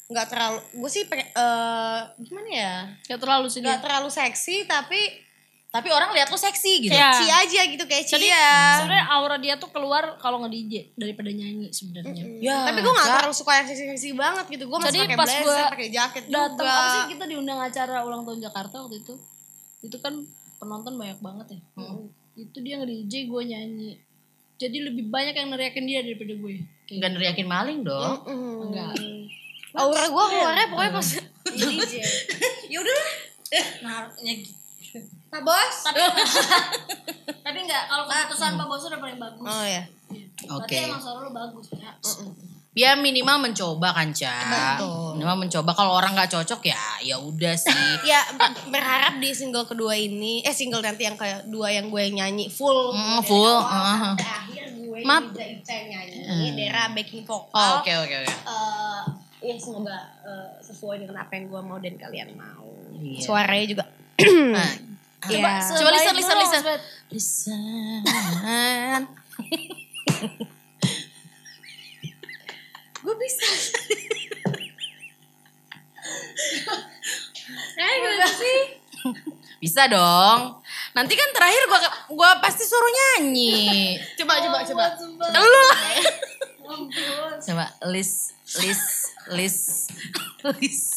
nggak 0.06 0.28
terlalu 0.28 0.60
gue 0.74 0.89
sih 0.89 1.04
eh 1.04 2.00
gimana 2.18 2.50
ya 2.50 2.76
Gak 3.06 3.20
terlalu 3.20 3.48
sih 3.48 3.60
nggak 3.60 3.82
terlalu 3.82 4.10
seksi 4.10 4.56
tapi 4.66 5.00
tapi 5.68 5.89
orang 5.89 6.14
lihat 6.14 6.30
lu 6.30 6.38
seksi 6.38 6.86
gitu. 6.86 6.94
Iya. 6.94 7.10
ci 7.12 7.26
aja 7.26 7.62
gitu 7.66 7.82
kayak 7.84 8.06
Jadi 8.06 8.30
cia 8.30 8.78
sebenarnya 8.78 9.06
aura 9.10 9.36
dia 9.36 9.58
tuh 9.58 9.68
keluar 9.68 10.22
kalau 10.22 10.38
nge-DJ 10.39 10.94
daripada 10.94 11.28
nyanyi 11.28 11.74
sebenarnya. 11.74 12.24
Ya, 12.38 12.62
tapi 12.64 12.80
gue 12.80 12.94
nggak 12.94 13.10
terlalu 13.12 13.34
suka 13.34 13.52
yang 13.58 13.66
seksi-seksi 13.66 14.14
banget 14.14 14.46
gitu 14.48 14.70
gue 14.70 14.78
masih 14.78 15.02
pakai 15.02 15.18
pas 15.18 15.26
blazer 15.26 15.41
gua 15.44 15.74
pakai 15.74 15.89
jaket 15.89 16.24
Datang 16.30 16.54
juga 16.54 16.70
apa 16.70 16.88
sih 16.88 17.04
kita 17.12 17.26
diundang 17.26 17.58
acara 17.58 17.96
ulang 18.00 18.22
tahun 18.22 18.39
Jakarta 18.39 18.76
waktu 18.80 19.02
itu. 19.02 19.14
Itu 19.82 19.98
kan 19.98 20.14
penonton 20.64 20.95
banyak 20.95 21.20
banget 21.20 21.47
ya. 21.51 21.61
Itu 22.34 22.57
dia 22.59 22.80
nge-DJ 22.80 23.28
gue 23.28 23.41
nyanyi. 23.45 23.91
Jadi 24.55 24.78
lebih 24.82 25.07
banyak 25.07 25.36
yang 25.36 25.49
neriakin 25.49 25.84
dia 25.84 25.99
daripada 25.99 26.34
gue. 26.34 26.55
Kayak 26.84 26.95
Enggak 26.95 27.11
neriakin 27.14 27.47
maling 27.47 27.80
dong. 27.84 28.16
Mm-mm. 28.24 28.72
Enggak. 28.72 28.93
aura 29.74 30.05
gue 30.05 30.26
keluarnya 30.30 30.66
pokoknya 30.70 30.91
pas 30.93 31.07
DJ 31.57 31.93
ya 32.70 32.78
udah 32.78 32.97
Nah, 33.82 34.05
gitu. 34.18 34.53
pak 35.28 35.41
bos 35.41 35.76
Tapi 37.43 37.57
enggak, 37.59 37.84
kalau 37.86 38.05
keputusan 38.05 38.53
Pak 38.53 38.66
Bos 38.66 38.84
udah 38.84 38.99
paling 39.01 39.18
bagus. 39.18 39.41
oh 39.43 39.66
ya 39.66 39.84
Oke. 40.45 40.78
Berarti 40.78 40.86
emang 40.86 41.01
suara 41.01 41.20
lu 41.22 41.32
bagus 41.32 41.66
ya. 41.74 41.91
Ya 42.74 42.93
minimal 42.95 43.38
mencoba 43.39 43.93
kan, 43.93 44.09
Ca. 44.11 44.34
Betul. 44.82 45.13
Minimal 45.15 45.38
mencoba. 45.39 45.71
Kalau 45.71 45.93
orang 45.93 46.11
nggak 46.11 46.32
cocok 46.32 46.61
ya 46.65 46.82
ya 47.01 47.15
udah 47.15 47.53
sih. 47.53 47.69
ya 48.09 48.17
ber- 48.34 48.65
berharap 48.67 49.17
di 49.17 49.30
single 49.30 49.63
kedua 49.63 49.93
ini 49.93 50.41
eh 50.41 50.49
single 50.51 50.82
nanti 50.82 51.03
yang 51.03 51.13
kedua 51.13 51.69
yang 51.69 51.88
gue 51.88 52.03
nyanyi 52.11 52.49
full 52.49 52.89
Mm, 52.91 53.21
full, 53.21 53.45
awal 53.53 53.69
uh. 53.69 53.97
sampai 54.11 54.26
akhir 54.26 54.65
gue 54.76 54.99
Maaf. 55.03 55.24
Ica 55.32 55.45
Ica 55.45 55.69
yang 55.71 55.88
nyanyi 55.93 56.49
Dera 56.55 56.89
backing 56.89 57.21
Oh, 57.24 57.45
vokal 57.45 57.71
Oke, 57.80 57.93
oke, 57.95 58.15
oke. 58.19 58.34
eh 58.34 59.01
ya 59.43 59.53
semoga 59.55 59.97
eh, 60.24 60.49
sesuai 60.59 60.97
dengan 60.99 61.17
apa 61.19 61.36
yang 61.36 61.45
gue 61.47 61.61
mau 61.61 61.78
dan 61.78 61.93
kalian 61.93 62.34
mau. 62.34 62.74
Iya. 62.95 63.21
Suaranya 63.21 63.65
juga. 63.69 63.86
Nah, 64.49 64.71
Iya. 65.24 65.55
Coba 65.63 65.89
listen, 65.89 66.11
listen, 66.11 66.36
listen. 66.36 66.63
Listen. 67.07 68.01
gue 73.04 73.16
bisa. 73.20 73.47
Eh, 77.74 77.93
gimana 77.99 78.28
sih? 78.32 78.60
Bisa 79.60 79.88
dong. 79.88 80.60
Nanti 80.95 81.14
kan 81.16 81.30
terakhir 81.32 81.64
gua 81.68 81.80
gua 82.12 82.30
pasti 82.43 82.64
suruh 82.68 82.91
nyanyi. 82.91 83.95
Coba 84.20 84.39
coba 84.43 84.64
coba. 84.64 84.86
Lu 85.32 85.43
lah. 85.43 85.80
Ampun. 86.64 87.32
Coba 87.39 87.66
list 87.91 88.36
list 88.60 89.16
list 89.32 89.91
list. 90.60 90.91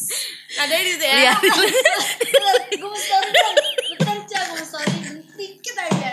Ada 0.58 0.74
di 0.82 0.90
situ 0.94 1.06
ya. 1.06 1.14
Lihat. 1.22 1.40
Gue 2.76 2.88
mau 2.90 2.98
story 2.98 3.30
dong. 3.30 3.54
Bentar, 3.94 4.18
Ca. 4.26 4.38
Gue 4.50 4.56
mau 4.58 4.66
story 4.66 4.94
dikit 5.34 5.76
aja. 5.78 6.08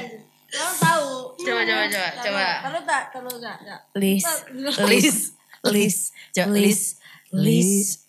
Lo 0.53 0.65
tahu. 0.77 1.09
Coba 1.41 1.61
coba 1.65 1.83
coba 1.89 2.09
coba. 2.21 2.47
Kalau 2.65 2.81
tak, 2.85 3.03
kalau 3.13 3.33
tak, 3.41 3.57
tak. 3.65 3.79
List. 3.97 4.29
List 4.89 5.42
list 5.71 6.11
coba 6.35 6.51
list 6.59 6.99
list. 7.31 8.03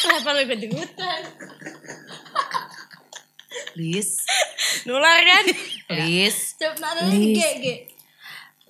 Kenapa 0.00 0.36
lu 0.36 0.40
ikut 0.48 0.60
ikutan? 0.68 1.20
List 3.76 4.24
Nular 4.88 5.20
kan? 5.20 5.44
list 6.08 6.56
Coba 6.56 6.76
nada 6.80 7.08
G, 7.12 7.38
G. 7.60 7.66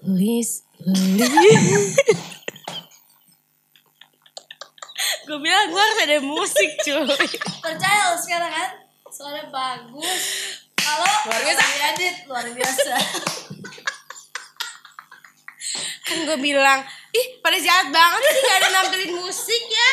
list 0.03 0.67
gue 5.25 5.39
bilang 5.41 5.73
gue 5.73 5.81
harus 5.81 6.01
ada 6.05 6.21
musik 6.21 6.71
cuy. 6.85 7.09
Percaya 7.65 8.13
lo 8.13 8.17
sekarang 8.21 8.53
kan? 8.53 8.71
Suaranya 9.09 9.49
bagus. 9.49 10.23
Kalau 10.77 11.09
luar 11.25 11.41
biasa 11.41 11.65
edit 11.97 12.17
luar 12.29 12.45
biasa. 12.53 12.93
kan 16.05 16.19
gue 16.23 16.39
bilang, 16.39 16.81
ih 17.11 17.27
pada 17.39 17.57
jahat 17.57 17.89
banget 17.89 18.21
sih 18.23 18.41
gak 18.43 18.57
ada 18.59 18.69
nampilin 18.73 19.13
musik 19.17 19.65
ya. 19.65 19.91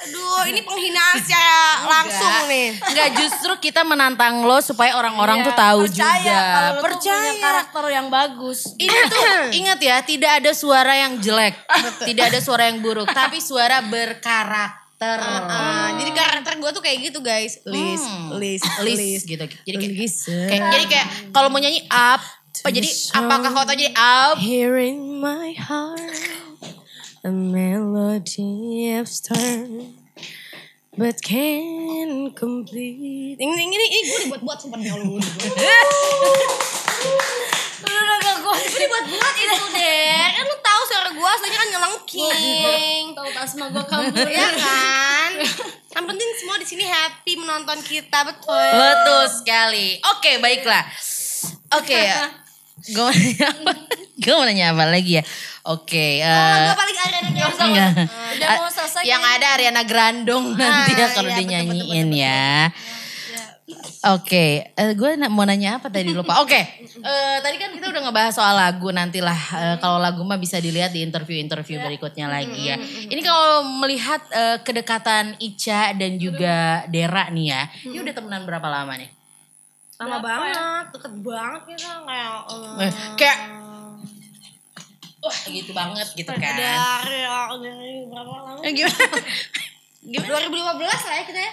Aduh, 0.00 0.46
ini 0.46 0.62
penghinaan 0.62 1.18
secara 1.18 1.58
langsung 1.84 2.46
nih. 2.46 2.78
Enggak 2.80 3.08
justru 3.16 3.52
kita 3.60 3.82
menantang 3.82 4.40
lo 4.40 4.58
supaya 4.58 4.94
orang-orang 4.94 5.42
tuh 5.42 5.52
Iya, 5.52 5.60
tahu 5.60 5.78
percaya 5.84 6.18
juga. 6.18 6.38
kalau 6.48 6.70
tuh 6.70 6.84
Percaya. 6.84 7.18
punya 7.20 7.34
karakter 7.38 7.84
yang 7.88 8.06
bagus. 8.08 8.58
Ini 8.76 8.98
tuh 9.08 9.22
ingat 9.60 9.78
ya, 9.78 9.96
tidak 10.00 10.32
ada 10.38 10.50
suara 10.52 10.94
yang 10.96 11.18
jelek, 11.18 11.54
tidak 12.00 12.24
ada 12.28 12.40
suara 12.40 12.62
yang 12.66 12.78
buruk, 12.78 13.10
tapi 13.10 13.38
suara 13.38 13.82
berkarakter. 13.82 15.18
Ah, 15.20 15.94
jadi 15.94 16.10
karakter 16.12 16.52
gue 16.56 16.70
tuh 16.72 16.82
kayak 16.82 16.98
gitu 17.04 17.18
guys. 17.20 17.62
List, 17.62 18.02
Hmm. 18.02 18.34
list, 18.34 18.66
list 18.80 19.24
gitu. 19.26 19.44
Jadi 19.44 19.76
kayak, 19.76 19.94
List. 19.96 20.26
kayak 20.26 20.62
jadi 20.72 20.84
kayak 20.86 21.06
kalau 21.30 21.48
mau 21.48 21.58
nyanyi 21.58 21.82
up, 21.84 22.18
apa 22.58 22.74
jadi 22.74 22.90
apakah 23.14 23.48
kau 23.54 23.62
tahu 23.62 23.76
jadi 23.78 23.94
up? 23.94 24.34
Here 24.42 24.74
in 24.82 25.22
my 25.22 25.54
heart, 25.54 26.18
a 27.22 27.30
melody 27.30 28.90
of 28.98 29.06
stern, 29.06 29.94
but 30.98 31.22
can 31.22 32.34
complete. 32.34 33.38
Ini 33.38 33.46
ini 33.46 33.76
ini 33.78 33.98
gue 34.10 34.18
dibuat-buat 34.26 34.58
sumpah 34.58 34.78
demi 34.82 34.90
Allah. 34.90 35.22
Lu 37.78 37.94
udah 37.94 38.16
gak 38.18 38.36
gue 38.42 38.54
Gue 38.58 38.80
dibuat-buat 38.82 39.34
itu 39.38 39.66
deh. 39.78 40.26
Kan 40.34 40.44
lu 40.50 40.56
tahu 40.58 40.82
suara 40.90 41.10
gue 41.14 41.28
aslinya 41.38 41.58
kan 41.62 41.68
ngelengking. 41.70 43.04
Tahu 43.14 43.28
tasma 43.30 43.64
gue 43.70 43.84
kabur 43.86 44.28
ya 44.28 44.48
kan? 44.58 45.30
Yang 45.94 46.04
penting 46.10 46.28
semua 46.42 46.56
di 46.58 46.66
sini 46.66 46.84
happy 46.90 47.32
menonton 47.38 47.78
kita, 47.86 48.26
betul. 48.26 48.58
Betul 48.74 49.22
sekali. 49.30 50.02
Oke, 50.18 50.42
baiklah. 50.42 50.82
Oke 51.78 51.94
ya. 51.94 52.18
Gue 52.84 53.02
mau 53.02 53.12
nanya 53.12 53.46
apa? 53.48 53.72
Gue 54.18 54.32
mau 54.32 54.44
nanya 54.44 54.66
apa 54.70 54.84
lagi 54.84 55.12
ya? 55.14 55.24
Oke. 55.64 56.06
eh, 56.18 56.58
Gue 56.64 56.76
paling 56.76 56.98
Ariana 56.98 57.30
Grande. 57.30 57.64
enggak. 57.64 57.90
Udah 58.08 58.48
mau 58.56 58.68
selesai 58.68 59.02
Yang 59.02 59.22
ada 59.28 59.46
Ariana 59.50 59.82
Grandong 59.82 60.44
nanti 60.54 60.90
ya 60.92 60.98
Ah, 61.00 61.10
kalau 61.12 61.28
iya, 61.28 61.36
betul, 61.36 61.40
dinyanyiin 61.40 62.08
ya. 62.12 62.48
Oke, 64.08 64.46
eh, 64.72 64.92
gue 64.94 65.10
na- 65.14 65.28
mau 65.28 65.42
nanya 65.42 65.76
apa 65.76 65.86
tadi 65.88 66.08
lupa. 66.08 66.38
Oke, 66.42 66.56
eh, 66.56 67.36
tadi 67.38 67.56
kan 67.58 67.68
kita 67.68 67.90
udah 67.90 68.00
ngebahas 68.00 68.32
soal 68.32 68.54
lagu 68.54 68.88
nantilah. 68.88 69.40
eh, 69.52 69.76
kalau 69.76 69.98
lagu 69.98 70.22
mah 70.22 70.38
bisa 70.38 70.56
dilihat 70.56 70.88
di 70.88 71.02
interview-interview 71.02 71.76
berikutnya 71.78 72.26
lagi 72.26 72.62
ya. 72.64 72.76
Ini 72.78 73.20
kalau 73.20 73.50
melihat 73.76 74.22
eh, 74.30 74.56
kedekatan 74.62 75.36
Ica 75.38 75.92
dan 75.92 76.16
juga 76.16 76.56
Dera 76.86 77.28
nih 77.28 77.46
ya, 77.48 77.62
ini 77.84 77.98
udah 77.98 78.14
temenan 78.14 78.42
berapa 78.44 78.64
lama 78.64 78.94
nih? 78.96 79.10
Lama 79.98 80.18
banget, 80.22 80.84
deket 80.94 81.12
banget 81.20 81.62
kita 81.68 81.90
kayak 82.06 82.38
eh, 82.46 82.86
Eh, 82.86 82.92
kayak 83.18 83.38
wah 85.18 85.38
gitu 85.50 85.70
banget 85.74 86.06
gitu 86.14 86.30
kan. 86.30 86.54
dari 86.54 87.20
dari 87.66 88.06
berapa 88.06 88.34
lama? 88.46 88.62
Eh, 88.62 88.70
gimana? 88.70 89.04
2015 90.08 90.78
lah 90.78 91.14
ya 91.18 91.24
kita 91.26 91.40
ya. 91.42 91.50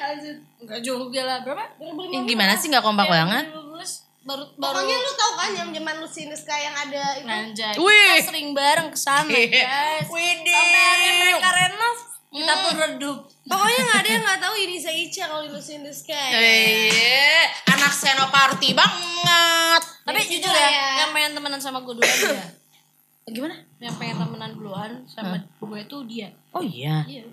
Enggak 0.62 0.80
juga 0.80 1.22
lah. 1.26 1.38
Berapa? 1.42 1.74
Eh, 1.82 2.22
gimana 2.24 2.54
sih 2.56 2.70
nggak 2.70 2.86
kompak 2.86 3.10
banget? 3.10 3.50
2015 3.50 4.06
baru 4.26 4.42
baru 4.58 4.74
Pokoknya 4.74 4.96
lu 4.98 5.12
tau 5.14 5.32
kan 5.38 5.50
yang 5.54 5.70
zaman 5.70 5.96
in 6.02 6.30
the 6.34 6.38
Sky 6.38 6.60
yang 6.66 6.74
ada 6.74 7.04
itu. 7.14 7.30
Anjay, 7.30 7.74
Wih. 7.78 7.94
kita 8.18 8.26
sering 8.26 8.58
bareng 8.58 8.90
ke 8.90 8.98
sana, 8.98 9.30
guys. 9.30 10.10
Widih. 10.10 10.50
Sampai 10.50 10.82
hari 10.82 11.10
mereka 11.14 11.50
renov, 11.54 11.98
kita 12.36 12.54
pun 12.60 12.74
redup. 12.76 13.18
Pokoknya 13.42 13.82
gak 13.86 14.00
ada 14.00 14.10
yang 14.10 14.24
gak 14.24 14.40
tahu 14.40 14.54
Yunisa 14.58 14.92
Ica 14.92 15.24
kalau 15.26 15.42
di 15.42 15.50
Lucy 15.50 15.74
in 15.74 15.82
the 15.82 15.92
Sky. 15.92 16.30
Iya, 16.32 17.44
anak 17.70 17.92
senoparty 17.92 18.70
banget. 18.72 19.82
Tapi 20.02 20.20
Jadi 20.20 20.32
jujur 20.36 20.50
kayak- 20.50 20.72
ya, 20.72 20.88
yang 21.00 21.12
main 21.12 21.32
temenan 21.32 21.58
sama 21.58 21.80
gue 21.80 21.94
dulu 21.94 22.04
dia. 22.04 22.46
Gimana? 23.28 23.56
Yang 23.80 23.96
pengen 23.96 24.16
temenan 24.20 24.52
duluan 24.54 24.92
sama 25.06 25.36
gue 25.40 25.82
tuh 25.86 26.06
dia. 26.06 26.30
Oh 26.52 26.62
iya. 26.62 27.02
Iya. 27.06 27.26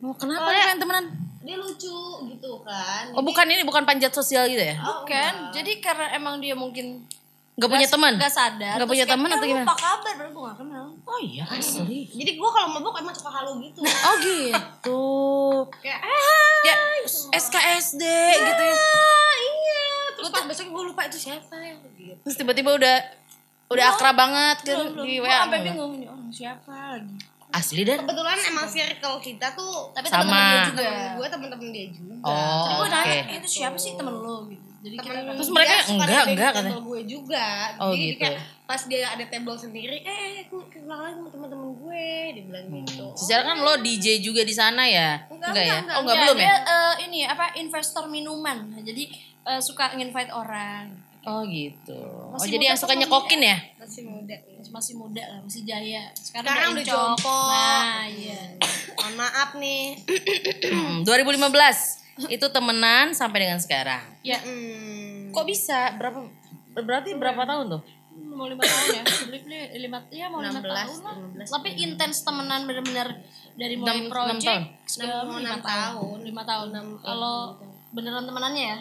Oh, 0.00 0.12
kenapa 0.12 0.42
Oh, 0.42 0.48
lu 0.48 0.54
ya. 0.54 0.64
pengen 0.66 0.80
temenan? 0.80 1.04
Dia 1.40 1.56
lucu 1.56 1.96
gitu 2.28 2.50
kan. 2.60 3.04
Oh 3.12 3.20
bukan 3.20 3.46
ini 3.46 3.62
bukan 3.62 3.82
panjat 3.82 4.12
sosial 4.12 4.44
gitu 4.46 4.60
ya? 4.60 4.76
Oh, 4.78 5.00
Bukan. 5.00 5.16
enggak. 5.48 5.52
Jadi 5.54 5.72
karena 5.78 6.12
emang 6.12 6.36
dia 6.36 6.52
mungkin 6.52 7.04
Gak 7.60 7.68
punya 7.68 7.84
teman? 7.86 8.12
Gak 8.16 8.32
sadar. 8.32 8.74
Nggak 8.74 8.80
terus 8.80 8.92
punya 8.96 9.04
teman 9.06 9.28
"Eh, 9.28 9.36
atau 9.36 9.46
gimana?" 9.46 9.66
Apa 9.68 9.76
kabar? 9.76 10.12
Baru 10.16 10.30
gue 10.32 10.42
gak 10.42 10.56
kenal. 10.58 10.86
Oh 11.04 11.18
iya 11.20 11.44
asli. 11.44 12.00
Jadi 12.08 12.30
gue 12.34 12.50
kalau 12.50 12.68
mabuk 12.72 12.94
emang 12.96 13.12
suka 13.12 13.30
halu 13.30 13.60
gitu. 13.60 13.84
Oh 14.08 14.14
gitu. 14.18 15.02
Kayak 15.78 16.00
Ya 16.60 16.74
SKSD 17.30 18.02
gitu 18.32 18.62
ya. 18.62 18.76
ah 18.76 19.34
iya. 19.36 19.84
Terus 20.12 20.28
pas 20.28 20.44
besok 20.44 20.66
gue 20.68 20.82
lupa 20.86 21.04
itu 21.04 21.18
siapa 21.20 21.54
ya 21.54 21.76
gitu. 21.76 22.16
Terus 22.24 22.36
tiba-tiba 22.36 22.72
udah 22.72 22.96
udah 23.70 23.84
akrab 23.86 24.16
banget 24.16 24.56
kan 24.64 24.96
di. 24.98 25.20
WA. 25.20 25.24
Gue 25.24 25.36
sampai 25.36 25.60
bingung 25.62 25.92
ini 25.94 26.06
orang 26.08 26.32
siapa 26.32 26.72
lagi. 26.96 27.16
Asli 27.50 27.82
dan 27.82 27.98
Kebetulan 28.00 28.38
emang 28.46 28.66
circle 28.66 29.18
kita 29.18 29.46
tuh 29.52 29.90
Tapi 29.90 30.06
Sama. 30.06 30.30
dia 30.30 30.60
juga. 30.66 30.82
temen 30.82 31.10
gue 31.12 31.26
temen-temen 31.28 31.68
dia 31.70 31.86
juga. 31.90 32.14
Oh, 32.22 32.32
Jadi 32.62 32.72
gue 32.72 32.80
oke. 32.80 32.94
nanya, 32.94 33.20
"Eh, 33.26 33.36
itu 33.36 33.48
siapa 33.50 33.76
sih 33.76 33.92
temen 33.94 34.14
lo? 34.14 34.46
Gitu. 34.46 34.70
Jadi 34.80 34.96
kita 34.96 35.12
Temen 35.12 35.36
Terus 35.36 35.44
dia 35.44 35.56
mereka 35.60 35.74
enggak, 35.84 36.24
enggak, 36.24 36.52
table 36.56 36.80
gue 36.80 37.00
juga. 37.04 37.46
Oh, 37.76 37.92
Jadi 37.92 38.06
gitu. 38.06 38.20
kayak 38.24 38.40
pas 38.64 38.80
dia 38.80 39.02
ada 39.04 39.24
table 39.26 39.58
sendiri, 39.58 39.96
eh 40.00 40.46
aku 40.46 40.56
kenalan 40.72 41.12
sama 41.12 41.28
temen-temen 41.28 41.68
gue, 41.76 42.06
dia 42.32 42.44
bilang 42.48 42.66
gitu. 42.80 43.06
Secara 43.12 43.42
kan 43.44 43.56
lo 43.60 43.74
DJ 43.76 44.24
juga 44.24 44.40
di 44.40 44.54
sana 44.56 44.88
ya? 44.88 45.20
Enggak, 45.28 45.52
Enggak 45.52 45.64
ya? 45.64 45.76
enggak, 45.76 45.92
Oh 45.92 46.00
enggak 46.00 46.16
Ya, 46.16 46.22
belum 46.24 46.36
ya? 46.36 46.40
dia, 46.40 46.56
eh, 46.64 46.94
ini 47.04 47.20
apa 47.28 47.46
investor 47.58 48.04
minuman. 48.08 48.58
Nah, 48.72 48.80
jadi 48.80 49.04
eh, 49.42 49.60
suka 49.60 49.92
nginvite 49.92 50.32
orang. 50.32 51.09
Oh 51.22 51.44
gitu. 51.44 52.00
Oh 52.00 52.32
Masih 52.34 52.48
jadi 52.50 52.56
muda 52.58 52.70
yang 52.70 52.78
suka 52.78 52.94
nyekokin 52.94 53.40
ya? 53.40 53.56
masih 53.76 54.02
muda. 54.02 54.36
Masih, 54.54 54.72
masih 54.72 54.94
muda 54.94 55.22
lah, 55.22 55.38
masih 55.40 55.62
jaya. 55.62 56.02
Sekarang, 56.14 56.46
Sekarang 56.46 56.68
udah 56.72 56.84
jompo. 56.84 57.38
Nah, 57.50 58.04
iya. 58.06 58.40
Mohon 58.96 59.14
maaf 59.18 59.50
nih. 59.54 59.84
Hmm, 60.64 60.96
2015 61.02 62.00
itu 62.30 62.46
temenan 62.46 63.12
sampai 63.12 63.38
dengan 63.42 63.58
sekarang. 63.58 64.00
Ya, 64.20 64.38
Hmm. 64.38 65.28
Kok 65.30 65.44
bisa? 65.44 65.92
Berapa 65.94 66.24
berarti 66.76 67.12
berapa 67.12 67.42
tahun 67.42 67.66
tuh? 67.70 67.82
mau 68.20 68.44
lima 68.44 68.60
tahun 68.60 68.88
ya. 68.92 69.02
Beli 69.26 69.40
lima, 69.80 69.98
ya 70.08 70.26
mau 70.26 70.38
lima 70.38 70.52
16, 70.54 70.64
tahun 70.64 70.98
lah. 71.02 71.14
15. 71.36 71.48
Tapi 71.50 71.70
intens 71.78 72.16
temenan 72.20 72.60
bener-bener 72.62 73.08
dari 73.54 73.74
mulai 73.74 73.96
Enam- 73.96 74.00
enam 74.02 74.12
project 74.12 74.44
tahun? 74.46 74.62
segala 74.84 75.10
Enam- 75.10 75.24
lima 75.26 75.38
enam 75.42 75.58
tahun. 75.58 75.72
tahun. 75.72 76.18
Lima 76.22 76.42
tahun. 76.44 76.66
Enam, 76.70 76.86
Kalau 76.98 77.36
tahun. 77.54 77.68
beneran 77.90 78.24
temenannya 78.24 78.64
ya 78.66 78.78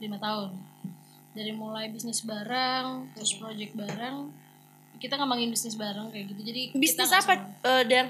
lima 0.00 0.18
tahun. 0.18 0.48
Dari 1.30 1.52
mulai 1.54 1.86
bisnis 1.94 2.26
bareng, 2.26 3.14
terus 3.14 3.38
project 3.38 3.78
bareng, 3.78 4.34
kita 4.98 5.16
ngembangin 5.16 5.48
bisnis 5.48 5.78
bareng 5.78 6.10
kayak 6.10 6.26
gitu. 6.34 6.42
Jadi 6.44 6.62
Bisnis 6.76 7.08
apa? 7.10 7.22
sama. 7.22 7.34
Eh, 7.64 7.84
Dan 7.88 8.06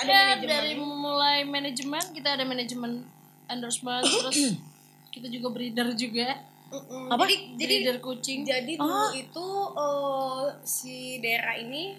Ada 0.00 0.08
Ya, 0.08 0.40
dari 0.40 0.80
mulai 0.80 1.44
manajemen 1.44 2.00
kita 2.16 2.32
ada 2.32 2.44
manajemen 2.48 3.04
endorsement 3.52 4.00
terus 4.08 4.56
kita 5.12 5.28
juga 5.28 5.52
breeder 5.52 5.92
juga 5.92 6.40
Mm-mm. 6.70 7.10
Apa? 7.12 7.26
Jadi 7.28 7.36
jadi 7.58 7.74
breeder 7.84 7.98
kucing 8.00 8.40
jadi 8.46 8.78
dulu 8.78 9.12
itu 9.12 9.46
eh, 9.76 10.44
si 10.64 11.20
daerah 11.20 11.58
ini 11.58 11.98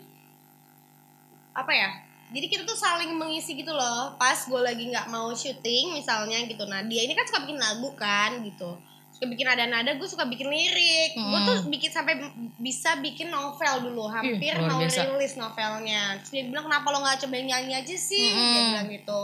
apa 1.51 1.69
ya? 1.75 1.89
Jadi 2.31 2.47
kita 2.47 2.63
tuh 2.63 2.79
saling 2.79 3.11
mengisi 3.19 3.53
gitu 3.53 3.75
loh. 3.75 4.15
Pas 4.15 4.39
gue 4.39 4.61
lagi 4.63 4.87
nggak 4.87 5.11
mau 5.11 5.29
syuting 5.35 5.91
misalnya 5.93 6.39
gitu. 6.47 6.63
Nah 6.65 6.81
dia 6.87 7.03
ini 7.03 7.11
kan 7.13 7.27
suka 7.27 7.43
bikin 7.43 7.59
lagu 7.59 7.91
kan 7.99 8.39
gitu. 8.41 8.79
Bikin 9.21 9.45
nada-nada, 9.45 9.93
gue 9.93 10.07
suka 10.09 10.25
bikin 10.25 10.49
lirik. 10.49 11.13
Gue 11.13 11.39
tuh 11.45 11.57
bikin 11.69 11.93
sampai 11.93 12.17
bisa 12.57 12.97
bikin 12.97 13.29
novel 13.29 13.85
dulu. 13.85 14.09
Hampir 14.09 14.57
luar 14.57 14.65
mau 14.65 14.81
biasa. 14.81 15.05
rilis 15.13 15.37
novelnya. 15.37 16.17
Terus 16.21 16.31
dia 16.33 16.43
bilang 16.49 16.65
kenapa 16.65 16.87
lo 16.89 17.05
nggak 17.05 17.21
coba 17.25 17.35
nyanyi 17.37 17.73
aja 17.77 17.95
sih? 17.95 18.25
Dia 18.33 18.61
bilang 18.73 18.89
gitu. 18.89 19.23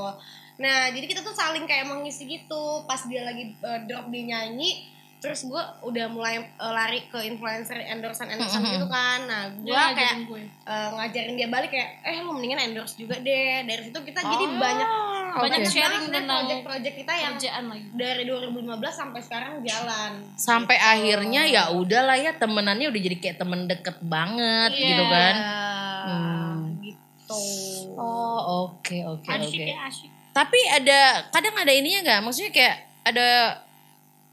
Nah 0.58 0.90
jadi 0.94 1.06
kita 1.06 1.22
tuh 1.26 1.34
saling 1.34 1.66
kayak 1.66 1.90
mengisi 1.90 2.30
gitu. 2.30 2.86
Pas 2.86 3.02
dia 3.10 3.26
lagi 3.26 3.58
eh, 3.58 3.80
drop 3.90 4.10
dia 4.14 4.24
nyanyi, 4.38 4.86
terus 5.18 5.44
gue 5.44 5.64
udah 5.82 6.06
mulai 6.08 6.38
eh, 6.40 6.46
lari 6.72 7.10
ke 7.10 7.18
influencer 7.26 7.82
endorsean 7.82 8.30
endorsean 8.30 8.62
gitu 8.64 8.86
kan 8.86 9.26
nah 9.26 9.50
gue 9.50 9.66
dia 9.66 9.74
kayak 9.92 9.98
ngajarin 9.98 10.22
gue 10.24 10.42
eh, 10.64 10.90
ngajarin 10.94 11.34
dia 11.34 11.48
balik 11.48 11.70
kayak 11.70 11.90
eh 12.02 12.22
lu 12.22 12.32
mendingan 12.32 12.60
endorse 12.64 12.94
juga 12.94 13.18
deh 13.18 13.66
dari 13.66 13.82
situ 13.82 13.98
kita 13.98 14.20
jadi 14.22 14.46
banyak 14.46 14.90
banyak 15.38 15.38
banyak 15.38 15.60
sharing 15.66 16.06
tentang 16.10 16.46
project-project 16.46 16.96
kita 16.98 17.14
yang 17.14 17.34
lagi 17.38 17.86
dari 17.94 18.24
2015 18.26 18.62
sampai 18.90 19.22
sekarang 19.22 19.52
jalan 19.62 20.12
sampai 20.34 20.78
akhirnya 20.78 21.42
ya 21.46 21.64
udahlah 21.70 22.18
ya 22.18 22.34
temenannya 22.34 22.88
udah 22.88 23.02
jadi 23.02 23.18
kayak 23.18 23.38
temen 23.38 23.66
deket 23.66 23.98
banget 24.02 24.72
Iya. 24.74 24.88
gitu 24.88 25.04
kan. 25.08 25.36
Hmm. 26.08 26.58
gitu 26.80 27.42
Oh 27.98 28.40
oke 28.70 28.98
oke 29.04 29.28
asyik 29.28 29.60
oke. 29.60 29.66
ya 29.68 29.80
asyik 29.90 30.12
Tapi 30.32 30.60
ada 30.70 31.00
kadang 31.34 31.58
ada 31.58 31.74
ininya 31.74 32.00
nggak? 32.06 32.20
Maksudnya 32.22 32.52
kayak 32.54 32.76
ada 33.04 33.28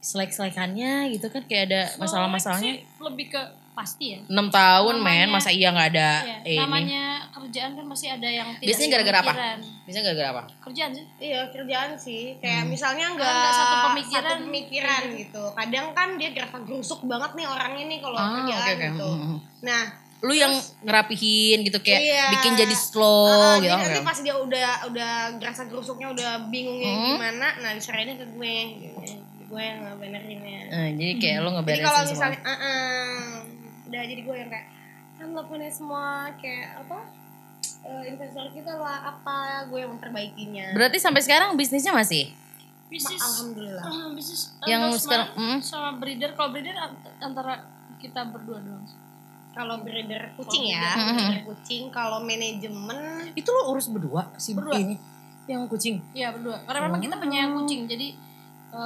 selek-selekannya 0.05 0.93
gitu 1.11 1.27
kan 1.27 1.43
kayak 1.43 1.65
ada 1.67 1.83
masalah-masalahnya. 1.97 2.85
Lebih 2.99 3.29
ke 3.29 3.43
pasti 3.75 4.15
ya 4.15 4.23
enam 4.25 4.47
tahun 4.49 5.03
Namanya- 5.03 5.27
men 5.27 5.35
masa 5.35 5.51
iya 5.51 5.69
nggak 5.69 5.89
ada 5.91 6.11
Iya, 6.23 6.37
ini 6.47 6.63
namanya 6.63 7.03
kerjaan 7.29 7.75
kan 7.75 7.83
masih 7.85 8.07
ada 8.09 8.29
yang 8.31 8.47
tidak 8.55 8.71
Biasanya 8.71 8.89
gara-gara 8.95 9.19
apa? 9.19 9.33
biasanya 9.83 10.05
gara-gara 10.07 10.29
apa 10.31 10.43
kerjaan 10.63 10.91
sih 10.95 11.05
Iya 11.19 11.41
kerjaan 11.51 11.91
sih 11.99 12.23
kayak 12.39 12.61
Hmm. 12.61 12.71
misalnya 12.71 13.07
Kan 13.09 13.19
nggak 13.19 13.51
satu 13.53 13.75
pemikiran. 13.85 14.23
satu 14.23 14.45
pemikiran 14.47 15.03
gitu 15.19 15.45
kadang 15.53 15.87
kan 15.91 16.09
dia 16.15 16.31
gerasa 16.31 16.57
gerusuk 16.63 17.03
banget 17.03 17.31
nih 17.35 17.47
orangnya 17.49 17.85
nih 17.89 17.99
kalau 17.99 18.15
Ah, 18.17 18.31
kerjaan 18.37 18.63
oke, 18.63 18.71
oke. 18.71 18.87
gitu 18.87 19.09
Hmm, 19.11 19.27
hmm. 19.27 19.39
nah 19.61 19.83
lu 20.23 20.33
yang 20.33 20.55
ngerapihin 20.81 21.59
gitu 21.61 21.79
kayak 21.81 22.01
Iya. 22.01 22.25
bikin 22.31 22.53
jadi 22.57 22.77
slow 22.79 23.27
Ah, 23.27 23.59
gitu 23.59 23.75
jadi 23.75 23.91
nanti 23.91 24.01
pas 24.07 24.19
dia 24.21 24.35
udah 24.37 24.71
udah 24.87 25.11
gerasa 25.37 25.67
gerusuknya 25.67 26.09
udah 26.09 26.47
bingungnya 26.47 26.95
Hmm. 26.95 27.07
gimana 27.19 27.47
nah 27.59 27.75
diserahinnya 27.75 28.17
ke 28.17 28.27
gue 28.31 28.55
gitu. 28.79 29.19
Gue 29.55 29.63
yang 29.63 29.79
ngebenerinnya 29.87 30.59
Eh, 30.67 30.89
jadi 30.93 31.13
kayak 31.17 31.37
lu 31.39 31.47
jadi 31.47 31.55
ngeberesin 31.55 31.85
kalau 31.85 32.01
semua. 32.01 32.11
misalnya 32.11 32.39
ah, 32.43 32.51
ah, 32.51 33.31
udah 33.87 34.03
jadi 34.03 34.21
gue 34.21 34.37
yang 34.37 34.51
kayak 34.51 34.67
kan 35.15 35.27
lo 35.31 35.43
punya 35.45 35.71
semua 35.71 36.05
kayak 36.35 36.67
apa 36.77 36.99
eh, 37.85 38.03
investor 38.09 38.51
kita 38.51 38.73
lah 38.75 38.99
apa 39.09 39.37
gue 39.65 39.79
yang 39.79 39.95
memperbaikinya. 39.95 40.75
Berarti 40.75 40.99
sampai 40.99 41.23
sekarang 41.23 41.55
bisnisnya 41.55 41.95
masih? 41.95 42.35
Bisnis 42.85 43.19
alhamdulillah. 43.19 43.85
eh, 43.85 44.11
bisnis 44.13 44.41
Yang 44.65 44.83
sekarang, 45.01 45.29
mm. 45.33 45.59
sama 45.61 45.91
breeder. 45.95 46.35
Kalau 46.35 46.51
breeder 46.51 46.75
ant- 46.75 47.15
antara 47.19 47.63
kita 47.97 48.27
berdua 48.27 48.59
doang 48.59 48.85
kalau 49.51 49.81
breeder 49.81 50.35
kucing 50.35 50.67
ya 50.67 50.83
breeder. 50.93 51.15
breeder 51.15 51.43
kucing. 51.47 51.83
Kalau 51.89 52.19
manajemen 52.21 52.99
itu 53.33 53.47
lo 53.47 53.71
urus 53.71 53.87
berdua 53.87 54.27
si 54.35 54.51
Berdua. 54.51 54.75
ini 54.77 54.99
yang 55.47 55.65
kucing? 55.65 56.03
Iya 56.11 56.33
berdua. 56.33 56.59
Karena 56.65 56.89
memang 56.89 56.99
kita 56.99 57.15
punya 57.15 57.47
kucing, 57.53 57.87
jadi 57.87 58.19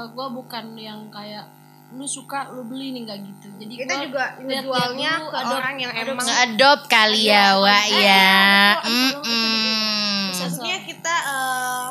gue 0.09 0.26
bukan 0.34 0.64
yang 0.74 1.01
kayak 1.09 1.47
lu 1.89 2.05
suka 2.05 2.53
lu 2.53 2.68
beli 2.68 2.93
nih 2.93 3.01
nggak 3.03 3.18
gitu. 3.24 3.49
Jadi 3.57 3.72
kita 3.74 3.89
gua 3.89 4.05
juga 4.05 4.24
ngejualnya 4.39 5.12
dulu, 5.14 5.24
ke 5.24 5.36
adopt- 5.41 5.57
orang 5.57 5.76
yang 5.78 5.93
emang 5.97 6.26
ngadop 6.26 6.80
kali 6.84 7.20
ya 7.22 7.32
Iya, 7.32 7.45
wa 7.57 7.72
eh, 7.72 7.80
ya 7.80 7.97
iya, 7.97 8.28
betul. 8.28 8.93
Aduh, 8.93 9.09
itu 9.09 9.20
Mm-mm. 9.24 10.24
maksudnya 10.36 10.76
kita 10.84 11.14
eh, 11.24 11.86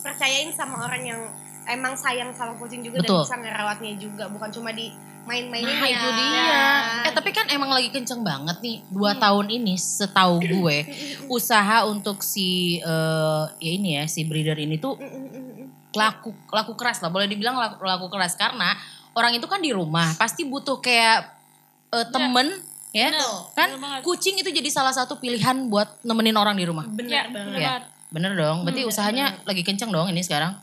percayain 0.00 0.50
sama 0.54 0.76
orang 0.86 1.02
yang 1.02 1.20
emang 1.66 1.96
sayang 1.96 2.30
sama 2.30 2.54
kucing 2.54 2.84
juga 2.84 3.00
Betul. 3.00 3.24
dan 3.24 3.26
bisa 3.26 3.36
ngerawatnya 3.40 3.92
juga 3.96 4.24
bukan 4.30 4.50
cuma 4.52 4.70
di 4.70 4.92
main-mainnya 5.24 5.72
Nah 5.72 5.88
itu 5.88 6.08
dia. 6.12 6.60
Eh 7.02 7.12
tapi 7.16 7.32
kan 7.32 7.48
emang 7.48 7.72
lagi 7.72 7.88
kenceng 7.88 8.20
banget 8.20 8.60
nih 8.60 8.84
dua 8.86 9.16
tahun 9.16 9.48
ini 9.50 9.74
setahu 9.74 10.36
gue 10.38 10.76
usaha 11.26 11.88
untuk 11.88 12.20
si 12.20 12.78
eh, 12.78 13.44
ya 13.58 13.70
ini 13.72 13.98
ya 13.98 14.04
si 14.04 14.22
breeder 14.22 14.60
ini 14.60 14.76
tuh 14.76 14.94
laku 15.94 16.30
laku 16.48 16.72
keras 16.74 16.98
lah 16.98 17.08
boleh 17.08 17.24
dibilang 17.24 17.54
laku, 17.54 17.80
laku 17.80 18.06
keras. 18.08 18.34
Karena 18.34 18.74
orang 19.12 19.32
itu 19.32 19.46
kan 19.46 19.58
di 19.58 19.70
rumah 19.70 20.10
pasti 20.14 20.42
butuh 20.42 20.78
kayak 20.78 21.30
eh, 21.90 22.06
temen 22.08 22.50
ya 22.90 23.10
Bener, 23.10 23.26
kan? 23.54 23.68
bener 23.70 23.80
banget. 23.80 24.00
kucing 24.02 24.34
itu 24.36 24.50
jadi 24.50 24.70
salah 24.70 24.90
satu 24.90 25.16
pilihan 25.16 25.66
buat 25.66 25.98
nemenin 26.02 26.34
orang 26.34 26.54
di 26.54 26.62
rumah. 26.62 26.86
Benar 26.86 27.26
banget. 27.26 27.26
bener 27.30 27.54
Ya. 27.54 27.68
banget. 27.70 27.82
bener 28.08 28.32
dong. 28.34 28.58
Berarti 28.62 28.82
usahanya 28.84 29.34
lagi 29.42 29.62
kenceng 29.62 29.90
dong 29.90 30.06
ini 30.06 30.22
sekarang. 30.22 30.54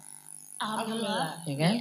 Alhamdulillah. 0.56 1.42
ya 1.44 1.56
kan 1.58 1.74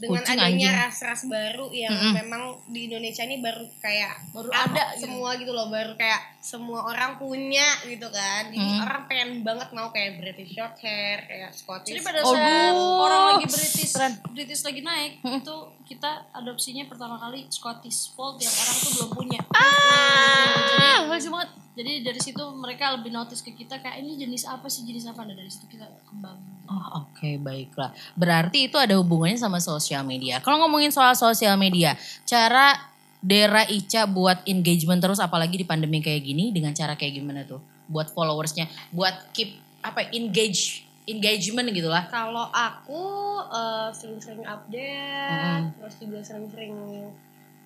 dengan 0.00 0.24
Kucing, 0.24 0.40
adanya 0.40 0.68
ras-ras 0.88 1.28
baru 1.28 1.68
yang 1.70 1.92
Mm-mm. 1.92 2.12
memang 2.16 2.42
di 2.66 2.88
Indonesia 2.88 3.20
ini 3.20 3.36
baru 3.38 3.68
kayak 3.78 4.32
Baru 4.32 4.48
ada 4.48 4.96
gitu. 4.96 5.04
semua 5.04 5.36
gitu 5.36 5.52
loh 5.52 5.68
baru 5.68 5.92
kayak 5.94 6.40
semua 6.40 6.88
orang 6.88 7.20
punya 7.20 7.68
gitu 7.84 8.08
kan 8.08 8.48
jadi 8.48 8.58
Mm. 8.60 8.80
orang 8.80 9.02
pengen 9.04 9.30
banget 9.44 9.68
mau 9.70 9.92
kayak 9.92 10.16
British 10.16 10.56
short 10.56 10.72
hair 10.80 11.20
kayak 11.28 11.52
Scottish 11.52 11.92
Jadi 11.92 12.00
pada 12.00 12.24
saat 12.24 12.72
orang 12.72 13.22
lagi 13.36 13.46
British, 13.46 13.92
Keren. 13.92 14.12
British 14.32 14.62
lagi 14.64 14.80
naik, 14.80 15.12
itu 15.20 15.56
kita 15.84 16.10
adopsinya 16.32 16.88
pertama 16.88 17.20
kali 17.20 17.44
Scottish 17.52 18.16
Fold 18.16 18.40
yang 18.40 18.52
orang 18.52 18.76
tuh 18.78 18.90
belum 18.96 19.10
punya. 19.12 19.40
ah 19.52 21.04
jadi, 21.10 21.28
banget. 21.28 21.50
Jadi 21.70 21.92
dari 22.02 22.20
situ 22.20 22.42
mereka 22.56 22.92
lebih 22.92 23.08
notice 23.08 23.40
ke 23.40 23.54
kita 23.54 23.78
kayak 23.78 24.02
ini 24.02 24.18
jenis 24.18 24.44
apa 24.44 24.66
sih 24.66 24.82
jenis 24.82 25.06
apa. 25.06 25.22
Nah 25.22 25.32
dari 25.32 25.48
situ 25.48 25.64
kita 25.66 25.86
kembang. 26.04 26.36
Oh, 26.66 27.02
Oke 27.02 27.34
baiklah. 27.36 27.90
Berarti 28.14 28.68
itu 28.68 28.76
ada 28.76 28.94
hubungannya 28.94 29.34
sama 29.34 29.58
sosial 29.90 30.06
media. 30.06 30.38
Kalau 30.38 30.62
ngomongin 30.62 30.94
soal 30.94 31.18
sosial 31.18 31.58
media, 31.58 31.98
cara 32.22 32.78
Dera 33.18 33.66
Ica 33.66 34.06
buat 34.06 34.46
engagement 34.46 35.02
terus 35.02 35.18
apalagi 35.18 35.58
di 35.58 35.66
pandemi 35.66 35.98
kayak 35.98 36.22
gini 36.22 36.54
dengan 36.54 36.70
cara 36.70 36.94
kayak 36.94 37.18
gimana 37.18 37.42
tuh? 37.42 37.58
Buat 37.90 38.14
followersnya, 38.14 38.70
buat 38.94 39.34
keep 39.34 39.58
apa 39.82 40.06
engage 40.14 40.86
engagement 41.10 41.66
gitu 41.74 41.90
lah. 41.90 42.06
Kalau 42.06 42.46
aku 42.46 43.02
eh, 43.50 43.90
sering-sering 43.90 44.46
update, 44.46 45.58
Mm. 45.58 45.74
terus 45.82 45.94
juga 45.98 46.18
sering-sering 46.22 46.74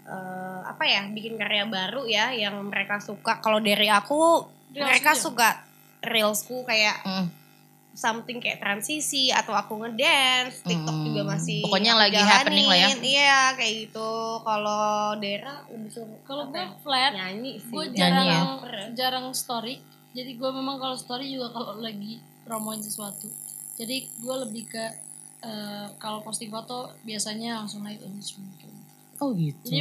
eh, 0.08 0.60
apa 0.64 0.84
ya, 0.88 1.04
bikin 1.12 1.36
karya 1.36 1.68
baru 1.68 2.08
ya 2.08 2.32
yang 2.32 2.56
mereka 2.72 2.96
suka. 3.04 3.36
Kalau 3.44 3.60
dari 3.60 3.92
aku, 3.92 4.48
Reels 4.72 4.80
mereka 4.80 5.12
juga? 5.12 5.20
suka 5.20 5.48
reelsku 6.00 6.56
kayak 6.64 7.04
Mm. 7.04 7.26
Something 7.94 8.38
kayak 8.38 8.58
transisi 8.58 9.30
atau 9.30 9.50
aku 9.52 9.78
ngedance, 9.78 10.60
TikTok 10.62 10.92
Mm. 10.92 11.04
juga 11.06 11.22
masih 11.24 11.62
Pokoknya 11.62 11.94
lagi 11.94 12.18
happening 12.18 12.66
lah 12.66 12.74
ya. 12.76 12.88
jalanin. 12.90 13.02
Iya, 13.06 13.40
kayak 13.54 13.74
gitu. 13.80 14.10
Kalau 14.40 14.84
Dera 15.16 15.54
lebih 15.64 15.90
suka 15.90 16.14
Kalau 16.22 16.44
gue 16.48 16.58
ya? 16.58 16.68
flat, 16.76 17.12
nyanyi 17.12 17.52
sih. 17.56 17.70
gue 17.70 17.84
jarang 17.92 18.26
ya? 18.26 18.40
jarang 18.92 19.26
story. 19.30 19.78
Jadi 20.10 20.30
gue 20.34 20.50
memang 20.50 20.76
kalau 20.76 20.94
story 20.94 21.30
juga 21.30 21.50
kalau 21.50 21.78
lagi 21.78 22.18
promoin 22.42 22.78
sesuatu. 22.78 23.30
Jadi 23.74 23.96
gue 24.12 24.36
lebih 24.40 24.66
ke 24.68 24.84
eh, 25.40 25.86
kalau 25.96 26.18
posting 26.20 26.48
foto 26.48 26.88
biasanya 27.02 27.58
langsung 27.58 27.80
naik 27.80 28.00
engagement. 28.00 28.48
gitu. 28.56 28.74
Oh 29.16 29.30
gitu. 29.32 29.60
Jadi 29.62 29.80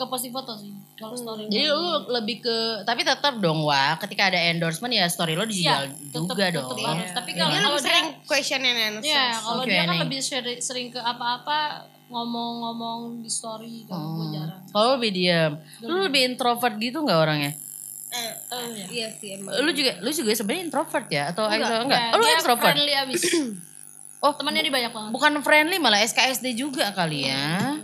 ke 0.00 0.06
posting 0.06 0.32
foto 0.32 0.56
sih 0.56 0.72
kalau 0.94 1.12
story. 1.12 1.44
Jadi 1.46 1.68
lu 1.68 1.84
lebih 2.08 2.40
ke 2.40 2.56
tapi 2.82 3.00
tetap 3.02 3.36
dong 3.36 3.60
wah 3.60 3.96
ketika 3.98 4.26
ada 4.26 4.40
endorsement 4.46 4.88
ya 4.90 5.04
story 5.06 5.32
lo 5.32 5.44
dijual 5.44 5.84
Iya, 5.84 5.92
tetep- 6.08 6.24
juga 6.26 6.44
tetep 6.46 6.56
dong. 6.72 6.88
harus. 6.88 7.04
Iya. 7.04 7.12
Tapi 7.14 7.30
Dia 7.30 7.38
kalau- 7.38 7.52
lebih 7.52 7.64
kalau 7.66 7.78
sering 7.78 8.06
question 8.24 8.60
and 8.62 8.78
answer. 8.80 9.04
Iya, 9.06 9.24
kalau 9.38 9.62
dia 9.62 9.76
kan 9.78 9.88
nih. 9.90 10.00
lebih 10.02 10.20
sering, 10.20 10.58
sering 10.58 10.88
ke 10.88 10.98
apa-apa 10.98 11.58
ngomong-ngomong 12.10 12.98
di 13.18 13.28
story 13.28 13.84
kalau 13.84 14.06
gue 14.14 14.24
Hmm. 14.24 14.34
jarang. 14.34 14.62
Kalau 14.66 14.84
lu 14.86 14.94
lebih 14.96 15.12
diam. 15.12 15.52
Lu 15.80 15.94
lebih 16.02 16.22
introvert 16.26 16.74
gitu 16.76 16.98
nggak 16.98 17.18
orangnya? 17.18 17.52
Eh, 18.10 18.32
Oh, 18.50 18.66
iya. 18.66 18.84
iya 18.88 19.08
sih 19.08 19.36
emang. 19.36 19.54
Lu 19.56 19.70
juga 19.70 20.00
lu 20.00 20.10
juga 20.10 20.32
sebenarnya 20.32 20.62
introvert 20.64 21.06
ya 21.08 21.30
atau 21.30 21.46
Enggak, 21.46 21.84
enggak? 21.84 22.00
Ya, 22.00 22.10
Oh, 22.10 22.16
lu 22.16 22.24
dia 22.24 22.34
extrovert. 22.34 22.66
friendly 22.66 22.94
abis. 22.98 23.22
Oh, 24.18 24.32
Temannya 24.32 24.60
dia 24.60 24.74
banyak 24.74 24.92
banget. 24.92 25.10
bukan 25.10 25.32
friendly 25.40 25.76
malah 25.76 26.00
SKSD 26.02 26.52
juga 26.52 26.90
kali 26.90 27.24
ya. 27.24 27.78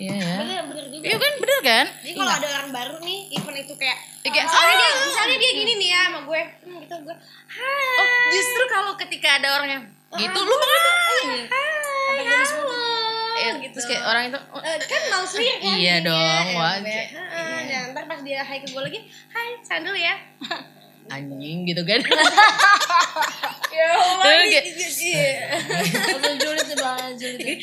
Iya 0.00 0.16
ya. 0.16 0.34
Bener, 0.40 0.62
bener 0.64 0.84
juga. 0.88 1.04
Iya 1.04 1.16
kan 1.20 1.32
bener 1.36 1.58
kan? 1.60 1.86
Jadi 2.00 2.12
kalau 2.16 2.32
ada 2.32 2.48
orang 2.56 2.70
baru 2.72 2.96
nih, 3.04 3.18
even 3.36 3.54
itu 3.54 3.74
kayak, 3.76 3.98
Iya, 4.24 4.28
kayak, 4.32 4.46
misalnya, 4.48 4.74
dia, 4.74 4.88
"Ah!" 4.88 5.04
misalnya 5.04 5.36
dia 5.36 5.50
gini 5.52 5.72
nih 5.76 5.88
ya 5.92 6.00
sama 6.08 6.18
gue, 6.24 6.40
hmm, 6.40 6.76
gitu 6.80 6.94
gue, 7.04 7.16
hai, 7.50 7.84
Oh, 8.00 8.08
justru 8.32 8.62
kalau 8.66 8.92
ketika 8.96 9.28
ada 9.36 9.48
orang 9.52 9.68
yang 9.68 9.82
gitu 10.16 10.38
lu 10.40 10.54
malah 10.56 10.80
hai, 10.80 11.28
halo, 11.44 11.98
Eh, 13.40 13.52
gitu. 13.60 13.72
terus 13.76 13.86
kayak 13.88 14.04
orang 14.04 14.24
itu 14.28 14.38
oh, 14.52 14.60
Eh, 14.60 14.76
kan 14.84 15.00
mau 15.08 15.24
sendiri 15.24 15.56
kan? 15.60 15.76
Iya 15.76 15.96
dong, 16.00 16.44
ya, 16.48 17.08
dan 17.68 17.92
ntar 17.92 18.04
pas 18.08 18.20
dia 18.20 18.40
hai 18.40 18.58
ke 18.60 18.68
gue 18.68 18.82
lagi, 18.82 19.00
hai, 19.32 19.48
sandal 19.60 19.92
ya. 19.92 20.16
anjing 21.08 21.64
gitu 21.64 21.82
kan. 21.86 22.00
Ya 23.70 23.96
kayak, 24.20 24.64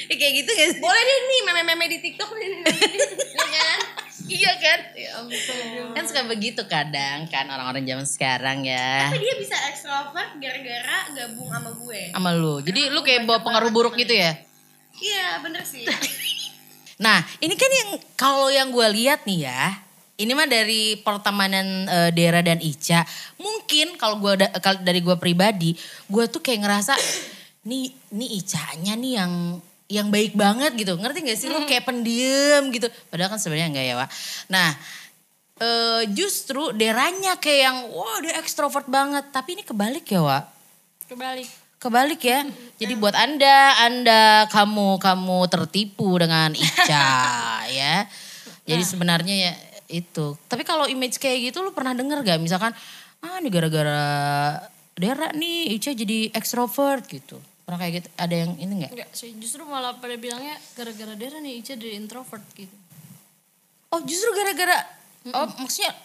kayak 0.20 0.34
gitu 0.44 0.52
guys. 0.56 0.76
Boleh 0.80 1.02
deh 1.04 1.20
nih 1.28 1.40
meme-meme 1.46 1.86
di 1.92 1.98
TikTok 2.02 2.32
nih. 2.36 2.50
Iya 3.38 3.54
kan? 3.54 3.80
Iya 4.28 4.54
kan? 4.60 4.80
Ya 4.98 5.10
ampun. 5.24 5.94
Kan 5.96 6.04
suka 6.10 6.22
begitu 6.28 6.62
kadang 6.68 7.30
kan 7.32 7.48
orang-orang 7.48 7.86
zaman 7.88 8.08
sekarang 8.08 8.58
ya. 8.68 9.08
Tapi 9.08 9.24
dia 9.24 9.36
bisa 9.40 9.56
extrovert 9.72 10.36
gara-gara 10.42 11.00
gabung 11.16 11.48
sama 11.48 11.72
gue. 11.72 12.02
Sama 12.12 12.32
lu. 12.36 12.60
Jadi 12.60 12.92
lu 12.92 13.00
kayak 13.06 13.24
bawa 13.24 13.40
pengaruh 13.46 13.72
buruk 13.72 13.96
gitu 13.96 14.12
ya? 14.16 14.36
Iya 14.98 15.40
bener 15.46 15.64
sih. 15.64 15.86
Nah, 16.98 17.22
ini 17.40 17.54
kan 17.56 17.72
yang 17.72 17.90
kalau 18.18 18.50
yang 18.50 18.74
gue 18.74 18.88
lihat 19.00 19.24
nih 19.30 19.48
ya, 19.48 19.80
ini 20.18 20.32
mah 20.34 20.50
dari 20.50 20.98
pertemanan 20.98 21.86
eh, 21.86 22.10
Dera 22.10 22.42
dan 22.42 22.58
Ica. 22.58 23.06
Mungkin 23.38 24.02
kalau 24.02 24.18
gue 24.18 24.34
kalau 24.60 24.82
dari 24.82 25.00
gue 25.02 25.16
pribadi, 25.22 25.78
gue 26.10 26.26
tuh 26.26 26.42
kayak 26.42 26.66
ngerasa 26.66 26.94
nih 27.70 27.94
nih 28.10 28.30
Icanya 28.42 28.94
nih 28.98 29.14
yang 29.22 29.34
yang 29.88 30.08
baik 30.10 30.34
banget 30.34 30.74
gitu. 30.74 30.98
Ngerti 30.98 31.22
gak 31.22 31.40
sih 31.40 31.48
lu 31.48 31.64
kayak 31.70 31.86
pendiam 31.86 32.74
gitu. 32.74 32.90
Padahal 33.14 33.38
kan 33.38 33.40
sebenarnya 33.40 33.70
enggak 33.72 33.86
ya, 33.86 33.96
Wak. 33.96 34.10
Nah, 34.52 34.70
eh, 35.62 36.02
justru 36.12 36.74
Deranya 36.74 37.38
kayak 37.40 37.62
yang 37.62 37.78
wah 37.94 38.18
dia 38.20 38.36
ekstrovert 38.42 38.90
banget, 38.90 39.30
tapi 39.32 39.56
ini 39.56 39.64
kebalik 39.64 40.06
ya, 40.10 40.22
Wak. 40.26 40.44
Kebalik. 41.08 41.50
Kebalik 41.78 42.22
ya. 42.26 42.42
Jadi 42.82 42.94
buat 42.98 43.14
Anda, 43.14 43.86
Anda 43.86 44.50
kamu 44.50 44.98
kamu 44.98 45.40
tertipu 45.46 46.18
dengan 46.18 46.58
Ica 46.58 47.06
ya. 47.80 48.10
Jadi 48.68 48.84
sebenarnya 48.84 49.36
ya 49.48 49.52
itu. 49.88 50.36
Tapi 50.48 50.64
kalau 50.68 50.86
image 50.88 51.20
kayak 51.20 51.52
gitu 51.52 51.64
lu 51.64 51.72
pernah 51.72 51.96
denger 51.96 52.24
gak 52.24 52.40
misalkan 52.40 52.72
ah 53.24 53.36
ini 53.42 53.50
gara-gara 53.50 54.04
Dera 54.98 55.30
nih 55.34 55.78
Ica 55.78 55.94
jadi 55.94 56.34
extrovert 56.34 57.06
gitu. 57.06 57.38
Pernah 57.68 57.80
kayak 57.84 57.94
gitu? 58.02 58.10
Ada 58.18 58.36
yang 58.48 58.52
ini 58.58 58.74
gak? 58.88 58.92
Enggak 58.96 59.10
sih, 59.14 59.32
justru 59.38 59.62
malah 59.68 59.94
pada 60.00 60.16
bilangnya 60.18 60.58
gara-gara 60.74 61.14
Dera 61.14 61.38
nih 61.38 61.62
Ica 61.62 61.74
jadi 61.76 61.96
introvert 62.00 62.44
gitu. 62.56 62.74
Oh 63.94 64.04
justru 64.04 64.30
gara-gara 64.36 64.84
oh 65.32 65.48
maksudnya 65.64 65.96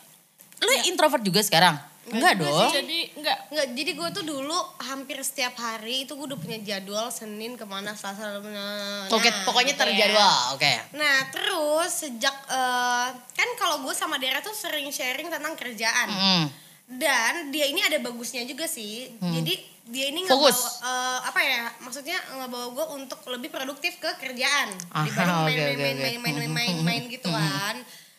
lu 0.63 0.71
introvert 0.87 1.23
juga 1.27 1.43
sekarang? 1.43 1.92
Enggak 2.03 2.35
dong. 2.35 2.67
Jadi 2.69 3.15
enggak 3.15 3.39
Nggak, 3.49 3.67
jadi 3.73 3.91
gue 3.93 4.09
tuh 4.11 4.25
dulu 4.25 4.59
hampir 4.81 5.15
setiap 5.21 5.55
hari 5.55 6.03
itu 6.03 6.13
gue 6.13 6.27
udah 6.27 6.37
punya 6.37 6.59
jadwal 6.59 7.07
Senin 7.09 7.55
ke 7.55 7.63
mana 7.63 7.95
Selasa 7.95 8.43
nah, 8.43 9.07
Oke, 9.09 9.29
nah, 9.29 9.45
pokoknya 9.45 9.71
gitu 9.71 9.79
ya. 9.79 9.87
terjadwal. 9.87 10.37
Oke. 10.53 10.73
Nah 10.93 11.31
terus 11.31 11.91
sejak 12.03 12.37
eh, 12.49 13.07
kan 13.15 13.49
kalau 13.55 13.81
gue 13.81 13.93
sama 13.93 14.17
Dera 14.17 14.39
tuh 14.39 14.51
sering 14.53 14.89
sharing 14.89 15.29
tentang 15.29 15.55
kerjaan 15.55 16.09
Mm. 16.11 16.45
dan 16.93 17.33
dia 17.49 17.67
ini 17.67 17.81
ada 17.81 17.97
bagusnya 17.99 18.43
juga 18.43 18.67
sih. 18.67 19.07
Jadi 19.17 19.55
dia 19.85 20.07
ini 20.09 20.23
Hmm. 20.23 20.31
Fokus. 20.33 20.59
ngebawa 20.59 20.83
eh, 20.85 21.19
apa 21.25 21.41
ya 21.41 21.61
maksudnya 21.81 22.19
ngebawa 22.33 22.67
gue 22.73 22.87
untuk 22.97 23.21
lebih 23.29 23.49
produktif 23.49 23.97
ke 23.97 24.11
kerjaan 24.17 24.71
Aha, 24.93 25.03
dibanding 25.05 25.39
oke, 25.39 25.47
main, 25.47 25.59
oke, 25.69 25.79
main, 25.79 25.95
oke. 25.95 26.03
main, 26.03 26.19
main, 26.19 26.35
main, 26.35 26.51
main, 26.51 26.77
main 26.83 27.03
gitu 27.07 27.27
kan. 27.27 27.79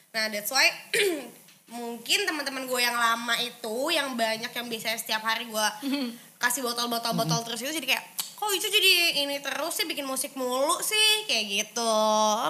Nah 0.09 0.23
that's 0.27 0.49
why 0.49 0.67
mungkin 1.65 2.19
teman-teman 2.23 2.63
gue 2.63 2.79
yang 2.79 2.93
lama 2.93 3.35
itu 3.37 3.75
yang 3.89 4.13
banyak 4.13 4.49
yang 4.49 4.67
biasanya 4.67 4.95
setiap 4.95 5.21
hari 5.21 5.45
gue 5.45 5.67
kasih 6.41 6.59
botol-botol 6.61 7.13
botol 7.13 7.39
terus 7.41 7.59
itu 7.59 7.71
jadi 7.73 7.87
kayak 7.89 8.05
kok 8.33 8.51
itu 8.51 8.67
jadi 8.67 8.91
ini 9.21 9.39
terus 9.39 9.71
sih 9.73 9.85
bikin 9.85 10.03
musik 10.03 10.33
mulu 10.33 10.75
sih 10.79 11.23
kayak 11.23 11.45
gitu 11.47 11.95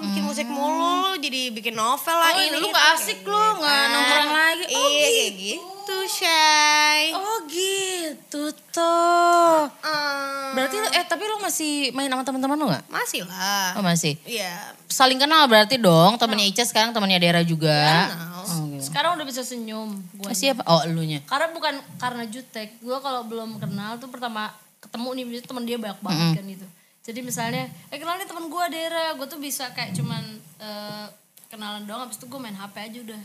bikin 0.01 0.24
musik 0.24 0.47
mulu 0.47 1.14
jadi 1.16 1.53
bikin 1.53 1.74
novel 1.74 2.16
lah 2.16 2.34
Oh, 2.34 2.39
ini 2.39 2.49
lu 2.51 2.57
itu, 2.59 2.68
nggak 2.68 2.82
kayak 2.84 2.97
asik 2.97 3.18
gitu. 3.20 3.30
lu, 3.30 3.45
nggak 3.61 3.84
nongkrong 3.86 4.32
lagi. 4.32 4.74
Oh, 4.74 4.88
iya 4.89 5.07
kayak 5.07 5.34
gitu 5.38 5.97
Shay 6.05 7.01
Oh 7.11 7.38
gitu 7.45 8.43
tuh. 8.72 9.59
Ah, 9.80 10.49
Berarti 10.51 10.76
lu, 10.76 10.88
eh 10.89 11.03
tapi 11.03 11.24
lu 11.24 11.38
masih 11.38 11.72
main 11.91 12.07
sama 12.07 12.24
teman-teman 12.24 12.55
lu 12.55 12.66
gak? 12.68 12.84
masih 12.88 13.22
lah 13.24 13.78
Oh 13.78 13.84
masih. 13.84 14.18
iya 14.24 14.74
Saling 14.88 15.18
kenal 15.18 15.45
berarti 15.45 15.78
dong. 15.78 16.18
Temennya 16.18 16.47
Ica 16.47 16.64
sekarang 16.64 16.89
temennya 16.89 17.20
Dera 17.20 17.41
juga. 17.43 18.09
Kenal. 18.09 18.41
Oh, 18.43 18.64
gitu. 18.66 18.72
Sekarang 18.94 19.18
udah 19.18 19.26
bisa 19.26 19.41
senyum 19.41 19.89
gue. 20.14 20.30
Oh, 20.30 20.38
siapa? 20.38 20.62
Oh 20.70 20.86
elunya. 20.86 21.26
Karena 21.26 21.50
bukan 21.50 21.82
karena 21.98 22.30
jutek. 22.30 22.78
Gue 22.78 22.94
kalau 23.02 23.26
belum 23.26 23.58
kenal 23.58 23.98
tuh 23.98 24.06
pertama 24.14 24.54
ketemu 24.78 25.10
nih 25.18 25.41
teman 25.41 25.66
dia 25.66 25.82
banyak 25.82 25.98
banget 26.06 26.30
kan 26.38 26.46
itu. 26.46 26.68
Jadi 27.04 27.20
misalnya, 27.26 27.66
eh 27.89 27.98
kenal 27.98 28.22
nih 28.22 28.30
teman 28.30 28.46
gue 28.48 28.66
Dera, 28.70 29.18
gue 29.18 29.26
tuh 29.26 29.41
bisa 29.41 29.74
kayak 29.74 29.98
cuman 29.98 30.24
eh, 30.62 31.06
kenalan 31.50 31.89
doang, 31.89 32.06
habis 32.06 32.22
itu 32.22 32.30
gue 32.30 32.38
main 32.38 32.54
HP 32.54 32.76
aja 32.80 33.00
udah. 33.02 33.22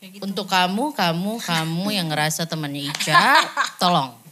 Kayak 0.00 0.10
gitu. 0.16 0.22
Untuk 0.24 0.46
kamu, 0.48 0.96
kamu, 0.96 1.32
kamu 1.44 1.86
yang 1.92 2.08
ngerasa 2.08 2.48
temennya 2.48 2.88
Ica, 2.88 3.44
tolong. 3.82 4.23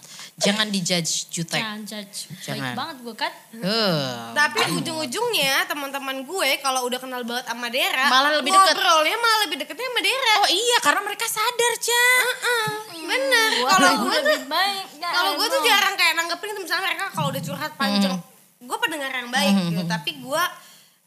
Jangan 0.42 0.66
dijudge 0.68 1.12
jutek. 1.30 1.62
Jangan 1.62 1.80
judge. 1.86 2.18
Jangan. 2.42 2.58
Baik 2.58 2.78
banget 2.78 2.96
gue 3.02 3.14
kan. 3.14 3.32
Eh. 3.62 3.98
Tapi 4.34 4.60
ujung-ujungnya 4.82 5.54
teman-teman 5.70 6.26
gue 6.26 6.50
kalau 6.58 6.86
udah 6.90 6.98
kenal 6.98 7.22
banget 7.22 7.46
sama 7.46 7.66
Dera, 7.70 8.06
Malah 8.10 8.30
lebih 8.42 8.50
deket. 8.50 8.74
Ngobrolnya 8.74 9.16
malah 9.22 9.38
lebih 9.46 9.56
deketnya 9.62 9.86
sama 9.86 10.00
Dera. 10.02 10.34
Oh 10.42 10.50
iya, 10.50 10.78
karena 10.82 11.00
mereka 11.06 11.26
sadar, 11.30 11.74
Ca. 11.78 12.06
Bener. 12.98 13.50
Gua 13.62 13.70
Kalau 13.70 13.92
gue 14.02 14.16
tuh 14.18 14.38
kalau 15.02 15.30
gue 15.38 15.46
tuh 15.46 15.60
jarang 15.62 15.94
kayak 15.94 16.14
nanggepin 16.18 16.48
itu 16.56 16.60
misalnya 16.66 16.84
mereka 16.90 17.04
kalau 17.12 17.28
udah 17.30 17.42
curhat 17.42 17.72
panjang, 17.78 18.16
gue 18.62 18.76
pendengar 18.82 19.10
yang 19.12 19.30
baik 19.30 19.54
gitu. 19.70 19.82
Tapi 19.86 20.10
gue 20.18 20.42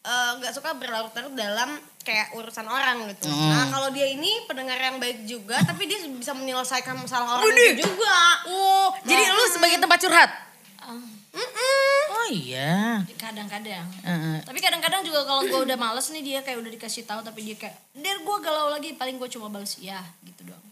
eh, 0.05 0.31
nggak 0.37 0.53
suka 0.53 0.77
berlarut-larut 0.77 1.33
dalam 1.33 1.73
kayak 2.05 2.37
urusan 2.37 2.69
orang 2.69 3.09
gitu. 3.09 3.25
Nah 3.27 3.65
kalau 3.67 3.89
dia 3.89 4.05
ini 4.05 4.45
pendengar 4.45 4.77
yang 4.77 5.01
baik 5.01 5.25
juga, 5.25 5.57
tapi 5.65 5.89
dia 5.89 5.97
bisa 6.05 6.31
menyelesaikan 6.31 6.93
masalah 6.95 7.41
orang 7.41 7.49
itu 7.49 7.81
juga. 7.81 8.17
Oh, 8.45 8.93
jadi 9.01 9.33
lu 9.33 9.43
sebagai 9.49 9.81
tempat 9.81 9.97
curhat? 9.97 10.29
Ah, 10.77 10.93
Mm-mm. 11.35 12.01
Oh 12.15 12.27
iya. 12.29 13.01
kadang-kadang. 13.17 13.89
Heeh. 14.05 14.37
Tapi 14.45 14.59
kadang-kadang 14.61 15.01
juga 15.01 15.25
kalau 15.25 15.43
gue 15.43 15.59
udah 15.65 15.75
males 15.75 16.07
nih 16.07 16.21
dia 16.21 16.39
kayak 16.39 16.61
udah 16.61 16.71
dikasih 16.71 17.03
tahu 17.03 17.25
tapi 17.25 17.41
dia 17.41 17.57
kayak, 17.57 17.75
der 17.91 18.21
gue 18.21 18.37
galau 18.39 18.69
lagi 18.69 18.93
paling 18.93 19.17
gue 19.17 19.27
cuma 19.27 19.49
balas 19.49 19.75
iya 19.81 19.99
gitu 20.21 20.45
doang. 20.45 20.65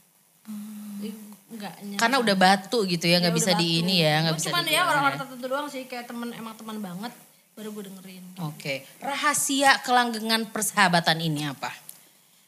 Enggak 1.53 1.73
nyari. 1.81 1.99
Karena 1.99 2.17
udah 2.17 2.35
batu 2.37 2.79
gitu 2.85 3.05
ya, 3.05 3.17
nggak 3.21 3.33
Ya 3.33 3.37
bisa 3.37 3.51
udah 3.53 3.59
di 3.59 3.69
batu. 3.69 3.81
ini 3.85 3.95
ya, 4.01 4.15
nggak 4.21 4.35
bisa 4.37 4.47
cuman 4.49 4.65
ya 4.65 4.81
orang-orang 4.85 5.17
tertentu 5.19 5.45
doang 5.45 5.67
sih 5.69 5.83
kayak 5.85 6.05
temen 6.05 6.29
emang 6.33 6.53
teman 6.57 6.77
banget 6.79 7.13
baru 7.53 7.69
gue 7.71 7.83
dengerin. 7.85 8.23
Oke, 8.43 8.81
rahasia 8.97 9.77
kelanggengan 9.81 10.49
persahabatan 10.49 11.21
ini 11.21 11.45
apa? 11.45 11.69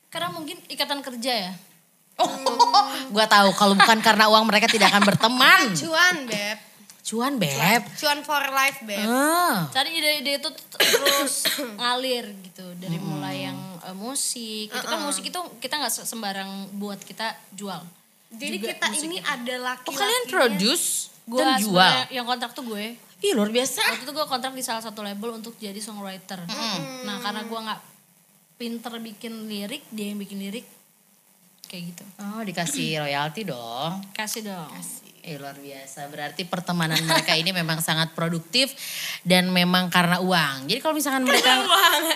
Karena 0.09 0.29
mungkin 0.29 0.57
ikatan 0.65 0.99
kerja 0.99 1.33
ya. 1.45 1.53
Oh, 2.15 2.31
gua 3.13 3.27
tahu 3.27 3.51
kalau 3.51 3.75
bukan 3.75 3.99
karena 3.99 4.25
uang 4.25 4.47
mereka 4.47 4.65
tidak 4.65 4.87
akan 4.89 5.03
berteman. 5.03 5.61
Cuan, 5.81 6.25
Beb. 6.25 6.57
Cuan, 7.05 7.33
Beb. 7.37 7.83
Cuan 7.93 8.23
for 8.23 8.39
life, 8.49 8.81
Beb. 8.81 9.03
Ah. 9.03 9.67
Cari 9.69 9.93
ide-ide 9.93 10.39
itu 10.39 10.49
terus 10.71 11.45
ngalir 11.77 12.25
gitu 12.41 12.65
dari 12.75 12.97
mulai 12.97 13.45
yang 13.45 13.59
eh, 13.83 13.93
musik 13.93 14.71
itu 14.71 14.85
kan 14.87 14.99
musik 14.99 15.21
itu 15.23 15.37
kita 15.59 15.75
nggak 15.75 15.93
se- 15.93 16.07
sembarang 16.07 16.49
buat 16.73 16.97
kita 16.97 17.29
jual 17.51 17.83
Jadi 18.31 18.57
Juga 18.57 18.67
kita 18.73 18.85
ini 18.97 19.19
itu. 19.19 19.27
ada 19.27 19.55
laki 19.61 19.85
Oh, 19.85 19.93
kalian 19.93 20.23
produce 20.25 21.13
gue 21.23 21.39
dan 21.39 21.61
jual. 21.61 21.93
yang 22.09 22.25
kontrak 22.25 22.51
tuh 22.51 22.65
gue 22.65 22.97
Ih, 23.23 23.31
luar 23.31 23.47
biasa. 23.47 23.79
waktu 23.95 24.03
itu 24.03 24.11
gue 24.11 24.27
kontrak 24.27 24.51
di 24.51 24.63
salah 24.63 24.83
satu 24.83 24.99
label 24.99 25.39
untuk 25.39 25.55
jadi 25.55 25.77
songwriter 25.79 26.43
nah 27.03 27.17
karena 27.19 27.47
gue 27.47 27.59
nggak 27.59 27.81
pinter 28.55 28.93
bikin 28.99 29.47
lirik 29.47 29.83
dia 29.89 30.11
yang 30.11 30.19
bikin 30.19 30.39
lirik 30.39 30.65
kayak 31.65 31.91
gitu 31.91 32.03
Oh, 32.21 32.41
dikasih 32.43 33.01
royalti 33.01 33.43
dong. 33.43 34.03
kasih 34.11 34.45
dong 34.45 34.71
Eh, 35.25 35.41
luar 35.41 35.57
biasa. 35.57 36.05
Berarti 36.05 36.45
pertemanan 36.45 37.01
mereka 37.01 37.33
ini 37.33 37.49
memang 37.49 37.81
sangat 37.81 38.13
produktif 38.13 38.69
dan 39.25 39.49
memang 39.49 39.89
karena 39.89 40.21
uang. 40.21 40.69
Jadi 40.69 40.77
kalau 40.77 40.93
misalkan 40.93 41.25
mereka 41.25 41.65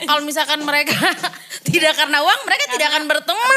kalau 0.06 0.22
misalkan 0.22 0.62
mereka 0.62 0.94
tidak 1.74 1.98
karena 1.98 2.22
uang, 2.22 2.40
mereka 2.46 2.70
tidak 2.70 2.88
akan 2.94 3.10
berteman. 3.10 3.50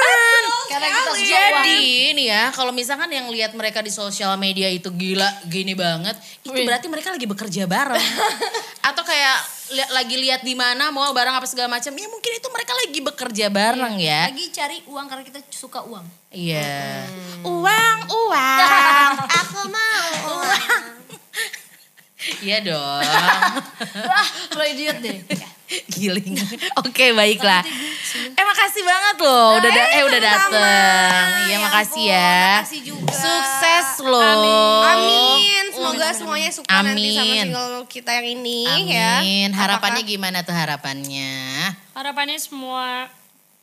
Karena 0.72 0.88
kita 0.88 1.10
suka 1.12 1.38
Jadi 1.52 1.76
ini 2.10 2.24
ya, 2.26 2.48
kalau 2.50 2.70
misalkan 2.70 3.08
yang 3.08 3.28
lihat 3.28 3.52
mereka 3.52 3.78
di 3.78 3.88
sosial 3.88 4.32
media 4.36 4.66
itu 4.66 4.88
gila 4.88 5.28
gini 5.44 5.72
banget, 5.72 6.16
itu 6.40 6.50
Wih. 6.50 6.64
berarti 6.64 6.86
mereka 6.86 7.10
lagi 7.10 7.24
bekerja 7.24 7.64
bareng. 7.64 8.00
Atau 8.88 9.02
kayak 9.02 9.36
li- 9.70 9.92
lagi 9.92 10.16
lihat 10.16 10.40
di 10.40 10.52
mana 10.52 10.88
mau 10.88 11.08
barang 11.08 11.34
apa 11.34 11.44
segala 11.44 11.68
macam, 11.68 11.90
ya 11.90 12.08
mungkin 12.08 12.32
itu 12.32 12.48
mereka 12.48 12.72
lagi 12.74 12.98
bekerja 12.98 13.46
bareng 13.46 13.94
ya. 13.96 14.26
lagi 14.26 14.46
cari 14.48 14.78
uang 14.84 15.06
karena 15.06 15.22
kita 15.22 15.38
suka 15.48 15.84
uang 15.84 16.04
Iya. 16.28 17.04
Uang, 17.44 17.98
uang. 18.08 19.12
Aku 19.44 19.60
mau 19.68 20.08
uang. 20.32 20.82
Iya 22.38 22.62
dong. 22.62 23.02
wah 23.98 24.26
lo 24.54 24.62
idiot 24.62 25.02
deh 25.02 25.18
Giling. 25.92 26.36
Oke, 26.78 27.10
baiklah. 27.10 27.62
Eh 28.28 28.44
makasih 28.44 28.82
banget 28.82 29.16
loh 29.18 29.56
udah 29.56 29.70
da- 29.70 29.90
eh 29.90 30.02
udah 30.02 30.20
dateng. 30.20 31.26
Iya, 31.44 31.56
makasih 31.60 32.04
ya. 32.06 32.40
Makasih 32.60 32.80
juga. 32.84 33.12
Sukses 33.12 33.88
loh. 34.02 34.80
Amin. 34.82 35.64
Semoga 35.70 36.08
semuanya 36.12 36.50
suka 36.50 36.68
nanti 36.70 37.08
sama 37.10 37.24
Amin. 37.24 37.42
single 37.42 37.72
kita 37.86 38.10
yang 38.14 38.28
ini 38.34 38.60
ya. 38.86 39.12
Amin. 39.18 39.48
Harapannya 39.50 40.00
Apakah- 40.00 40.12
gimana 40.12 40.38
tuh 40.42 40.52
harapannya? 40.52 41.32
harapannya 41.92 42.36
semua 42.36 43.08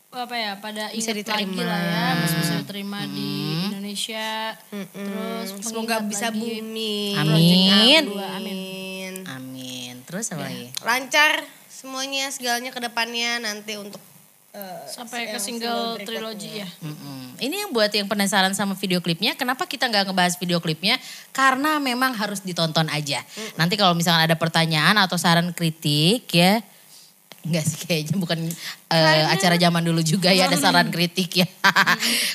apa 0.10 0.34
ya 0.34 0.58
pada 0.58 0.90
Bisa 0.90 1.14
ingat 1.14 1.30
lagi 1.30 1.46
diterima. 1.46 1.62
lah 1.64 1.82
ya 1.84 2.06
masih 2.18 2.38
bisa 2.40 2.54
diterima 2.58 3.00
di 3.06 3.32
Indonesia 3.68 4.58
terus 4.72 5.48
Semoga 5.62 6.02
bisa 6.02 6.28
lagi 6.28 6.40
booming. 6.40 7.14
Amin. 7.16 8.04
Kedua, 8.08 8.28
Amin. 8.34 9.14
Amin. 9.28 9.94
Terus 10.04 10.26
apa 10.32 10.44
lagi? 10.44 10.74
Lancar 10.82 11.46
semuanya 11.80 12.28
segalanya 12.28 12.76
ke 12.76 12.84
depannya 12.84 13.40
nanti 13.40 13.80
untuk 13.80 14.04
eh, 14.52 14.84
sampai 14.92 15.32
ke 15.32 15.40
single 15.40 15.96
trilogy 16.04 16.60
ya 16.60 16.68
Mm-mm. 16.84 17.40
Ini 17.40 17.56
yang 17.64 17.72
buat 17.72 17.88
yang 17.96 18.04
penasaran 18.04 18.52
sama 18.52 18.76
video 18.76 19.00
klipnya, 19.00 19.32
kenapa 19.32 19.64
kita 19.64 19.88
nggak 19.88 20.12
ngebahas 20.12 20.36
video 20.36 20.60
klipnya? 20.60 21.00
Karena 21.32 21.80
memang 21.80 22.12
harus 22.12 22.44
ditonton 22.44 22.92
aja. 22.92 23.24
Nanti 23.56 23.80
kalau 23.80 23.96
misalkan 23.96 24.28
ada 24.28 24.36
pertanyaan 24.36 25.00
atau 25.00 25.16
saran 25.16 25.56
kritik 25.56 26.28
ya, 26.36 26.60
Enggak 27.40 27.64
sih 27.64 27.80
kayaknya 27.88 28.20
bukan 28.20 28.40
eh, 28.92 29.24
acara 29.32 29.56
zaman 29.56 29.80
dulu 29.80 30.04
juga 30.04 30.28
ya 30.36 30.52
ada 30.52 30.60
saran 30.68 30.92
kritik 30.92 31.40
ya. 31.40 31.48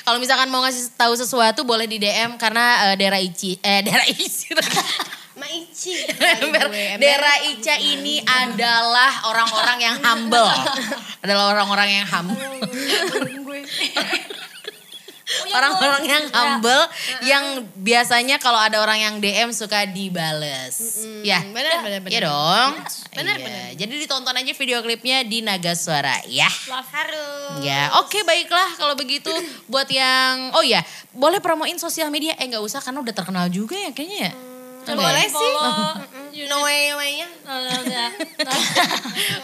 kalau 0.01 0.17
misalkan 0.17 0.49
mau 0.49 0.65
ngasih 0.65 0.97
tahu 0.97 1.13
sesuatu 1.13 1.61
boleh 1.61 1.85
di 1.85 2.01
DM 2.01 2.41
karena 2.41 2.89
eh, 2.89 2.95
Dera 2.97 3.21
Ici 3.21 3.61
eh 3.61 3.85
Dera 3.85 4.01
Ici 4.09 4.49
Maici. 5.35 5.99
Ember, 6.41 6.71
Dera 6.95 7.35
Ica 7.51 7.75
ini 7.75 8.23
adalah 8.23 9.27
orang-orang 9.27 9.77
yang 9.83 9.95
humble. 9.99 10.47
adalah 11.23 11.51
orang-orang 11.51 11.89
yang 12.01 12.07
humble. 12.07 12.39
Orang-orang 15.25 16.05
yang 16.05 16.25
humble 16.29 16.85
yang 17.25 17.65
biasanya 17.81 18.37
kalau 18.37 18.61
ada 18.61 18.77
orang 18.77 19.01
yang 19.01 19.15
DM 19.17 19.49
suka 19.49 19.89
dibales. 19.89 21.01
Ya. 21.25 21.41
benar, 21.49 21.81
benar, 21.81 21.99
benar. 22.05 22.11
Iya 22.13 22.19
dong. 22.29 22.71
Benar, 23.09 23.35
Iya. 23.41 23.45
benar. 23.49 23.69
Jadi 23.73 23.93
ditonton 24.05 24.35
aja 24.37 24.53
video 24.53 24.77
klipnya 24.85 25.25
di 25.25 25.41
Naga 25.41 25.73
Suara 25.73 26.21
ya. 26.29 26.45
Harus. 26.69 27.57
Ya, 27.65 27.89
oke 28.05 28.21
baiklah 28.21 28.77
kalau 28.77 28.93
begitu 28.93 29.33
buat 29.65 29.89
yang 29.89 30.53
oh 30.53 30.61
ya, 30.61 30.85
boleh 31.09 31.41
promoin 31.41 31.75
sosial 31.81 32.13
media 32.13 32.37
eh 32.37 32.45
nggak 32.45 32.61
usah 32.61 32.77
karena 32.77 33.01
udah 33.01 33.13
terkenal 33.17 33.49
juga 33.49 33.73
ya 33.73 33.89
kayaknya 33.97 34.29
ya. 34.29 34.33
Ada 34.35 34.54
ya? 34.91 34.99
Boleh 34.99 35.25
sih. 35.25 35.33
follow 35.33 35.89
No 36.51 36.67
way, 36.67 36.91
no 36.91 36.99
way-nya. 36.99 37.27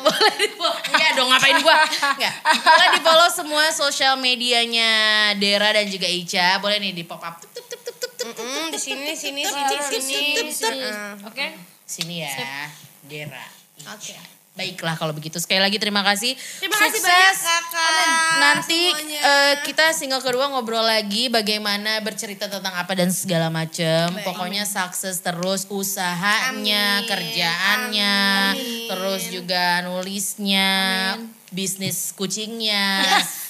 boleh 0.04 0.34
di 0.36 0.48
follow. 0.54 0.76
Enggak 0.92 1.12
dong 1.16 1.32
ngapain 1.32 1.58
gua. 1.64 1.76
Enggak. 1.88 2.34
Boleh 2.44 2.88
di 2.92 3.00
follow 3.00 3.30
semua 3.32 3.66
sosial 3.72 4.20
medianya 4.20 4.92
Dera 5.40 5.72
dan 5.72 5.88
juga 5.88 6.06
Ica. 6.06 6.60
Boleh 6.60 6.84
nih 6.84 6.92
di 6.92 7.08
pop 7.08 7.24
up. 7.24 7.40
Tup, 7.40 7.48
tup, 7.56 7.64
tup, 7.66 7.80
tup, 7.80 7.96
tup, 7.96 8.12
tup. 8.28 8.44
Mm, 8.44 8.76
di 8.76 8.80
sini, 8.80 9.16
sini, 9.16 9.42
Tup, 9.48 9.56
sini, 9.56 9.66
tup, 9.66 9.80
tup, 9.80 10.02
sini. 10.04 10.30
tup, 10.36 10.48
tup, 10.52 10.74
tup. 10.76 11.28
Oke 11.32 11.46
Sini 11.88 12.24
ya. 12.24 12.68
Dera. 13.08 13.44
Oke. 13.88 14.41
Baiklah 14.62 14.94
kalau 14.94 15.10
begitu. 15.10 15.42
Sekali 15.42 15.58
lagi 15.58 15.82
terima 15.82 16.06
kasih. 16.06 16.38
Terima 16.38 16.78
kasih 16.78 17.02
Sukses. 17.02 17.10
banyak 17.10 17.38
kakak. 17.42 18.34
Nanti 18.38 18.82
semuanya. 18.94 19.20
eh, 19.20 19.54
kita 19.66 19.86
single 19.92 20.22
kedua 20.22 20.54
ngobrol 20.54 20.86
lagi 20.86 21.28
bagaimana 21.28 21.98
bercerita 22.00 22.46
tentang 22.46 22.78
apa 22.78 22.94
dan 22.94 23.10
segala 23.10 23.50
macam. 23.50 24.14
Baik. 24.14 24.22
Pokoknya 24.22 24.64
sukses 24.64 25.18
terus 25.18 25.66
usahanya, 25.66 27.02
Amin. 27.02 27.10
kerjaannya, 27.10 28.18
Amin. 28.54 28.86
terus 28.86 29.22
juga 29.28 29.82
nulisnya, 29.82 30.70
bisnis 31.50 32.14
kucingnya. 32.14 33.02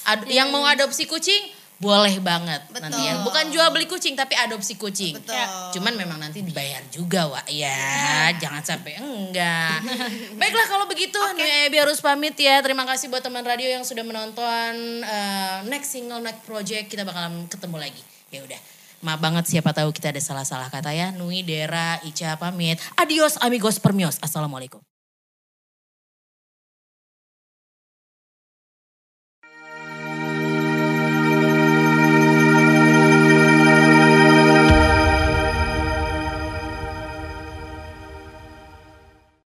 Ad- 0.02 0.26
yang 0.26 0.48
mau 0.48 0.64
adopsi 0.64 1.04
kucing 1.04 1.44
boleh 1.82 2.14
banget 2.22 2.62
nanti 2.78 3.02
ya. 3.02 3.18
Betul. 3.18 3.26
Bukan 3.26 3.44
jual 3.50 3.68
beli 3.74 3.86
kucing 3.90 4.14
tapi 4.14 4.38
adopsi 4.38 4.78
kucing. 4.78 5.18
Betul. 5.18 5.34
Cuman 5.74 5.98
memang 5.98 6.22
nanti 6.22 6.38
dibayar 6.46 6.78
juga, 6.94 7.26
Wak. 7.26 7.50
Ya, 7.50 8.30
jangan 8.38 8.62
sampai 8.62 9.02
enggak. 9.02 9.82
Baiklah 10.38 10.66
kalau 10.70 10.86
begitu, 10.86 11.18
Nui 11.34 11.66
Ebi 11.66 11.82
harus 11.82 11.98
pamit 11.98 12.38
ya. 12.38 12.62
Terima 12.62 12.86
kasih 12.86 13.10
buat 13.10 13.26
teman 13.26 13.42
radio 13.42 13.66
yang 13.66 13.82
sudah 13.82 14.06
menonton 14.06 15.02
eh, 15.02 15.66
next 15.66 15.90
single, 15.90 16.22
next 16.22 16.46
project. 16.46 16.86
Kita 16.86 17.02
bakalan 17.02 17.50
ketemu 17.50 17.76
lagi. 17.82 18.02
Ya 18.30 18.46
udah. 18.46 18.60
Maaf 19.02 19.18
banget 19.18 19.50
siapa 19.50 19.74
tahu 19.74 19.90
kita 19.90 20.14
ada 20.14 20.22
salah-salah 20.22 20.70
kata 20.70 20.94
ya. 20.94 21.10
Nui, 21.10 21.42
Dera, 21.42 21.98
Ica 22.06 22.38
pamit. 22.38 22.78
Adios 22.94 23.34
amigos 23.42 23.82
permios. 23.82 24.22
Assalamualaikum. 24.22 24.91